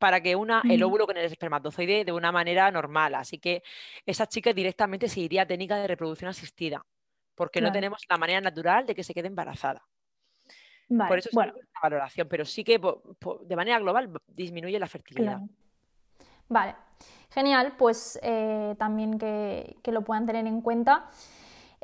para 0.04 0.20
que 0.20 0.36
una 0.36 0.62
el 0.70 0.84
óvulo 0.84 1.08
con 1.08 1.16
el 1.16 1.24
espermatozoide 1.24 2.04
de 2.04 2.12
una 2.12 2.30
manera 2.30 2.70
normal. 2.70 3.16
Así 3.16 3.40
que 3.40 3.64
esa 4.06 4.28
chica 4.28 4.52
directamente 4.52 5.08
se 5.08 5.22
iría 5.22 5.44
a 5.44 5.46
técnica 5.46 5.78
de 5.78 5.88
reproducción 5.88 6.30
asistida, 6.30 6.86
porque 7.36 7.62
no 7.62 7.72
tenemos 7.72 8.04
la 8.10 8.18
manera 8.18 8.42
natural 8.42 8.86
de 8.86 8.96
que 8.96 9.02
se 9.06 9.14
quede 9.14 9.28
embarazada. 9.28 9.82
Por 10.90 11.18
eso 11.18 11.30
es 11.30 11.34
bueno. 11.34 11.54
una 11.54 11.80
valoración, 11.82 12.28
pero 12.28 12.44
sí 12.44 12.66
que 12.66 12.82
de 13.44 13.56
manera 13.56 13.80
global 13.80 14.12
disminuye 14.28 14.78
la 14.78 14.88
fertilidad. 14.88 15.40
Vale, 16.50 16.76
genial, 17.30 17.76
pues 17.78 18.20
eh, 18.22 18.76
también 18.78 19.18
que, 19.18 19.78
que, 19.82 19.94
lo 19.94 20.02
puedan 20.02 20.26
tener 20.26 20.46
en 20.46 20.60
cuenta. 20.60 21.10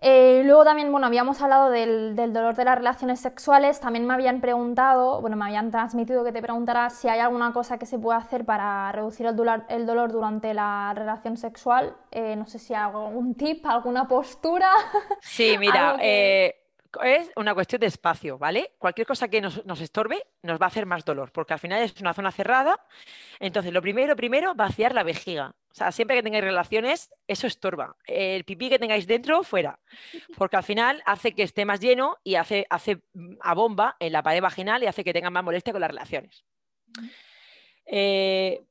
Eh, 0.02 0.44
luego 0.46 0.64
también, 0.64 0.92
bueno, 0.92 1.08
habíamos 1.08 1.42
hablado 1.42 1.70
del, 1.70 2.16
dolor 2.16 2.56
de 2.56 2.64
las 2.64 2.78
relaciones 2.78 3.20
sexuales, 3.20 3.82
también 3.82 4.08
me 4.08 4.14
habían 4.14 4.40
preguntado, 4.40 5.20
bueno, 5.20 5.36
me 5.36 5.46
habían 5.46 5.72
transmitido 5.72 6.24
que 6.24 6.32
te 6.32 6.42
preguntara 6.42 6.90
si 6.90 7.10
hay 7.10 7.20
alguna 7.20 7.52
cosa 7.52 7.78
que 7.78 7.86
se 7.86 8.00
puede 8.00 8.18
hacer 8.18 8.46
para 8.46 8.92
reducir 8.94 9.26
el 9.26 9.36
dolor, 9.36 9.66
el 9.68 9.86
dolor 9.86 10.12
durante 10.12 10.54
la 10.54 10.94
relación 10.96 11.36
sexual, 11.36 11.98
eh, 12.12 12.36
no 12.38 12.46
sé 12.46 12.60
si 12.60 12.74
hay 12.74 12.82
algún 12.84 13.36
tip, 13.36 13.66
alguna 13.66 14.08
postura. 14.08 14.72
Sí, 15.20 15.58
mira, 15.60 15.98
eh, 16.02 16.59
es 17.04 17.32
una 17.36 17.54
cuestión 17.54 17.80
de 17.80 17.88
espacio, 17.88 18.38
¿vale? 18.38 18.74
Cualquier 18.78 19.06
cosa 19.06 19.28
que 19.28 19.42
nos, 19.42 19.82
estorbe 19.82 20.26
nos 20.42 20.60
va 20.60 20.66
a 20.66 20.68
hacer 20.68 20.86
más 20.86 21.06
dolor, 21.06 21.32
porque 21.32 21.54
al 21.54 21.60
final 21.60 21.82
es 21.82 22.00
una 22.02 22.14
zona 22.14 22.32
cerrada. 22.32 22.80
Entonces, 23.40 23.72
lo 23.74 23.82
primero, 23.82 24.16
primero, 24.16 24.56
vaciar 24.56 24.94
la 24.94 25.04
vejiga. 25.04 25.56
O 25.72 25.76
sea, 25.76 25.92
siempre 25.92 26.18
que 26.18 26.24
tengáis 26.24 26.44
relaciones, 26.44 27.12
eso 27.28 27.48
estorba. 27.48 27.96
El 28.06 28.44
pipí 28.44 28.70
que 28.70 28.80
tengáis 28.80 29.06
dentro, 29.06 29.44
fuera. 29.44 29.80
Porque 30.36 30.58
al 30.58 30.64
final 30.64 31.02
hace 31.06 31.34
que 31.34 31.44
esté 31.44 31.66
más 31.66 31.80
lleno 31.80 32.18
y 32.24 32.36
hace, 32.36 32.66
hace 32.70 33.02
a 33.42 33.54
bomba 33.54 33.96
en 34.00 34.12
la 34.12 34.24
pared 34.24 34.42
vaginal 34.42 34.84
y 34.84 34.88
hace 34.88 35.04
que 35.04 35.14
tengan 35.14 35.34
más 35.34 35.44
molestia 35.44 35.74
con 35.74 35.82
las 35.82 35.92
relaciones. 35.92 36.44
Eh, 37.86 38.64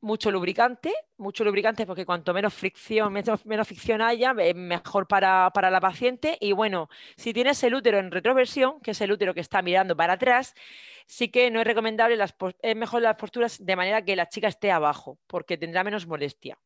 mucho 0.00 0.30
lubricante, 0.30 0.92
mucho 1.16 1.44
lubricante 1.44 1.86
porque 1.86 2.06
cuanto 2.06 2.32
menos 2.32 2.54
fricción, 2.54 3.12
menos, 3.12 3.40
fricción 3.66 4.00
haya, 4.00 4.32
mejor 4.32 5.08
para, 5.08 5.50
la 5.54 5.80
paciente. 5.80 6.38
Y 6.40 6.52
bueno, 6.52 6.88
si 7.16 7.32
tienes 7.32 7.62
el 7.64 7.74
útero 7.74 7.98
en 7.98 8.10
retroversión, 8.10 8.80
que 8.80 8.92
es 8.92 9.00
el 9.00 9.12
útero 9.12 9.34
que 9.34 9.40
está 9.40 9.62
mirando 9.62 9.96
para 9.96 10.14
atrás, 10.14 10.54
sí 11.06 11.28
que 11.28 11.50
no 11.50 11.60
es 11.60 11.66
recomendable, 11.66 12.16
las, 12.16 12.34
es 12.62 12.76
mejor 12.76 13.02
las 13.02 13.16
posturas 13.16 13.64
de 13.64 13.76
manera 13.76 14.02
que 14.02 14.16
la 14.16 14.28
chica 14.28 14.48
esté 14.48 14.70
abajo, 14.70 15.18
porque 15.26 15.58
tendrá 15.58 15.82
menos 15.84 16.06
molestia. 16.06 16.58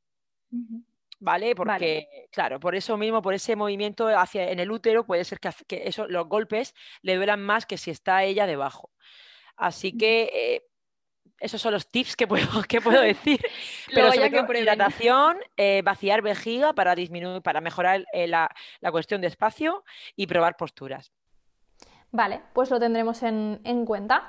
¿Vale? 1.19 1.55
Porque, 1.55 2.27
claro, 2.31 2.59
por 2.59 2.75
eso 2.75 2.97
mismo, 2.97 3.23
por 3.23 3.33
ese 3.33 3.57
movimiento 3.57 4.09
hacia 4.09 4.51
en 4.51 4.59
el 4.59 4.71
útero, 4.71 5.07
puede 5.07 5.25
ser 5.25 5.39
que, 5.39 5.51
que 5.67 5.83
eso, 5.87 6.07
los 6.09 6.29
golpes 6.29 6.75
le 7.01 7.15
duelan 7.15 7.43
más 7.43 7.65
que 7.65 7.79
si 7.79 7.91
está 7.91 8.25
ella 8.25 8.47
debajo. 8.47 8.91
Así 9.57 9.97
que 9.97 10.31
eh, 10.35 10.72
esos 11.43 11.61
son 11.61 11.73
los 11.73 11.89
tips 11.89 12.17
que 12.17 12.27
puedo, 12.27 12.63
que 12.69 12.81
puedo 12.81 13.01
decir. 13.01 13.41
Pero 13.95 14.13
sobre 14.13 14.31
todo 14.31 14.53
hidratación, 14.55 15.39
eh, 15.57 15.83
vaciar 15.85 16.23
vejiga 16.23 16.73
para 16.73 16.95
disminuir, 16.95 17.43
para 17.43 17.61
mejorar 17.61 18.07
eh, 18.13 18.29
la, 18.29 18.49
cuestión 18.91 19.21
de 19.21 19.27
espacio 19.27 19.85
y 20.17 20.27
probar 20.27 20.57
posturas. 20.57 21.13
Vale, 22.13 22.43
pues 22.53 22.71
lo 22.71 22.79
tendremos 22.79 23.23
en, 23.23 23.85
cuenta. 23.87 24.29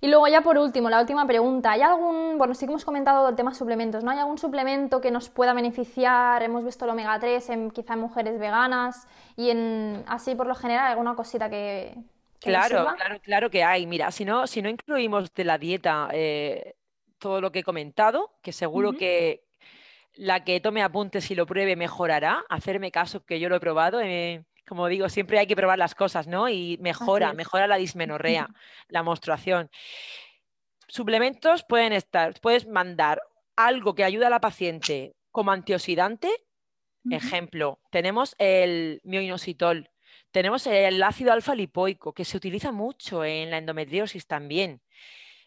Y 0.00 0.08
luego 0.08 0.26
ya 0.28 0.40
por 0.40 0.56
último, 0.56 0.88
la 0.88 1.00
última 1.00 1.26
pregunta. 1.26 1.72
¿Hay 1.72 1.82
algún, 1.82 2.38
bueno, 2.38 2.54
sí 2.54 2.66
que 2.66 2.72
hemos 2.72 2.84
comentado 2.84 3.28
el 3.28 3.36
tema 3.36 3.52
suplementos, 3.54 4.04
¿no? 4.04 4.10
¿Hay 4.10 4.18
algún 4.18 4.38
suplemento 4.38 5.00
que 5.00 5.10
nos 5.10 5.30
pueda 5.30 5.52
beneficiar? 5.52 6.42
Hemos 6.42 6.64
visto 6.64 6.84
el 6.84 6.92
omega 6.92 7.18
3 7.18 7.50
en 7.50 7.70
quizá 7.70 7.94
en 7.94 8.00
mujeres 8.00 8.38
veganas 8.38 9.06
y 9.36 9.50
en 9.50 10.04
así 10.06 10.34
por 10.34 10.46
lo 10.46 10.54
general 10.54 10.86
alguna 10.86 11.16
cosita 11.16 11.50
que, 11.50 11.96
Claro, 12.44 12.86
claro, 12.96 13.20
claro 13.20 13.50
que 13.50 13.64
hay. 13.64 13.86
Mira, 13.86 14.10
si 14.10 14.24
no, 14.24 14.46
si 14.46 14.62
no 14.62 14.68
incluimos 14.68 15.32
de 15.34 15.44
la 15.44 15.58
dieta 15.58 16.08
eh, 16.12 16.74
todo 17.18 17.40
lo 17.40 17.50
que 17.52 17.60
he 17.60 17.64
comentado, 17.64 18.36
que 18.42 18.52
seguro 18.52 18.92
que 18.92 19.44
la 20.14 20.44
que 20.44 20.60
tome 20.60 20.82
apuntes 20.82 21.30
y 21.30 21.34
lo 21.34 21.46
pruebe 21.46 21.76
mejorará, 21.76 22.44
hacerme 22.48 22.90
caso 22.90 23.24
que 23.24 23.40
yo 23.40 23.48
lo 23.48 23.56
he 23.56 23.60
probado. 23.60 24.00
Eh, 24.00 24.44
como 24.66 24.88
digo, 24.88 25.08
siempre 25.08 25.38
hay 25.38 25.46
que 25.46 25.56
probar 25.56 25.78
las 25.78 25.94
cosas, 25.94 26.26
¿no? 26.26 26.48
Y 26.48 26.78
mejora, 26.80 27.32
mejora 27.34 27.66
la 27.66 27.76
dismenorrea, 27.76 28.48
la 28.88 29.02
menstruación. 29.02 29.70
Suplementos 30.88 31.64
pueden 31.64 31.92
estar, 31.92 32.38
puedes 32.40 32.66
mandar 32.66 33.20
algo 33.56 33.94
que 33.94 34.04
ayude 34.04 34.26
a 34.26 34.30
la 34.30 34.40
paciente 34.40 35.14
como 35.30 35.50
antioxidante. 35.50 36.30
Ejemplo, 37.10 37.80
tenemos 37.90 38.34
el 38.38 39.02
mioinositol, 39.04 39.90
tenemos 40.34 40.66
el 40.66 41.00
ácido 41.04 41.32
alfa 41.32 41.54
lipoico, 41.54 42.12
que 42.12 42.24
se 42.24 42.36
utiliza 42.36 42.72
mucho 42.72 43.24
en 43.24 43.52
la 43.52 43.58
endometriosis 43.58 44.26
también. 44.26 44.82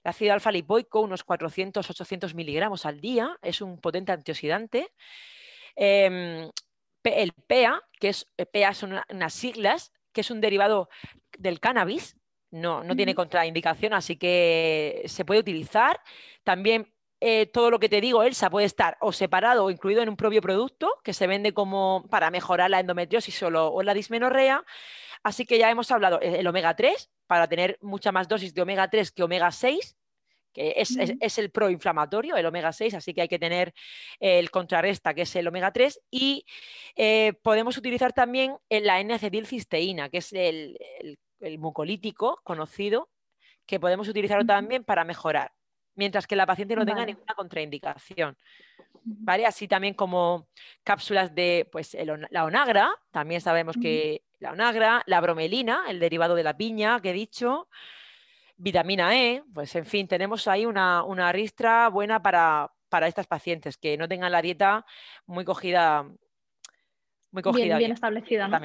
El 0.01 0.09
ácido 0.11 0.31
alfa 0.31 0.49
lipoico, 0.49 1.01
unos 1.01 1.25
400-800 1.25 2.33
miligramos 2.33 2.85
al 2.85 3.01
día, 3.01 3.37
es 3.41 3.59
un 3.59 3.81
potente 3.81 4.13
antioxidante. 4.13 4.93
Em, 5.75 6.49
el 7.03 7.33
PEA, 7.33 7.81
que 7.99 8.07
es, 8.07 8.27
eh, 8.37 8.45
PEA 8.45 8.73
son 8.73 9.01
unas 9.09 9.33
siglas, 9.33 9.91
que 10.13 10.21
es 10.21 10.31
un 10.31 10.39
derivado 10.39 10.87
del 11.37 11.59
cannabis, 11.59 12.15
no, 12.49 12.81
no 12.81 12.95
tiene 12.95 13.13
contraindicación, 13.13 13.93
así 13.93 14.15
que 14.15 15.03
se 15.07 15.25
puede 15.25 15.41
utilizar. 15.41 15.99
También 16.45 16.93
eh, 17.19 17.47
todo 17.47 17.71
lo 17.71 17.79
que 17.79 17.89
te 17.89 18.01
digo, 18.01 18.23
Elsa, 18.23 18.49
puede 18.49 18.65
estar 18.65 18.97
o 19.01 19.11
separado 19.11 19.65
o 19.65 19.71
incluido 19.71 20.03
en 20.03 20.09
un 20.09 20.15
propio 20.15 20.41
producto 20.41 20.93
que 21.03 21.13
se 21.13 21.27
vende 21.27 21.53
como 21.53 22.05
para 22.09 22.29
mejorar 22.29 22.69
la 22.69 22.79
endometriosis 22.79 23.41
o 23.43 23.81
la 23.81 23.93
dismenorrea. 23.93 24.63
Así 25.23 25.45
que 25.45 25.57
ya 25.57 25.69
hemos 25.71 25.91
hablado 25.91 26.21
eh, 26.21 26.39
el 26.39 26.47
omega 26.47 26.75
3 26.75 27.09
para 27.25 27.47
tener 27.47 27.77
mucha 27.81 28.11
más 28.11 28.27
dosis 28.27 28.53
de 28.53 28.61
omega 28.61 28.89
3 28.89 29.11
que 29.11 29.23
omega 29.23 29.51
6, 29.51 29.97
que 30.53 30.73
es, 30.75 31.37
el 31.37 31.51
proinflamatorio, 31.51 32.35
el 32.35 32.45
omega 32.45 32.71
6, 32.71 32.95
así 32.95 33.13
que 33.13 33.21
hay 33.21 33.27
que 33.27 33.37
tener 33.37 33.73
el 34.19 34.49
contrarresta, 34.49 35.13
que 35.13 35.21
es 35.21 35.35
el 35.35 35.47
omega 35.47 35.71
3, 35.71 36.01
y 36.09 36.45
eh, 36.95 37.33
podemos 37.43 37.77
utilizar 37.77 38.11
también 38.11 38.57
la 38.69 38.99
N-acetilcisteína, 38.99 40.09
que 40.09 40.17
es 40.17 40.33
el, 40.33 40.77
mucolítico 41.59 42.39
conocido, 42.43 43.09
que 43.67 43.79
podemos 43.79 44.07
utilizarlo 44.07 44.45
también 44.45 44.83
para 44.83 45.03
mejorar, 45.03 45.51
mientras 45.97 46.25
que 46.27 46.37
la 46.37 46.45
paciente 46.45 46.75
no 46.75 46.85
tenga 46.85 47.05
ninguna 47.05 47.33
contraindicación. 47.35 48.37
¿Vale? 49.03 49.45
Así 49.45 49.67
también 49.67 49.93
como 49.93 50.47
cápsulas 50.83 51.33
de 51.33 51.67
pues, 51.71 51.97
la 52.29 52.45
onagra, 52.45 52.89
también 53.11 53.41
sabemos 53.41 53.75
que 53.81 54.23
la 54.39 54.51
onagra, 54.51 55.03
la 55.05 55.19
bromelina, 55.21 55.85
el 55.89 55.99
derivado 55.99 56.35
de 56.35 56.43
la 56.43 56.55
piña 56.55 56.99
que 57.01 57.09
he 57.09 57.13
dicho, 57.13 57.67
vitamina 58.57 59.15
E, 59.15 59.43
pues 59.53 59.75
en 59.75 59.85
fin, 59.85 60.07
tenemos 60.07 60.47
ahí 60.47 60.65
una, 60.65 61.31
ristra 61.31 61.89
buena 61.89 62.21
para, 62.21 62.69
estas 63.07 63.27
pacientes 63.27 63.77
que 63.77 63.97
no 63.97 64.07
tengan 64.07 64.31
la 64.31 64.41
dieta 64.41 64.85
muy 65.25 65.45
cogida. 65.45 66.05
Muy 67.31 67.43
cogida. 67.43 67.77
Bien, 67.77 67.91
establecida. 67.91 68.47
¿no? 68.47 68.59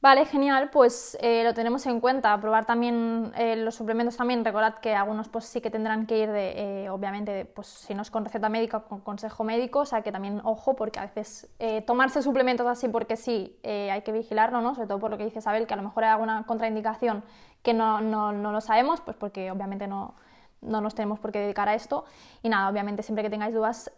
Vale, 0.00 0.26
genial, 0.26 0.70
pues 0.70 1.18
eh, 1.20 1.42
lo 1.42 1.54
tenemos 1.54 1.84
en 1.86 1.98
cuenta. 1.98 2.40
Probar 2.40 2.66
también 2.66 3.32
eh, 3.36 3.56
los 3.56 3.74
suplementos 3.74 4.16
también. 4.16 4.44
Recordad 4.44 4.74
que 4.78 4.94
algunos 4.94 5.28
pues 5.28 5.44
sí 5.46 5.60
que 5.60 5.70
tendrán 5.72 6.06
que 6.06 6.18
ir 6.18 6.30
de, 6.30 6.84
eh, 6.84 6.90
obviamente, 6.90 7.44
pues 7.46 7.66
si 7.66 7.94
no 7.96 8.02
es 8.02 8.10
con 8.10 8.24
receta 8.24 8.48
médica, 8.48 8.78
con 8.80 9.00
consejo 9.00 9.42
médico, 9.42 9.80
o 9.80 9.86
sea 9.86 10.02
que 10.02 10.12
también 10.12 10.40
ojo, 10.44 10.76
porque 10.76 11.00
a 11.00 11.06
veces 11.06 11.48
tomarse 11.84 12.22
suplementos 12.22 12.64
así 12.68 12.88
porque 12.88 13.16
sí, 13.16 13.58
hay 13.64 14.02
que 14.02 14.12
vigilarlo, 14.12 14.60
¿no? 14.60 14.74
Sobre 14.76 14.86
todo 14.86 15.00
por 15.00 15.10
lo 15.10 15.18
que 15.18 15.24
dice 15.24 15.40
Isabel, 15.40 15.66
que 15.66 15.74
a 15.74 15.76
lo 15.76 15.82
mejor 15.82 16.04
hay 16.04 16.10
alguna 16.10 16.44
contraindicación 16.46 17.24
que 17.64 17.74
no, 17.74 18.00
no, 18.00 18.30
no 18.32 18.52
lo 18.52 18.60
sabemos, 18.60 19.00
pues 19.00 19.16
porque 19.16 19.50
obviamente 19.50 19.88
no, 19.88 20.14
no, 20.60 20.80
nos 20.80 20.94
tenemos 20.94 21.18
por 21.18 21.32
qué 21.32 21.40
dedicar 21.40 21.68
a 21.68 21.74
esto. 21.74 22.04
Y 22.42 22.48
nada, 22.50 22.68
obviamente 22.68 23.02
siempre 23.02 23.24
que 23.24 23.30
tengáis 23.30 23.52
dudas, 23.52 23.90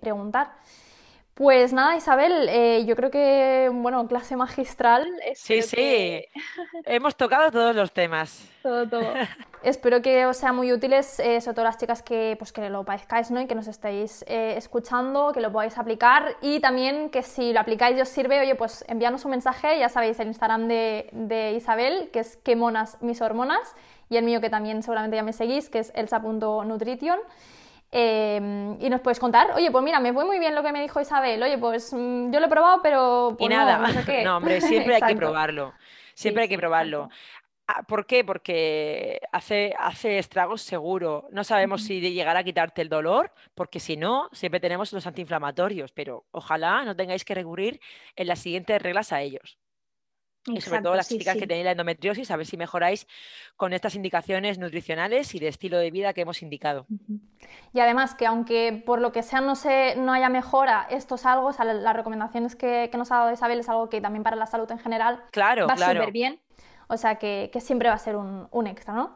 preguntar. 0.00 0.52
Pues 1.34 1.72
nada, 1.72 1.96
Isabel, 1.96 2.46
eh, 2.50 2.84
yo 2.84 2.94
creo 2.94 3.10
que, 3.10 3.70
bueno, 3.72 4.06
clase 4.06 4.36
magistral. 4.36 5.08
Sí, 5.34 5.62
sí, 5.62 6.24
hemos 6.84 7.16
tocado 7.16 7.50
todos 7.50 7.74
los 7.74 7.90
temas. 7.90 8.46
Todo, 8.62 8.86
todo. 8.86 9.02
Espero 9.62 10.02
que 10.02 10.26
os 10.26 10.36
sea 10.36 10.52
muy 10.52 10.72
útiles, 10.72 11.20
eh, 11.20 11.40
sobre 11.40 11.54
todo 11.54 11.64
las 11.64 11.78
chicas 11.78 12.02
que, 12.02 12.36
pues, 12.38 12.52
que 12.52 12.68
lo 12.68 12.84
padezcáis 12.84 13.30
¿no? 13.30 13.40
y 13.40 13.46
que 13.46 13.54
nos 13.54 13.66
estéis 13.66 14.24
eh, 14.28 14.54
escuchando, 14.58 15.32
que 15.32 15.40
lo 15.40 15.50
podáis 15.50 15.78
aplicar 15.78 16.36
y 16.42 16.60
también 16.60 17.08
que 17.08 17.22
si 17.22 17.54
lo 17.54 17.60
aplicáis 17.60 17.96
y 17.96 18.00
os 18.02 18.08
sirve, 18.08 18.40
oye, 18.40 18.54
pues 18.54 18.84
envíanos 18.88 19.24
un 19.24 19.30
mensaje, 19.30 19.78
ya 19.78 19.88
sabéis, 19.88 20.20
el 20.20 20.28
Instagram 20.28 20.68
de, 20.68 21.08
de 21.12 21.52
Isabel, 21.52 22.10
que 22.12 22.18
es 22.18 22.36
que 22.36 22.56
monas 22.56 23.00
mis 23.00 23.22
hormonas, 23.22 23.74
y 24.10 24.18
el 24.18 24.24
mío 24.24 24.42
que 24.42 24.50
también 24.50 24.82
seguramente 24.82 25.16
ya 25.16 25.22
me 25.22 25.32
seguís, 25.32 25.70
que 25.70 25.78
es 25.78 25.92
elsa.nutrition. 25.94 27.18
Em, 27.94 28.80
y 28.80 28.88
nos 28.88 29.02
puedes 29.02 29.20
contar, 29.20 29.50
oye, 29.54 29.70
pues 29.70 29.84
mira, 29.84 30.00
me 30.00 30.14
fue 30.14 30.24
muy 30.24 30.38
bien 30.38 30.54
lo 30.54 30.62
que 30.62 30.72
me 30.72 30.80
dijo 30.80 30.98
Isabel, 30.98 31.42
oye, 31.42 31.58
pues 31.58 31.92
mm, 31.92 32.32
yo 32.32 32.40
lo 32.40 32.46
he 32.46 32.48
probado, 32.48 32.80
pero... 32.82 33.36
y 33.38 33.48
nada, 33.48 33.76
no, 33.76 33.84
no, 34.24 34.36
hombre, 34.38 34.62
siempre 34.62 34.94
hay 34.94 35.02
que 35.02 35.14
probarlo, 35.14 35.74
siempre 36.14 36.44
hay 36.44 36.48
que 36.48 36.56
probarlo. 36.56 37.10
Ah, 37.66 37.82
¿Por 37.82 38.06
qué? 38.06 38.24
Porque 38.24 39.20
hace, 39.30 39.74
hace 39.78 40.18
estragos 40.18 40.62
seguro. 40.62 41.28
No 41.32 41.44
sabemos 41.44 41.82
si 41.84 42.00
llegará 42.00 42.40
a 42.40 42.44
quitarte 42.44 42.82
el 42.82 42.88
dolor, 42.88 43.32
porque 43.54 43.78
si 43.78 43.96
no, 43.98 44.30
siempre 44.32 44.58
tenemos 44.58 44.92
los 44.92 45.06
antiinflamatorios, 45.06 45.92
pero 45.92 46.24
ojalá 46.32 46.84
no 46.84 46.96
tengáis 46.96 47.24
que 47.24 47.34
recurrir 47.34 47.78
en 48.16 48.26
las 48.26 48.40
siguientes 48.40 48.80
reglas 48.82 49.12
a 49.12 49.20
ellos 49.20 49.58
y 50.46 50.60
sobre 50.60 50.82
todo 50.82 50.94
las 50.94 51.08
chicas 51.08 51.36
que 51.36 51.46
tenéis 51.46 51.64
la 51.64 51.72
endometriosis, 51.72 52.30
a 52.30 52.36
ver 52.36 52.46
si 52.46 52.56
mejoráis 52.56 53.06
con 53.56 53.72
estas 53.72 53.94
indicaciones 53.94 54.58
nutricionales 54.58 55.34
y 55.34 55.38
de 55.38 55.48
estilo 55.48 55.78
de 55.78 55.90
vida 55.90 56.12
que 56.12 56.22
hemos 56.22 56.42
indicado. 56.42 56.86
Y 57.72 57.80
además 57.80 58.14
que 58.14 58.26
aunque 58.26 58.82
por 58.84 59.00
lo 59.00 59.12
que 59.12 59.22
sea 59.22 59.40
no, 59.40 59.54
se, 59.54 59.94
no 59.96 60.12
haya 60.12 60.28
mejora, 60.28 60.86
esto 60.90 61.14
es 61.14 61.26
algo, 61.26 61.50
las 61.50 61.96
recomendaciones 61.96 62.56
que, 62.56 62.90
nos 62.94 63.12
ha 63.12 63.18
dado 63.18 63.32
Isabel 63.32 63.60
es 63.60 63.68
algo 63.68 63.88
que 63.88 64.00
también 64.00 64.22
para 64.22 64.36
la 64.36 64.46
salud 64.46 64.70
en 64.70 64.78
general 64.78 65.22
claro, 65.30 65.66
va 65.66 65.76
súper 65.76 66.12
bien. 66.12 66.40
O 66.88 66.96
sea 66.96 67.16
que, 67.16 67.50
siempre 67.60 67.88
va 67.88 67.94
a 67.94 67.98
ser 67.98 68.16
un, 68.16 68.48
un 68.50 68.66
extra, 68.66 68.94
¿no? 68.94 69.14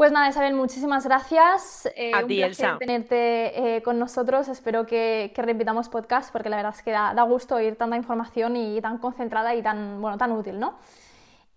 Pues 0.00 0.12
nada, 0.12 0.30
Isabel, 0.30 0.54
muchísimas 0.54 1.04
gracias. 1.04 1.86
Eh, 1.94 2.10
a 2.14 2.20
un 2.20 2.26
ti, 2.26 2.38
placer 2.38 2.78
tenerte 2.78 3.76
eh, 3.76 3.82
con 3.82 3.98
nosotros. 3.98 4.48
Espero 4.48 4.86
que, 4.86 5.30
repitamos 5.36 5.90
podcast 5.90 6.32
porque 6.32 6.48
la 6.48 6.56
verdad 6.56 6.72
es 6.74 6.82
que 6.82 6.90
da, 6.90 7.22
gusto 7.24 7.56
oír 7.56 7.76
tanta 7.76 7.98
información 7.98 8.56
y 8.56 8.80
tan 8.80 8.96
concentrada 8.96 9.54
y 9.54 9.60
tan, 9.60 10.00
bueno, 10.00 10.16
tan 10.16 10.32
útil, 10.32 10.58
¿no? 10.58 10.78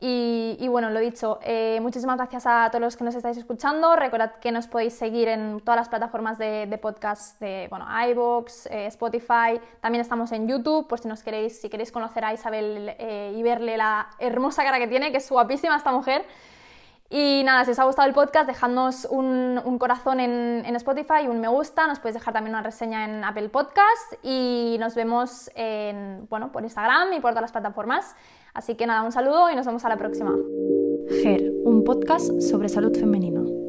Y, 0.01 0.67
bueno, 0.67 0.89
lo 0.89 0.99
dicho, 0.99 1.39
eh, 1.41 1.79
muchísimas 1.81 2.17
gracias 2.17 2.45
a 2.45 2.67
todos 2.69 2.81
los 2.81 2.97
que 2.97 3.05
nos 3.05 3.15
estáis 3.15 3.37
escuchando. 3.37 3.95
Recordad 3.95 4.33
que 4.41 4.51
nos 4.51 4.67
podéis 4.67 4.93
seguir 4.93 5.29
en 5.29 5.61
todas 5.61 5.77
las 5.77 5.87
plataformas 5.87 6.37
de, 6.37 6.77
podcast 6.81 7.39
de 7.39 7.67
bueno, 7.69 7.87
iVoox, 8.09 8.65
Spotify. 8.65 9.61
También 9.79 10.01
estamos 10.01 10.33
en 10.33 10.49
YouTube, 10.49 10.89
por 10.89 10.99
si 10.99 11.07
nos 11.07 11.23
queréis, 11.23 11.61
si 11.61 11.69
queréis 11.69 11.93
conocer 11.93 12.25
a 12.25 12.33
Isabel 12.33 12.93
y 12.99 13.41
verle 13.41 13.77
la 13.77 14.09
hermosa 14.19 14.65
cara 14.65 14.79
que 14.79 14.87
tiene, 14.89 15.13
que 15.13 15.19
es 15.19 15.29
guapísima 15.29 15.77
esta 15.77 15.93
mujer. 15.93 16.25
Y 17.16 17.43
nada, 17.45 17.64
si 17.64 17.70
os 17.70 17.78
ha 17.78 17.84
gustado 17.84 18.07
el 18.07 18.16
podcast, 18.16 18.47
dejadnos 18.47 19.05
un, 19.07 19.78
corazón 19.78 20.20
en, 20.20 20.64
en, 20.66 20.76
Spotify, 20.78 21.28
un 21.30 21.39
me 21.39 21.47
gusta, 21.47 21.86
nos 21.86 21.99
podéis 21.99 22.16
dejar 22.16 22.34
también 22.34 22.55
una 22.55 22.64
reseña 22.64 23.05
en 23.05 23.24
Apple 23.24 23.49
Podcast 23.49 24.14
y 24.24 24.78
nos 24.80 24.95
vemos 24.95 25.51
en, 25.53 26.26
bueno, 26.28 26.51
por 26.51 26.64
Instagram 26.64 27.14
y 27.14 27.20
por 27.20 27.30
todas 27.30 27.43
las 27.43 27.51
plataformas. 27.51 28.16
Así 28.55 28.74
que 28.74 28.88
nada, 28.88 29.03
un 29.03 29.11
saludo 29.11 29.51
y 29.51 29.55
nos 29.55 29.68
vemos 29.68 29.86
a 29.86 29.89
la 29.89 29.97
próxima. 29.97 30.32
GER, 31.22 31.51
un 31.64 31.84
podcast 31.84 32.41
sobre 32.41 32.68
salud 32.68 32.97
femenina. 32.97 33.62